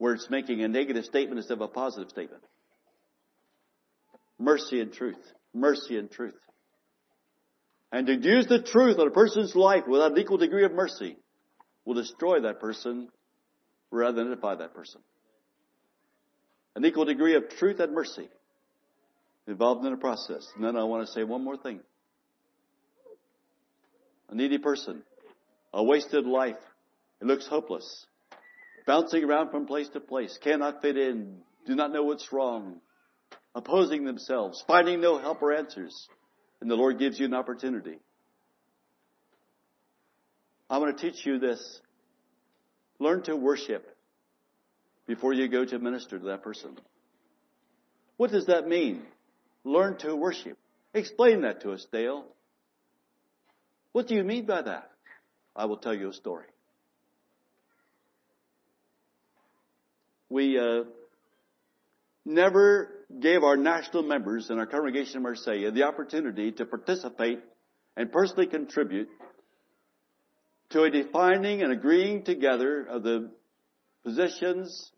where 0.01 0.14
it's 0.14 0.30
making 0.30 0.62
a 0.62 0.68
negative 0.68 1.05
statement 1.05 1.36
instead 1.36 1.53
of 1.53 1.61
a 1.61 1.68
positive 1.68 2.09
statement. 2.09 2.42
Mercy 4.38 4.80
and 4.80 4.94
truth. 4.94 5.20
Mercy 5.53 5.98
and 5.98 6.11
truth. 6.11 6.40
And 7.92 8.07
to 8.07 8.14
use 8.14 8.46
the 8.46 8.62
truth 8.62 8.98
on 8.98 9.09
a 9.09 9.11
person's 9.11 9.55
life 9.55 9.82
without 9.86 10.12
an 10.12 10.18
equal 10.18 10.38
degree 10.38 10.64
of 10.64 10.72
mercy 10.72 11.18
will 11.84 11.92
destroy 11.92 12.40
that 12.40 12.61
person 12.61 13.11
rather 13.90 14.16
than 14.16 14.32
edify 14.32 14.55
that 14.55 14.72
person. 14.72 15.03
An 16.76 16.84
equal 16.86 17.05
degree 17.05 17.34
of 17.34 17.51
truth 17.51 17.78
and 17.78 17.92
mercy 17.92 18.30
involved 19.46 19.84
in 19.84 19.90
the 19.90 19.98
process. 19.98 20.46
And 20.57 20.64
then 20.64 20.78
I 20.78 20.84
want 20.84 21.07
to 21.07 21.12
say 21.12 21.24
one 21.24 21.44
more 21.44 21.59
thing. 21.59 21.80
A 24.30 24.34
needy 24.34 24.57
person, 24.57 25.03
a 25.74 25.84
wasted 25.84 26.24
life, 26.24 26.57
it 27.20 27.26
looks 27.26 27.46
hopeless. 27.46 28.07
Bouncing 28.86 29.24
around 29.24 29.50
from 29.50 29.66
place 29.66 29.88
to 29.90 30.00
place, 30.00 30.38
cannot 30.42 30.82
fit 30.82 30.96
in, 30.96 31.38
do 31.66 31.74
not 31.74 31.92
know 31.92 32.02
what's 32.04 32.32
wrong, 32.32 32.80
opposing 33.54 34.04
themselves, 34.04 34.62
finding 34.66 35.00
no 35.00 35.18
help 35.18 35.42
or 35.42 35.52
answers. 35.52 36.08
And 36.60 36.70
the 36.70 36.74
Lord 36.74 36.98
gives 36.98 37.18
you 37.18 37.26
an 37.26 37.34
opportunity. 37.34 37.98
I 40.68 40.78
want 40.78 40.96
to 40.96 41.10
teach 41.10 41.24
you 41.26 41.38
this. 41.38 41.80
Learn 42.98 43.22
to 43.22 43.36
worship 43.36 43.86
before 45.06 45.32
you 45.32 45.48
go 45.48 45.64
to 45.64 45.78
minister 45.78 46.18
to 46.18 46.26
that 46.26 46.42
person. 46.42 46.78
What 48.16 48.30
does 48.30 48.46
that 48.46 48.68
mean? 48.68 49.02
Learn 49.64 49.96
to 49.98 50.14
worship. 50.14 50.58
Explain 50.94 51.42
that 51.42 51.62
to 51.62 51.72
us, 51.72 51.86
Dale. 51.92 52.24
What 53.92 54.06
do 54.06 54.14
you 54.14 54.22
mean 54.22 54.46
by 54.46 54.62
that? 54.62 54.90
I 55.56 55.64
will 55.64 55.78
tell 55.78 55.94
you 55.94 56.10
a 56.10 56.12
story. 56.12 56.46
We 60.30 60.56
uh, 60.58 60.84
never 62.24 62.88
gave 63.20 63.42
our 63.42 63.56
national 63.56 64.04
members 64.04 64.48
in 64.48 64.58
our 64.58 64.66
congregation 64.66 65.16
in 65.16 65.22
Marseille 65.24 65.72
the 65.72 65.82
opportunity 65.82 66.52
to 66.52 66.64
participate 66.64 67.40
and 67.96 68.12
personally 68.12 68.46
contribute 68.46 69.08
to 70.70 70.84
a 70.84 70.90
defining 70.90 71.62
and 71.62 71.72
agreeing 71.72 72.22
together 72.22 72.86
of 72.88 73.02
the 73.02 73.30
positions 74.04 74.92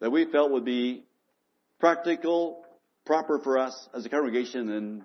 that 0.00 0.10
we 0.10 0.24
felt 0.24 0.50
would 0.50 0.64
be 0.64 1.04
practical, 1.78 2.64
proper 3.06 3.38
for 3.44 3.58
us 3.58 3.88
as 3.94 4.04
a 4.04 4.08
congregation 4.08 4.68
in 4.70 5.04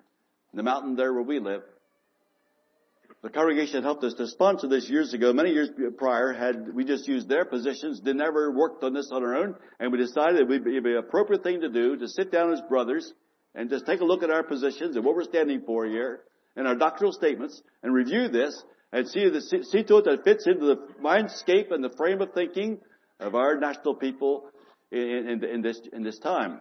the 0.52 0.64
mountain 0.64 0.96
there 0.96 1.12
where 1.12 1.22
we 1.22 1.38
live. 1.38 1.62
The 3.22 3.30
congregation 3.30 3.82
helped 3.82 4.04
us 4.04 4.14
to 4.14 4.28
sponsor 4.28 4.68
this 4.68 4.88
years 4.88 5.12
ago. 5.12 5.32
Many 5.32 5.50
years 5.50 5.70
prior, 5.96 6.32
had 6.32 6.72
we 6.72 6.84
just 6.84 7.08
used 7.08 7.28
their 7.28 7.44
positions, 7.44 8.00
they 8.00 8.12
never 8.12 8.52
worked 8.52 8.84
on 8.84 8.92
this 8.94 9.10
on 9.10 9.24
our 9.24 9.34
own, 9.34 9.56
and 9.80 9.90
we 9.90 9.98
decided 9.98 10.40
it 10.40 10.48
would 10.48 10.64
be 10.64 10.76
an 10.76 10.96
appropriate 10.98 11.42
thing 11.42 11.60
to 11.62 11.68
do 11.68 11.96
to 11.96 12.06
sit 12.06 12.30
down 12.30 12.52
as 12.52 12.60
brothers 12.68 13.12
and 13.56 13.70
just 13.70 13.86
take 13.86 14.00
a 14.00 14.04
look 14.04 14.22
at 14.22 14.30
our 14.30 14.44
positions 14.44 14.94
and 14.94 15.04
what 15.04 15.16
we're 15.16 15.24
standing 15.24 15.62
for 15.66 15.84
here 15.84 16.20
and 16.54 16.68
our 16.68 16.76
doctrinal 16.76 17.12
statements 17.12 17.60
and 17.82 17.92
review 17.92 18.28
this 18.28 18.62
and 18.92 19.08
see, 19.08 19.28
the, 19.28 19.40
see 19.40 19.82
to 19.82 19.96
it 19.96 20.04
that 20.04 20.14
it 20.14 20.24
fits 20.24 20.46
into 20.46 20.66
the 20.66 20.76
mindscape 21.02 21.72
and 21.72 21.82
the 21.82 21.94
frame 21.96 22.20
of 22.20 22.32
thinking 22.32 22.78
of 23.18 23.34
our 23.34 23.58
national 23.58 23.96
people 23.96 24.48
in, 24.92 25.28
in, 25.28 25.44
in, 25.44 25.62
this, 25.62 25.80
in 25.92 26.04
this 26.04 26.20
time. 26.20 26.60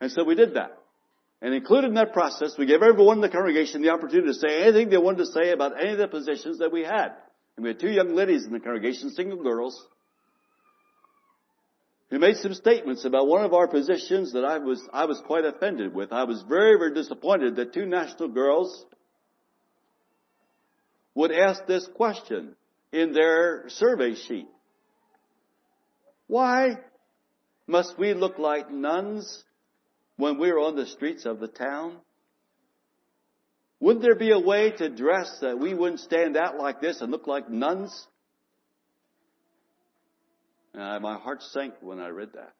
And 0.00 0.10
so 0.10 0.24
we 0.24 0.34
did 0.34 0.54
that. 0.54 0.79
And 1.42 1.54
included 1.54 1.88
in 1.88 1.94
that 1.94 2.12
process, 2.12 2.56
we 2.58 2.66
gave 2.66 2.82
everyone 2.82 3.18
in 3.18 3.22
the 3.22 3.28
congregation 3.30 3.80
the 3.80 3.90
opportunity 3.90 4.28
to 4.28 4.34
say 4.34 4.62
anything 4.62 4.90
they 4.90 4.98
wanted 4.98 5.18
to 5.18 5.26
say 5.26 5.52
about 5.52 5.80
any 5.80 5.92
of 5.92 5.98
the 5.98 6.08
positions 6.08 6.58
that 6.58 6.70
we 6.70 6.82
had. 6.82 7.12
And 7.56 7.64
we 7.64 7.70
had 7.70 7.80
two 7.80 7.90
young 7.90 8.14
ladies 8.14 8.44
in 8.44 8.52
the 8.52 8.60
congregation, 8.60 9.10
single 9.10 9.42
girls, 9.42 9.86
who 12.10 12.18
made 12.18 12.36
some 12.36 12.54
statements 12.54 13.04
about 13.04 13.26
one 13.26 13.44
of 13.44 13.54
our 13.54 13.68
positions 13.68 14.32
that 14.32 14.44
I 14.44 14.58
was, 14.58 14.82
I 14.92 15.06
was 15.06 15.22
quite 15.26 15.44
offended 15.44 15.94
with. 15.94 16.12
I 16.12 16.24
was 16.24 16.42
very, 16.48 16.76
very 16.76 16.92
disappointed 16.92 17.56
that 17.56 17.72
two 17.72 17.86
national 17.86 18.28
girls 18.28 18.84
would 21.14 21.32
ask 21.32 21.66
this 21.66 21.88
question 21.94 22.54
in 22.92 23.12
their 23.12 23.64
survey 23.68 24.14
sheet. 24.14 24.48
Why 26.26 26.78
must 27.66 27.98
we 27.98 28.14
look 28.14 28.38
like 28.38 28.70
nuns 28.70 29.44
when 30.20 30.38
we 30.38 30.52
were 30.52 30.60
on 30.60 30.76
the 30.76 30.86
streets 30.86 31.24
of 31.24 31.40
the 31.40 31.48
town? 31.48 31.96
Wouldn't 33.80 34.02
there 34.02 34.14
be 34.14 34.30
a 34.30 34.38
way 34.38 34.70
to 34.70 34.90
dress 34.90 35.38
that 35.40 35.58
we 35.58 35.72
wouldn't 35.72 36.00
stand 36.00 36.36
out 36.36 36.58
like 36.58 36.80
this 36.80 37.00
and 37.00 37.10
look 37.10 37.26
like 37.26 37.48
nuns? 37.48 38.06
Uh, 40.74 41.00
my 41.00 41.18
heart 41.18 41.42
sank 41.42 41.74
when 41.80 41.98
I 41.98 42.08
read 42.08 42.34
that. 42.34 42.52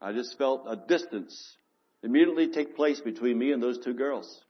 I 0.00 0.12
just 0.12 0.38
felt 0.38 0.64
a 0.68 0.76
distance 0.76 1.56
immediately 2.02 2.48
take 2.48 2.76
place 2.76 3.00
between 3.00 3.36
me 3.36 3.52
and 3.52 3.62
those 3.62 3.78
two 3.84 3.92
girls 3.92 4.40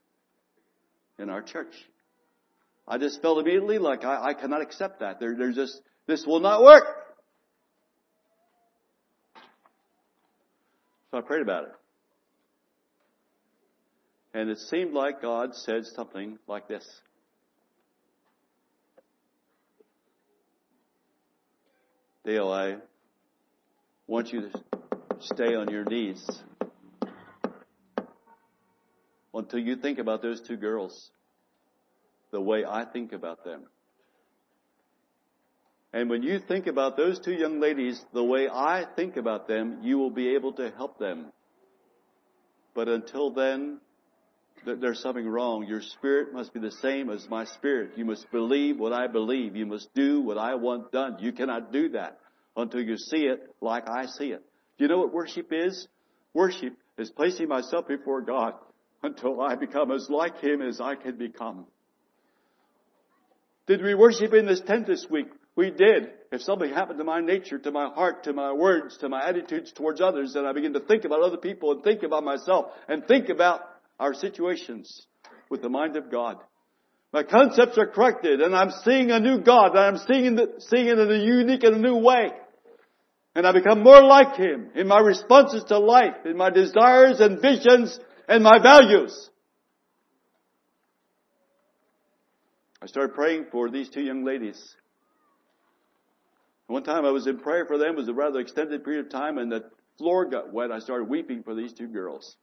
in 1.19 1.29
our 1.31 1.43
church. 1.43 1.75
I 2.87 2.99
just 2.99 3.21
felt 3.23 3.39
immediately 3.39 3.79
like 3.79 4.05
I, 4.05 4.29
I 4.29 4.35
cannot 4.35 4.61
accept 4.61 5.01
that. 5.01 5.19
There, 5.19 5.35
there's 5.37 5.57
just, 5.57 5.81
this 6.07 6.25
will 6.27 6.41
not 6.41 6.63
work. 6.63 7.00
So 11.11 11.19
I 11.19 11.21
prayed 11.23 11.43
about 11.43 11.65
it. 11.65 11.73
And 14.33 14.49
it 14.49 14.59
seemed 14.59 14.95
like 14.95 15.21
God 15.21 15.55
said 15.57 15.85
something 15.87 16.39
like 16.47 16.69
this. 16.69 16.87
Dale, 22.25 22.53
I 22.53 22.77
want 24.07 24.33
you 24.33 24.43
to 24.43 24.51
stay 25.19 25.55
on 25.57 25.69
your 25.69 25.85
knees 25.85 26.25
until 29.35 29.59
you 29.59 29.77
think 29.77 29.99
about 29.99 30.23
those 30.23 30.41
two 30.41 30.57
girls 30.57 31.11
the 32.31 32.41
way 32.41 32.65
I 32.65 32.85
think 32.85 33.13
about 33.13 33.45
them. 33.45 33.63
And 35.93 36.09
when 36.09 36.23
you 36.23 36.39
think 36.39 36.67
about 36.67 36.97
those 36.97 37.19
two 37.19 37.33
young 37.33 37.61
ladies 37.61 38.01
the 38.13 38.23
way 38.23 38.49
I 38.49 38.85
think 38.95 39.17
about 39.17 39.49
them, 39.49 39.79
you 39.83 39.99
will 39.99 40.11
be 40.11 40.35
able 40.35 40.53
to 40.55 40.71
help 40.77 40.99
them. 40.99 41.33
But 42.75 42.89
until 42.89 43.33
then, 43.33 43.81
there's 44.65 45.01
something 45.01 45.27
wrong. 45.27 45.67
Your 45.67 45.81
spirit 45.81 46.33
must 46.33 46.53
be 46.55 46.61
the 46.61 46.71
same 46.71 47.11
as 47.11 47.27
my 47.29 47.45
spirit. 47.45 47.93
You 47.97 48.05
must 48.05 48.31
believe 48.31 48.79
what 48.79 48.93
I 48.93 49.07
believe. 49.09 49.57
You 49.57 49.67
must 49.67 49.93
do 49.95 50.21
what 50.21 50.39
I 50.39 50.55
want 50.55 50.93
done. 50.93 51.17
You 51.21 51.33
cannot 51.33 51.73
do 51.73 51.91
that 51.91 52.19
until 52.57 52.81
you 52.81 52.97
see 52.97 53.25
it 53.25 53.55
like 53.61 53.89
I 53.89 54.07
see 54.07 54.33
it. 54.33 54.43
Do 54.79 54.85
you 54.85 54.89
know 54.89 54.99
what 54.99 55.13
worship 55.13 55.49
is? 55.51 55.89
Worship 56.35 56.75
is 56.99 57.11
placing 57.11 57.49
myself 57.49 57.89
before 57.89 58.21
God 58.21 58.55
until 59.03 59.41
I 59.41 59.57
become 59.57 59.91
as 59.91 60.09
like 60.09 60.41
Him 60.41 60.63
as 60.63 60.81
I 60.81 60.95
can 60.95 61.17
become. 61.17 61.67
Did 63.67 63.83
we 63.83 63.95
worship 63.95 64.35
in 64.35 64.47
this 64.47 64.61
tent 64.61 64.87
this 64.87 65.07
week? 65.11 65.29
We 65.61 65.71
did. 65.71 66.09
If 66.33 66.41
something 66.41 66.73
happened 66.73 67.01
to 67.01 67.05
my 67.05 67.21
nature, 67.21 67.59
to 67.59 67.71
my 67.71 67.91
heart, 67.91 68.25
to 68.25 68.33
my 68.33 68.51
words, 68.51 68.97
to 69.03 69.11
my 69.11 69.29
attitudes 69.29 69.71
towards 69.73 70.01
others, 70.01 70.33
then 70.33 70.47
I 70.47 70.55
begin 70.55 70.73
to 70.73 70.81
think 70.81 71.05
about 71.05 71.21
other 71.21 71.37
people 71.37 71.73
and 71.73 71.85
think 71.85 72.03
about 72.03 72.25
myself 72.25 72.73
and 72.89 73.07
think 73.07 73.29
about 73.29 73.61
our 73.99 74.15
situations 74.15 75.07
with 75.51 75.61
the 75.61 75.69
mind 75.69 75.99
of 75.99 76.11
God. 76.11 76.39
My 77.13 77.25
concepts 77.25 77.77
are 77.77 77.89
corrected 77.89 78.41
and 78.41 78.57
I'm 78.57 78.71
seeing 78.71 79.11
a 79.11 79.21
new 79.21 79.43
God 79.43 79.73
and 79.73 79.81
I'm 79.81 79.99
seeing, 79.99 80.37
the, 80.37 80.55
seeing 80.61 80.87
it 80.87 80.99
in 80.99 81.11
a 81.11 81.23
unique 81.23 81.63
and 81.63 81.77
a 81.77 81.79
new 81.79 81.97
way. 81.97 82.31
And 83.35 83.47
I 83.47 83.53
become 83.53 83.83
more 83.83 84.03
like 84.03 84.37
Him 84.37 84.71
in 84.75 84.89
my 84.89 85.01
responses 85.01 85.65
to 85.65 85.79
life, 85.79 86.25
in 86.25 86.39
my 86.39 86.49
desires 86.49 87.21
and 87.21 87.39
visions 87.39 88.01
and 88.27 88.43
my 88.43 88.63
values. 88.63 89.29
I 92.81 92.87
started 92.87 93.15
praying 93.15 93.49
for 93.53 93.69
these 93.69 93.91
two 93.91 94.01
young 94.01 94.25
ladies. 94.25 94.59
One 96.71 96.85
time 96.85 97.05
I 97.05 97.11
was 97.11 97.27
in 97.27 97.39
prayer 97.39 97.67
for 97.67 97.79
them. 97.79 97.95
It 97.95 97.97
was 97.97 98.09
a 98.09 98.15
rather 98.15 98.39
extended 98.39 98.85
period 98.85 99.07
of 99.07 99.11
time 99.11 99.39
and 99.39 99.51
the 99.51 99.65
floor 99.99 100.27
got 100.27 100.53
wet. 100.53 100.71
I 100.71 100.79
started 100.79 101.09
weeping 101.09 101.43
for 101.43 101.53
these 101.53 101.73
two 101.73 101.89
girls. 101.89 102.37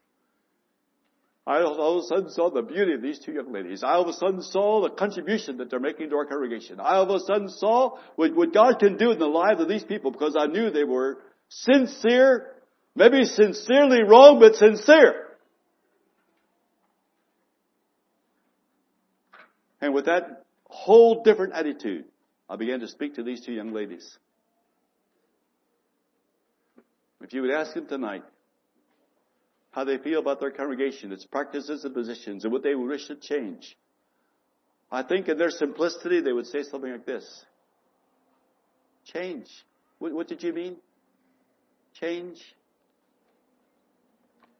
I 1.45 1.61
all 1.61 1.99
of 1.99 2.03
a 2.03 2.07
sudden 2.07 2.29
saw 2.31 2.49
the 2.49 2.61
beauty 2.61 2.93
of 2.93 3.01
these 3.01 3.19
two 3.19 3.31
young 3.31 3.53
ladies. 3.53 3.83
I 3.83 3.93
all 3.93 4.01
of 4.01 4.09
a 4.09 4.13
sudden 4.13 4.41
saw 4.41 4.81
the 4.81 4.89
contribution 4.89 5.59
that 5.59 5.69
they're 5.69 5.79
making 5.79 6.09
to 6.09 6.17
our 6.17 6.25
congregation. 6.25 6.81
I 6.81 6.95
all 6.95 7.03
of 7.03 7.21
a 7.21 7.25
sudden 7.25 7.47
saw 7.47 7.99
what, 8.17 8.35
what 8.35 8.53
God 8.53 8.79
can 8.79 8.97
do 8.97 9.11
in 9.11 9.19
the 9.19 9.27
lives 9.27 9.61
of 9.61 9.69
these 9.69 9.85
people 9.85 10.11
because 10.11 10.35
I 10.37 10.47
knew 10.47 10.71
they 10.71 10.83
were 10.83 11.19
sincere, 11.47 12.51
maybe 12.95 13.23
sincerely 13.23 14.03
wrong, 14.03 14.41
but 14.41 14.55
sincere. 14.55 15.23
And 19.79 19.93
with 19.93 20.07
that 20.07 20.43
whole 20.65 21.23
different 21.23 21.53
attitude, 21.53 22.03
I 22.49 22.55
began 22.55 22.79
to 22.79 22.87
speak 22.87 23.15
to 23.15 23.23
these 23.23 23.45
two 23.45 23.51
young 23.51 23.73
ladies. 23.73 24.17
If 27.21 27.33
you 27.33 27.41
would 27.41 27.51
ask 27.51 27.73
them 27.73 27.87
tonight 27.87 28.23
how 29.71 29.83
they 29.83 29.97
feel 29.97 30.19
about 30.19 30.39
their 30.39 30.51
congregation, 30.51 31.11
its 31.11 31.25
practices 31.25 31.83
and 31.83 31.93
positions, 31.93 32.43
and 32.43 32.53
what 32.53 32.63
they 32.63 32.73
would 32.73 32.87
wish 32.87 33.07
to 33.07 33.15
change, 33.15 33.75
I 34.91 35.03
think 35.03 35.27
in 35.27 35.37
their 35.37 35.49
simplicity 35.49 36.21
they 36.21 36.31
would 36.31 36.47
say 36.47 36.63
something 36.63 36.91
like 36.91 37.05
this. 37.05 37.45
Change. 39.05 39.47
What, 39.99 40.13
what 40.13 40.27
did 40.27 40.41
you 40.43 40.53
mean? 40.53 40.77
Change. 41.99 42.39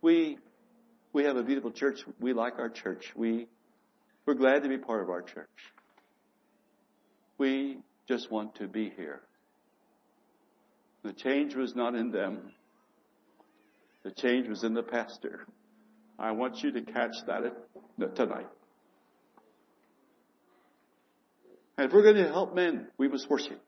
We, 0.02 0.38
we 1.14 1.24
have 1.24 1.38
a 1.38 1.44
beautiful 1.44 1.72
church. 1.72 2.00
We 2.20 2.34
like 2.34 2.60
our 2.60 2.70
church. 2.70 3.14
We, 3.16 3.48
we're 4.26 4.34
glad 4.34 4.64
to 4.64 4.70
be 4.70 4.78
part 4.78 5.04
of 5.04 5.10
our 5.10 5.22
church. 5.22 5.50
We 7.38 7.78
just 8.08 8.32
want 8.32 8.56
to 8.56 8.68
be 8.68 8.92
here. 8.96 9.22
The 11.04 11.14
change 11.14 11.56
was 11.56 11.76
not 11.76 11.96
in 11.96 12.12
them. 12.12 12.52
The 14.04 14.12
change 14.12 14.48
was 14.48 14.64
in 14.64 14.74
the 14.74 14.84
pastor. 14.84 15.46
I 16.18 16.32
want 16.32 16.64
you 16.64 16.72
to 16.72 16.82
catch 16.82 17.14
that 17.28 17.54
tonight. 18.16 18.48
And 21.78 21.88
if 21.88 21.94
we're 21.94 22.04
going 22.04 22.16
to 22.16 22.28
help 22.28 22.56
men, 22.56 22.88
we 22.98 23.08
must 23.08 23.30
worship. 23.30 23.62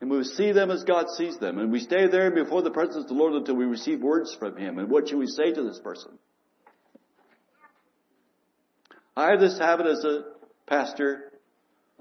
And 0.00 0.10
we 0.10 0.22
see 0.24 0.52
them 0.52 0.70
as 0.70 0.84
God 0.84 1.06
sees 1.16 1.38
them. 1.38 1.58
And 1.58 1.72
we 1.72 1.80
stay 1.80 2.08
there 2.08 2.30
before 2.30 2.62
the 2.62 2.70
presence 2.70 3.04
of 3.04 3.08
the 3.08 3.14
Lord 3.14 3.34
until 3.34 3.56
we 3.56 3.64
receive 3.64 4.00
words 4.00 4.34
from 4.38 4.56
Him. 4.56 4.78
And 4.78 4.90
what 4.90 5.08
should 5.08 5.18
we 5.18 5.26
say 5.26 5.52
to 5.52 5.62
this 5.62 5.78
person? 5.78 6.18
I 9.16 9.30
have 9.30 9.40
this 9.40 9.58
habit 9.58 9.86
as 9.86 10.04
a 10.04 10.22
pastor 10.66 11.29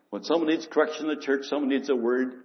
When 0.10 0.24
someone 0.24 0.50
needs 0.50 0.66
correction 0.66 1.10
in 1.10 1.16
the 1.16 1.22
church, 1.22 1.46
someone 1.46 1.70
needs 1.70 1.90
a 1.90 1.96
word, 1.96 2.44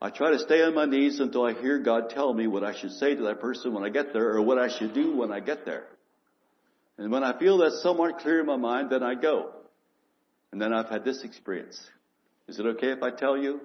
I 0.00 0.10
try 0.10 0.30
to 0.30 0.38
stay 0.38 0.62
on 0.62 0.74
my 0.74 0.84
knees 0.84 1.20
until 1.20 1.44
I 1.44 1.52
hear 1.52 1.78
God 1.78 2.10
tell 2.10 2.32
me 2.32 2.46
what 2.46 2.64
I 2.64 2.78
should 2.78 2.92
say 2.92 3.14
to 3.14 3.22
that 3.24 3.40
person 3.40 3.72
when 3.72 3.84
I 3.84 3.88
get 3.88 4.12
there 4.12 4.34
or 4.34 4.42
what 4.42 4.58
I 4.58 4.68
should 4.68 4.94
do 4.94 5.16
when 5.16 5.32
I 5.32 5.40
get 5.40 5.64
there. 5.64 5.84
And 6.98 7.10
when 7.10 7.24
I 7.24 7.38
feel 7.38 7.58
that's 7.58 7.82
somewhat 7.82 8.18
clear 8.18 8.40
in 8.40 8.46
my 8.46 8.56
mind, 8.56 8.90
then 8.90 9.02
I 9.02 9.14
go. 9.14 9.52
And 10.52 10.60
then 10.60 10.72
I've 10.72 10.88
had 10.88 11.04
this 11.04 11.22
experience. 11.22 11.78
Is 12.48 12.58
it 12.58 12.66
okay 12.66 12.92
if 12.92 13.02
I 13.02 13.10
tell 13.10 13.36
you? 13.36 13.60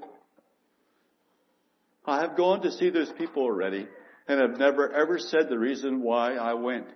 I 2.05 2.21
have 2.21 2.35
gone 2.35 2.61
to 2.63 2.71
see 2.71 2.89
those 2.89 3.11
people 3.11 3.43
already 3.43 3.87
and 4.27 4.41
have 4.41 4.57
never 4.57 4.91
ever 4.91 5.19
said 5.19 5.49
the 5.49 5.59
reason 5.59 6.01
why 6.01 6.35
I 6.35 6.53
went 6.55 6.87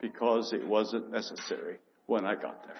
because 0.00 0.52
it 0.52 0.66
wasn't 0.66 1.10
necessary 1.10 1.78
when 2.06 2.26
I 2.26 2.34
got 2.34 2.64
there. 2.64 2.76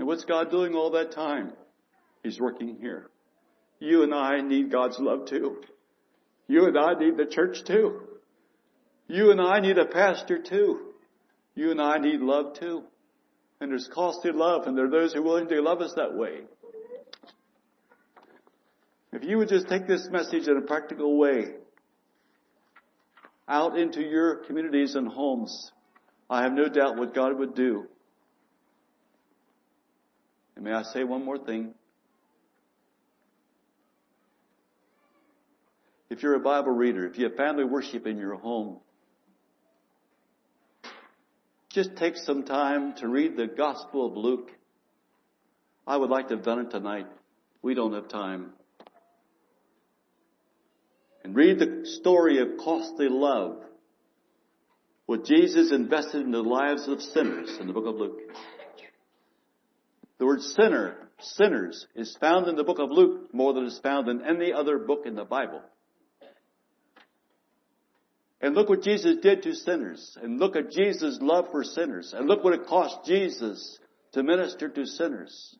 And 0.00 0.06
what's 0.06 0.24
God 0.24 0.50
doing 0.50 0.74
all 0.74 0.92
that 0.92 1.12
time? 1.12 1.52
He's 2.22 2.40
working 2.40 2.78
here. 2.80 3.10
You 3.80 4.02
and 4.02 4.14
I 4.14 4.40
need 4.40 4.72
God's 4.72 4.98
love 4.98 5.26
too. 5.26 5.58
You 6.48 6.64
and 6.68 6.78
I 6.78 6.94
need 6.94 7.18
the 7.18 7.26
church 7.26 7.64
too. 7.66 8.00
You 9.08 9.30
and 9.30 9.42
I 9.42 9.60
need 9.60 9.76
a 9.76 9.84
pastor 9.84 10.38
too. 10.38 10.94
You 11.54 11.70
and 11.70 11.82
I 11.82 11.98
need 11.98 12.20
love 12.20 12.58
too. 12.58 12.84
And 13.60 13.70
there's 13.70 13.90
costly 13.92 14.32
love 14.32 14.66
and 14.66 14.74
there 14.74 14.86
are 14.86 14.90
those 14.90 15.12
who 15.12 15.20
are 15.20 15.22
willing 15.22 15.48
to 15.48 15.60
love 15.60 15.82
us 15.82 15.92
that 15.96 16.14
way. 16.14 16.44
If 19.12 19.22
you 19.22 19.36
would 19.36 19.50
just 19.50 19.68
take 19.68 19.86
this 19.86 20.08
message 20.10 20.48
in 20.48 20.56
a 20.56 20.62
practical 20.62 21.18
way 21.18 21.44
out 23.46 23.78
into 23.78 24.00
your 24.00 24.36
communities 24.46 24.94
and 24.94 25.08
homes, 25.08 25.72
I 26.30 26.44
have 26.44 26.54
no 26.54 26.70
doubt 26.70 26.96
what 26.96 27.14
God 27.14 27.38
would 27.38 27.54
do. 27.54 27.86
And 30.60 30.68
may 30.68 30.74
I 30.74 30.82
say 30.82 31.04
one 31.04 31.24
more 31.24 31.38
thing? 31.38 31.72
If 36.10 36.22
you're 36.22 36.34
a 36.34 36.40
Bible 36.40 36.72
reader, 36.72 37.06
if 37.06 37.16
you 37.16 37.24
have 37.24 37.34
family 37.34 37.64
worship 37.64 38.06
in 38.06 38.18
your 38.18 38.34
home, 38.34 38.76
just 41.70 41.96
take 41.96 42.14
some 42.16 42.42
time 42.42 42.94
to 42.96 43.08
read 43.08 43.38
the 43.38 43.46
Gospel 43.46 44.04
of 44.04 44.18
Luke. 44.18 44.50
I 45.86 45.96
would 45.96 46.10
like 46.10 46.28
to 46.28 46.34
have 46.34 46.44
done 46.44 46.58
it 46.58 46.70
tonight. 46.70 47.06
We 47.62 47.72
don't 47.72 47.94
have 47.94 48.08
time. 48.08 48.50
And 51.24 51.34
read 51.34 51.58
the 51.58 51.86
story 52.02 52.38
of 52.40 52.58
costly 52.62 53.08
love. 53.08 53.62
What 55.06 55.24
Jesus 55.24 55.72
invested 55.72 56.20
in 56.20 56.32
the 56.32 56.42
lives 56.42 56.86
of 56.86 57.00
sinners 57.00 57.56
in 57.58 57.66
the 57.66 57.72
book 57.72 57.86
of 57.86 57.94
Luke. 57.94 58.18
The 60.20 60.26
word 60.26 60.42
sinner, 60.42 60.96
sinners, 61.18 61.86
is 61.94 62.14
found 62.20 62.46
in 62.46 62.54
the 62.54 62.62
book 62.62 62.78
of 62.78 62.90
Luke 62.90 63.32
more 63.32 63.54
than 63.54 63.64
is 63.64 63.80
found 63.82 64.06
in 64.06 64.22
any 64.22 64.52
other 64.52 64.76
book 64.76 65.06
in 65.06 65.14
the 65.14 65.24
Bible. 65.24 65.62
And 68.42 68.54
look 68.54 68.68
what 68.68 68.82
Jesus 68.82 69.16
did 69.22 69.42
to 69.44 69.54
sinners. 69.54 70.18
And 70.22 70.38
look 70.38 70.56
at 70.56 70.72
Jesus' 70.72 71.18
love 71.22 71.46
for 71.50 71.64
sinners. 71.64 72.12
And 72.14 72.28
look 72.28 72.44
what 72.44 72.52
it 72.52 72.66
cost 72.66 73.06
Jesus 73.06 73.78
to 74.12 74.22
minister 74.22 74.68
to 74.68 74.84
sinners. 74.84 75.56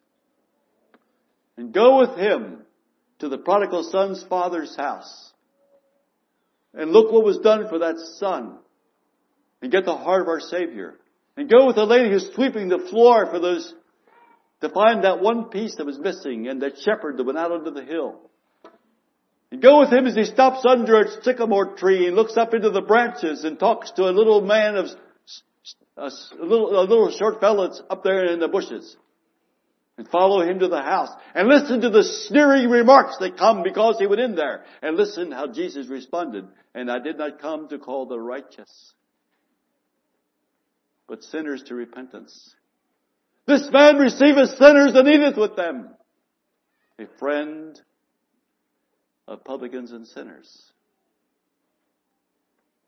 And 1.57 1.73
go 1.73 1.99
with 2.01 2.19
him 2.19 2.59
to 3.21 3.31
the 3.31 3.39
prodigal 3.39 3.85
son's 3.85 4.23
father's 4.25 4.77
house. 4.77 5.33
And 6.75 6.91
look 6.91 7.11
what 7.11 7.25
was 7.25 7.39
done 7.39 7.67
for 7.71 7.79
that 7.79 7.97
son. 8.19 8.59
And 9.63 9.73
get 9.73 9.87
the 9.87 9.97
heart 9.97 10.21
of 10.21 10.29
our 10.29 10.41
Savior. 10.41 10.99
And 11.35 11.49
go 11.49 11.67
with 11.67 11.77
the 11.77 11.87
lady 11.87 12.11
who's 12.11 12.31
sweeping 12.35 12.69
the 12.69 12.87
floor 12.91 13.25
for 13.25 13.39
those, 13.39 13.75
to 14.61 14.69
find 14.69 15.05
that 15.05 15.21
one 15.21 15.45
piece 15.45 15.77
that 15.77 15.87
was 15.87 15.99
missing 15.99 16.49
and 16.49 16.63
that 16.63 16.79
shepherd 16.79 17.17
that 17.17 17.25
went 17.25 17.39
out 17.39 17.53
onto 17.53 17.71
the 17.71 17.85
hill. 17.85 18.21
And 19.51 19.61
go 19.61 19.81
with 19.81 19.93
him 19.93 20.07
as 20.07 20.15
he 20.15 20.25
stops 20.25 20.65
under 20.65 21.01
a 21.01 21.23
sycamore 21.23 21.75
tree 21.77 22.07
and 22.07 22.15
looks 22.15 22.37
up 22.37 22.55
into 22.55 22.71
the 22.71 22.83
branches 22.83 23.45
and 23.45 23.59
talks 23.59 23.91
to 23.93 24.05
a 24.05 24.13
little 24.13 24.43
man 24.43 24.77
of 24.77 24.87
a 25.97 26.11
little, 26.39 26.81
a 26.81 26.83
little 26.83 27.11
short 27.11 27.41
fellow 27.41 27.67
that's 27.67 27.83
up 27.91 28.03
there 28.05 28.27
in 28.27 28.39
the 28.39 28.49
bushes. 28.49 28.97
And 29.99 30.09
follow 30.09 30.41
him 30.41 30.61
to 30.61 30.69
the 30.69 30.81
house 30.81 31.11
and 31.35 31.47
listen 31.47 31.83
to 31.83 31.91
the 31.91 32.05
sneering 32.05 32.71
remarks 32.71 33.19
that 33.19 33.37
come 33.37 33.63
because 33.63 33.99
he 33.99 34.07
went 34.07 34.23
in 34.23 34.35
there 34.35 34.65
and 34.81 34.97
listen 34.97 35.31
how 35.31 35.47
Jesus 35.49 35.89
responded. 35.89 36.47
And 36.75 36.91
I 36.91 37.01
did 37.01 37.19
not 37.19 37.43
come 37.43 37.69
to 37.69 37.79
call 37.79 38.07
the 38.07 38.19
righteous, 38.19 38.95
but 41.07 41.23
sinners 41.23 41.65
to 41.65 41.75
repentance. 41.75 42.55
This 43.47 43.69
man 43.73 43.97
receiveth 43.97 44.57
sinners 44.59 44.93
and 44.95 45.09
eateth 45.09 45.37
with 45.37 45.57
them. 45.57 45.91
A 46.99 47.07
friend 47.19 47.81
of 49.27 49.45
publicans 49.45 49.93
and 49.93 50.07
sinners. 50.07 50.73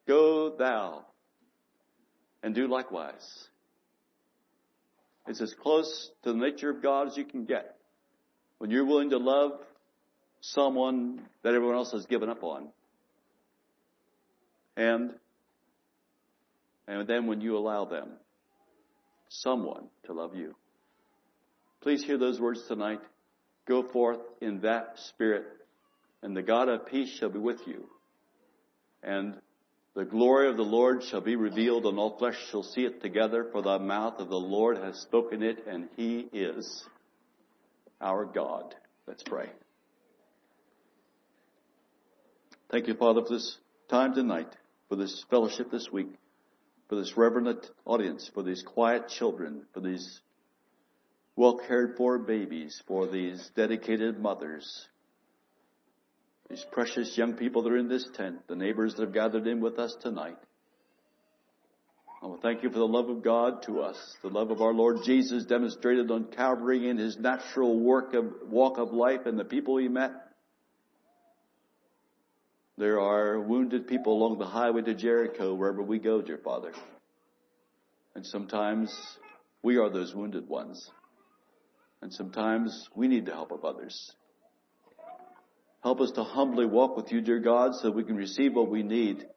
Go 0.07 0.55
thou 0.57 1.07
and 2.43 2.55
do 2.55 2.67
likewise. 2.67 3.49
It's 5.27 5.41
as 5.41 5.55
close 5.55 6.11
to 6.25 6.33
the 6.33 6.39
nature 6.39 6.71
of 6.71 6.83
God 6.83 7.09
as 7.09 7.17
you 7.17 7.25
can 7.25 7.45
get 7.45 7.77
when 8.59 8.71
you're 8.71 8.85
willing 8.85 9.11
to 9.11 9.19
love 9.19 9.53
someone 10.41 11.21
that 11.43 11.55
everyone 11.55 11.77
else 11.77 11.93
has 11.93 12.07
given 12.07 12.29
up 12.29 12.43
on. 12.43 12.69
And, 14.77 15.13
and 16.89 17.07
then 17.07 17.27
when 17.27 17.41
you 17.41 17.57
allow 17.57 17.85
them, 17.85 18.11
someone 19.41 19.89
to 20.07 20.13
love 20.13 20.35
you. 20.35 20.55
Please 21.81 22.05
hear 22.05 22.19
those 22.19 22.41
words 22.41 22.63
tonight. 22.69 23.01
Go 23.67 23.83
forth 23.83 24.21
in 24.41 24.61
that 24.61 24.99
spirit 24.99 25.47
and 26.23 26.37
the 26.37 26.43
God 26.43 26.69
of 26.69 26.87
peace 26.87 27.11
shall 27.19 27.31
be 27.31 27.39
with 27.39 27.67
you. 27.67 27.89
And 29.03 29.35
the 29.95 30.05
glory 30.05 30.49
of 30.49 30.57
the 30.57 30.63
Lord 30.63 31.03
shall 31.03 31.21
be 31.21 31.37
revealed, 31.37 31.85
and 31.85 31.99
all 31.99 32.17
flesh 32.17 32.37
shall 32.51 32.63
see 32.63 32.85
it 32.85 33.03
together, 33.03 33.47
for 33.51 33.61
the 33.61 33.79
mouth 33.79 34.21
of 34.21 34.29
the 34.29 34.39
Lord 34.39 34.79
has 34.79 35.01
spoken 35.01 35.43
it, 35.43 35.67
and 35.67 35.89
he 35.97 36.29
is 36.33 36.85
our 38.01 38.25
God. 38.25 38.75
Let's 39.07 39.23
pray. 39.25 39.51
Thank 42.71 42.87
you, 42.87 42.95
Father, 42.95 43.23
for 43.23 43.35
this 43.35 43.59
time 43.91 44.15
tonight, 44.15 44.57
for 44.89 44.97
this 44.97 45.25
fellowship 45.29 45.71
this 45.71 45.91
week, 45.93 46.09
for 46.93 46.97
this 46.97 47.17
reverent 47.17 47.71
audience, 47.87 48.31
for 48.35 48.43
these 48.43 48.63
quiet 48.63 49.09
children, 49.09 49.63
for 49.73 49.81
these 49.81 50.21
well 51.37 51.57
cared 51.57 51.97
for 51.97 52.19
babies, 52.19 52.83
for 52.87 53.07
these 53.07 53.51
dedicated 53.57 54.21
mothers, 54.21 54.89
these 56.51 56.67
precious 56.71 57.17
young 57.17 57.33
people 57.33 57.63
that 57.63 57.73
are 57.73 57.79
in 57.79 57.89
this 57.89 58.07
tent, 58.13 58.47
the 58.47 58.55
neighbors 58.55 58.95
that 58.95 59.05
have 59.05 59.15
gathered 59.15 59.47
in 59.47 59.63
with 59.63 59.79
us 59.79 59.97
tonight. 60.03 60.37
I 62.23 62.27
will 62.27 62.37
thank 62.43 62.63
you 62.63 62.69
for 62.69 62.79
the 62.79 62.87
love 62.87 63.09
of 63.09 63.23
God 63.25 63.63
to 63.63 63.81
us, 63.81 63.97
the 64.21 64.29
love 64.29 64.51
of 64.51 64.61
our 64.61 64.75
Lord 64.75 64.99
Jesus 65.03 65.47
demonstrated 65.47 66.11
on 66.11 66.25
Calvary 66.27 66.91
in 66.91 66.99
his 66.99 67.17
natural 67.17 67.81
work 67.81 68.13
of, 68.13 68.35
walk 68.51 68.77
of 68.77 68.93
life 68.93 69.25
and 69.25 69.39
the 69.39 69.47
people 69.47 69.79
he 69.79 69.89
met. 69.89 70.13
There 72.83 72.99
are 72.99 73.39
wounded 73.39 73.87
people 73.87 74.15
along 74.15 74.41
the 74.41 74.45
highway 74.45 74.83
to 74.83 74.93
Jericho 74.93 75.55
wherever 75.55 75.81
we 75.81 76.01
go, 76.01 76.21
dear 76.21 76.39
Father. 76.39 76.73
And 78.17 78.27
sometimes 78.27 78.93
we 79.63 79.77
are 79.77 79.89
those 79.89 80.13
wounded 80.13 80.49
ones. 80.49 80.91
And 82.01 82.13
sometimes 82.13 82.89
we 82.97 83.07
need 83.07 83.27
the 83.27 83.35
help 83.35 83.53
of 83.53 83.65
others. 83.65 84.11
Help 85.85 86.01
us 86.01 86.11
to 86.17 86.25
humbly 86.25 86.67
walk 86.67 86.97
with 86.97 87.13
you, 87.13 87.21
dear 87.21 87.39
God, 87.39 87.77
so 87.77 87.89
we 87.93 88.03
can 88.03 88.17
receive 88.17 88.53
what 88.53 88.69
we 88.69 88.83
need 88.83 89.29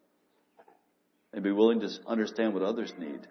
and 1.31 1.43
be 1.43 1.51
willing 1.51 1.81
to 1.81 1.89
understand 2.07 2.55
what 2.55 2.63
others 2.63 2.93
need. 2.97 3.27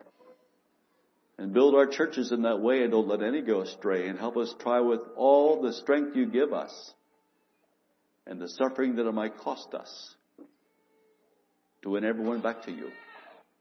And 1.39 1.53
build 1.53 1.75
our 1.75 1.89
churches 1.89 2.31
in 2.31 2.43
that 2.43 2.61
way 2.61 2.83
and 2.83 2.93
don't 2.93 3.09
let 3.09 3.21
any 3.21 3.43
go 3.43 3.63
astray 3.63 4.07
and 4.07 4.17
help 4.17 4.37
us 4.37 4.55
try 4.61 4.79
with 4.79 5.01
all 5.17 5.61
the 5.61 5.73
strength 5.73 6.15
you 6.15 6.27
give 6.27 6.53
us 6.53 6.95
and 8.27 8.41
the 8.41 8.49
suffering 8.49 8.97
that 8.97 9.07
it 9.07 9.13
might 9.13 9.39
cost 9.39 9.75
us 9.75 10.15
to 11.83 11.91
win 11.91 12.05
everyone 12.05 12.41
back 12.41 12.63
to 12.63 12.73
you 12.73 12.91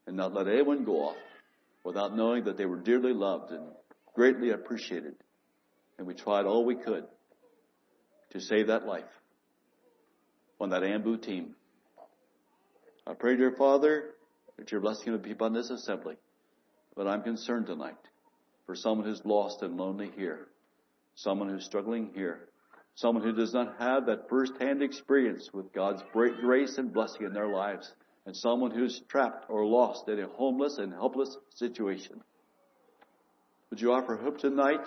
and 0.07 0.15
not 0.15 0.34
let 0.34 0.48
anyone 0.48 0.84
go 0.84 1.10
off 1.10 1.18
without 1.84 2.15
knowing 2.15 2.45
that 2.45 2.57
they 2.57 2.65
were 2.65 2.77
dearly 2.77 3.14
loved 3.14 3.52
and 3.52 3.64
greatly 4.15 4.52
appreciated. 4.52 5.15
And 5.98 6.07
we 6.07 6.14
tried 6.14 6.45
all 6.45 6.65
we 6.65 6.76
could 6.76 7.06
to 8.31 8.40
save 8.40 8.68
that 8.68 8.85
life 8.85 9.03
on 10.60 10.69
that 10.69 10.84
AMBU 10.84 11.18
team. 11.18 11.56
I 13.06 13.14
pray, 13.14 13.35
dear 13.35 13.52
Father, 13.52 14.11
that 14.57 14.72
your 14.72 14.81
blessing 14.81 15.11
would 15.11 15.23
be 15.23 15.31
upon 15.31 15.53
this 15.53 15.69
assembly. 15.69 16.15
But 16.95 17.07
I'm 17.07 17.22
concerned 17.22 17.68
tonight 17.68 17.98
for 18.65 18.76
someone 18.76 19.06
who's 19.07 19.22
lost 19.26 19.61
and 19.61 19.77
lonely 19.77 20.11
here, 20.15 20.48
someone 21.15 21.49
who's 21.49 21.65
struggling 21.65 22.11
here, 22.15 22.48
someone 22.95 23.23
who 23.23 23.33
does 23.33 23.53
not 23.53 23.75
have 23.79 24.05
that 24.05 24.29
first-hand 24.29 24.81
experience 24.81 25.49
with 25.53 25.73
God's 25.73 26.03
great 26.11 26.39
grace 26.39 26.77
and 26.77 26.93
blessing 26.93 27.25
in 27.25 27.33
their 27.33 27.47
lives, 27.47 27.91
and 28.25 28.35
someone 28.35 28.71
who's 28.71 29.01
trapped 29.07 29.49
or 29.49 29.65
lost 29.65 30.07
in 30.07 30.19
a 30.19 30.27
homeless 30.27 30.77
and 30.77 30.93
helpless 30.93 31.37
situation. 31.55 32.21
Would 33.69 33.81
you 33.81 33.93
offer 33.93 34.15
hope 34.15 34.37
tonight 34.37 34.81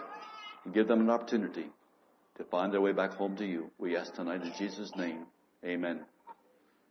and 0.65 0.75
give 0.75 0.89
them 0.89 1.01
an 1.01 1.11
opportunity 1.11 1.71
to 2.37 2.45
find 2.45 2.73
their 2.73 2.81
way 2.81 2.93
back 2.93 3.15
home 3.15 3.37
to 3.37 3.47
you. 3.47 3.71
We 3.79 3.97
ask 3.97 4.15
tonight 4.15 4.43
in 4.43 4.53
Jesus' 4.59 4.95
name. 4.97 5.27
Amen. 5.65 6.01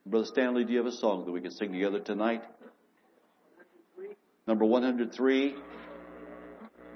Brother 0.05 0.25
Stanley, 0.25 0.65
do 0.65 0.71
you 0.71 0.79
have 0.79 0.87
a 0.87 0.91
song 0.91 1.25
that 1.25 1.31
we 1.31 1.41
can 1.41 1.51
sing 1.51 1.71
together 1.71 1.99
tonight? 1.99 2.43
Number 4.47 4.65
103. 4.65 5.55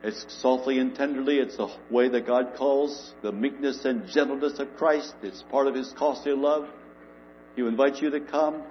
It's 0.01 0.25
softly 0.41 0.79
and 0.79 0.95
tenderly. 0.95 1.39
It's 1.39 1.57
the 1.57 1.67
way 1.89 2.07
that 2.07 2.25
God 2.25 2.55
calls 2.55 3.13
the 3.21 3.33
meekness 3.33 3.83
and 3.83 4.07
gentleness 4.07 4.57
of 4.59 4.75
Christ. 4.77 5.13
It's 5.21 5.43
part 5.51 5.67
of 5.67 5.75
His 5.75 5.93
costly 5.97 6.33
love. 6.33 6.67
He 7.55 7.61
invites 7.63 8.01
you 8.01 8.09
to 8.11 8.21
come. 8.21 8.63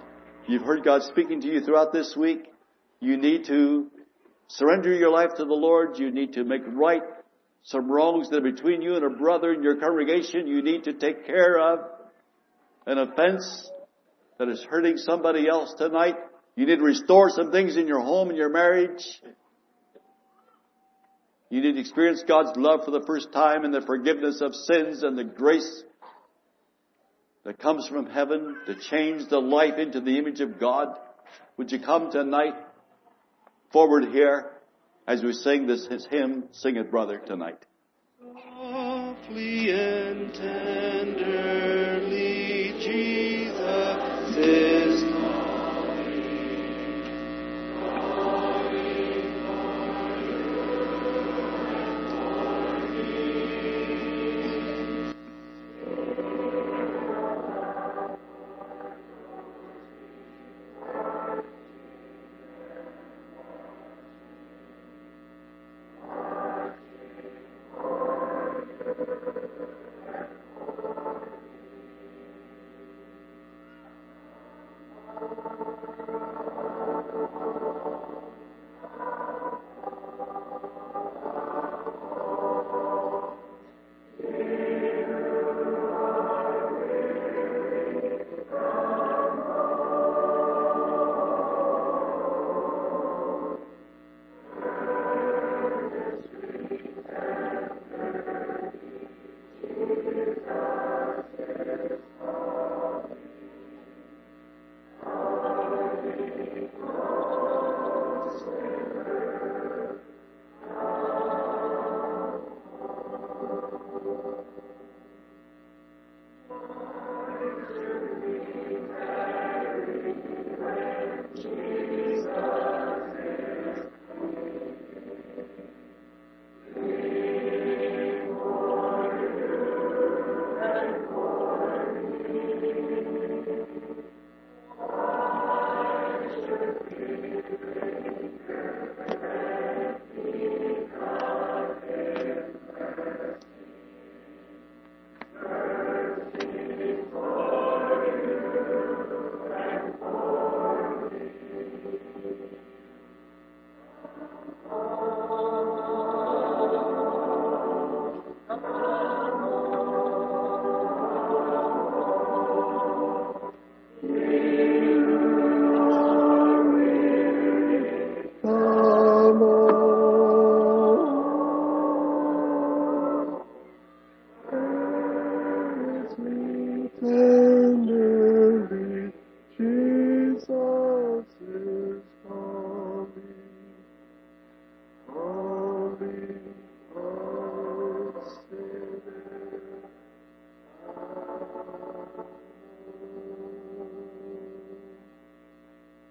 You've 0.47 0.63
heard 0.63 0.83
God 0.83 1.03
speaking 1.03 1.41
to 1.41 1.47
you 1.47 1.61
throughout 1.61 1.93
this 1.93 2.15
week. 2.15 2.45
You 2.99 3.17
need 3.17 3.45
to 3.45 3.91
surrender 4.47 4.91
your 4.91 5.11
life 5.11 5.35
to 5.37 5.45
the 5.45 5.53
Lord. 5.53 5.99
You 5.99 6.09
need 6.09 6.33
to 6.33 6.43
make 6.43 6.63
right 6.65 7.03
some 7.63 7.91
wrongs 7.91 8.31
that 8.31 8.37
are 8.37 8.51
between 8.51 8.81
you 8.81 8.95
and 8.95 9.05
a 9.05 9.09
brother 9.09 9.53
in 9.53 9.61
your 9.61 9.75
congregation. 9.75 10.47
You 10.47 10.63
need 10.63 10.85
to 10.85 10.93
take 10.93 11.27
care 11.27 11.59
of 11.59 11.79
an 12.87 12.97
offense 12.97 13.69
that 14.39 14.49
is 14.49 14.65
hurting 14.67 14.97
somebody 14.97 15.47
else 15.47 15.75
tonight. 15.77 16.15
You 16.55 16.65
need 16.65 16.77
to 16.77 16.83
restore 16.83 17.29
some 17.29 17.51
things 17.51 17.77
in 17.77 17.87
your 17.87 18.01
home 18.01 18.29
and 18.29 18.37
your 18.37 18.49
marriage. 18.49 19.21
You 21.49 21.61
need 21.61 21.73
to 21.73 21.79
experience 21.79 22.23
God's 22.27 22.57
love 22.57 22.85
for 22.85 22.91
the 22.91 23.03
first 23.05 23.31
time 23.33 23.65
and 23.65 23.73
the 23.73 23.81
forgiveness 23.81 24.41
of 24.41 24.53
sins 24.53 25.01
and 25.01 25.17
the 25.17 25.23
grace 25.23 25.83
that 27.43 27.57
comes 27.57 27.87
from 27.87 28.05
heaven 28.05 28.55
to 28.67 28.75
change 28.75 29.27
the 29.29 29.39
life 29.39 29.79
into 29.79 29.99
the 29.99 30.17
image 30.19 30.41
of 30.41 30.59
God. 30.59 30.89
Would 31.57 31.71
you 31.71 31.79
come 31.79 32.11
tonight 32.11 32.53
forward 33.71 34.09
here 34.11 34.51
as 35.07 35.23
we 35.23 35.33
sing 35.33 35.65
this 35.65 35.87
hymn, 36.11 36.49
Sing 36.51 36.75
It 36.75 36.91
Brother, 36.91 37.17
tonight. 37.25 37.65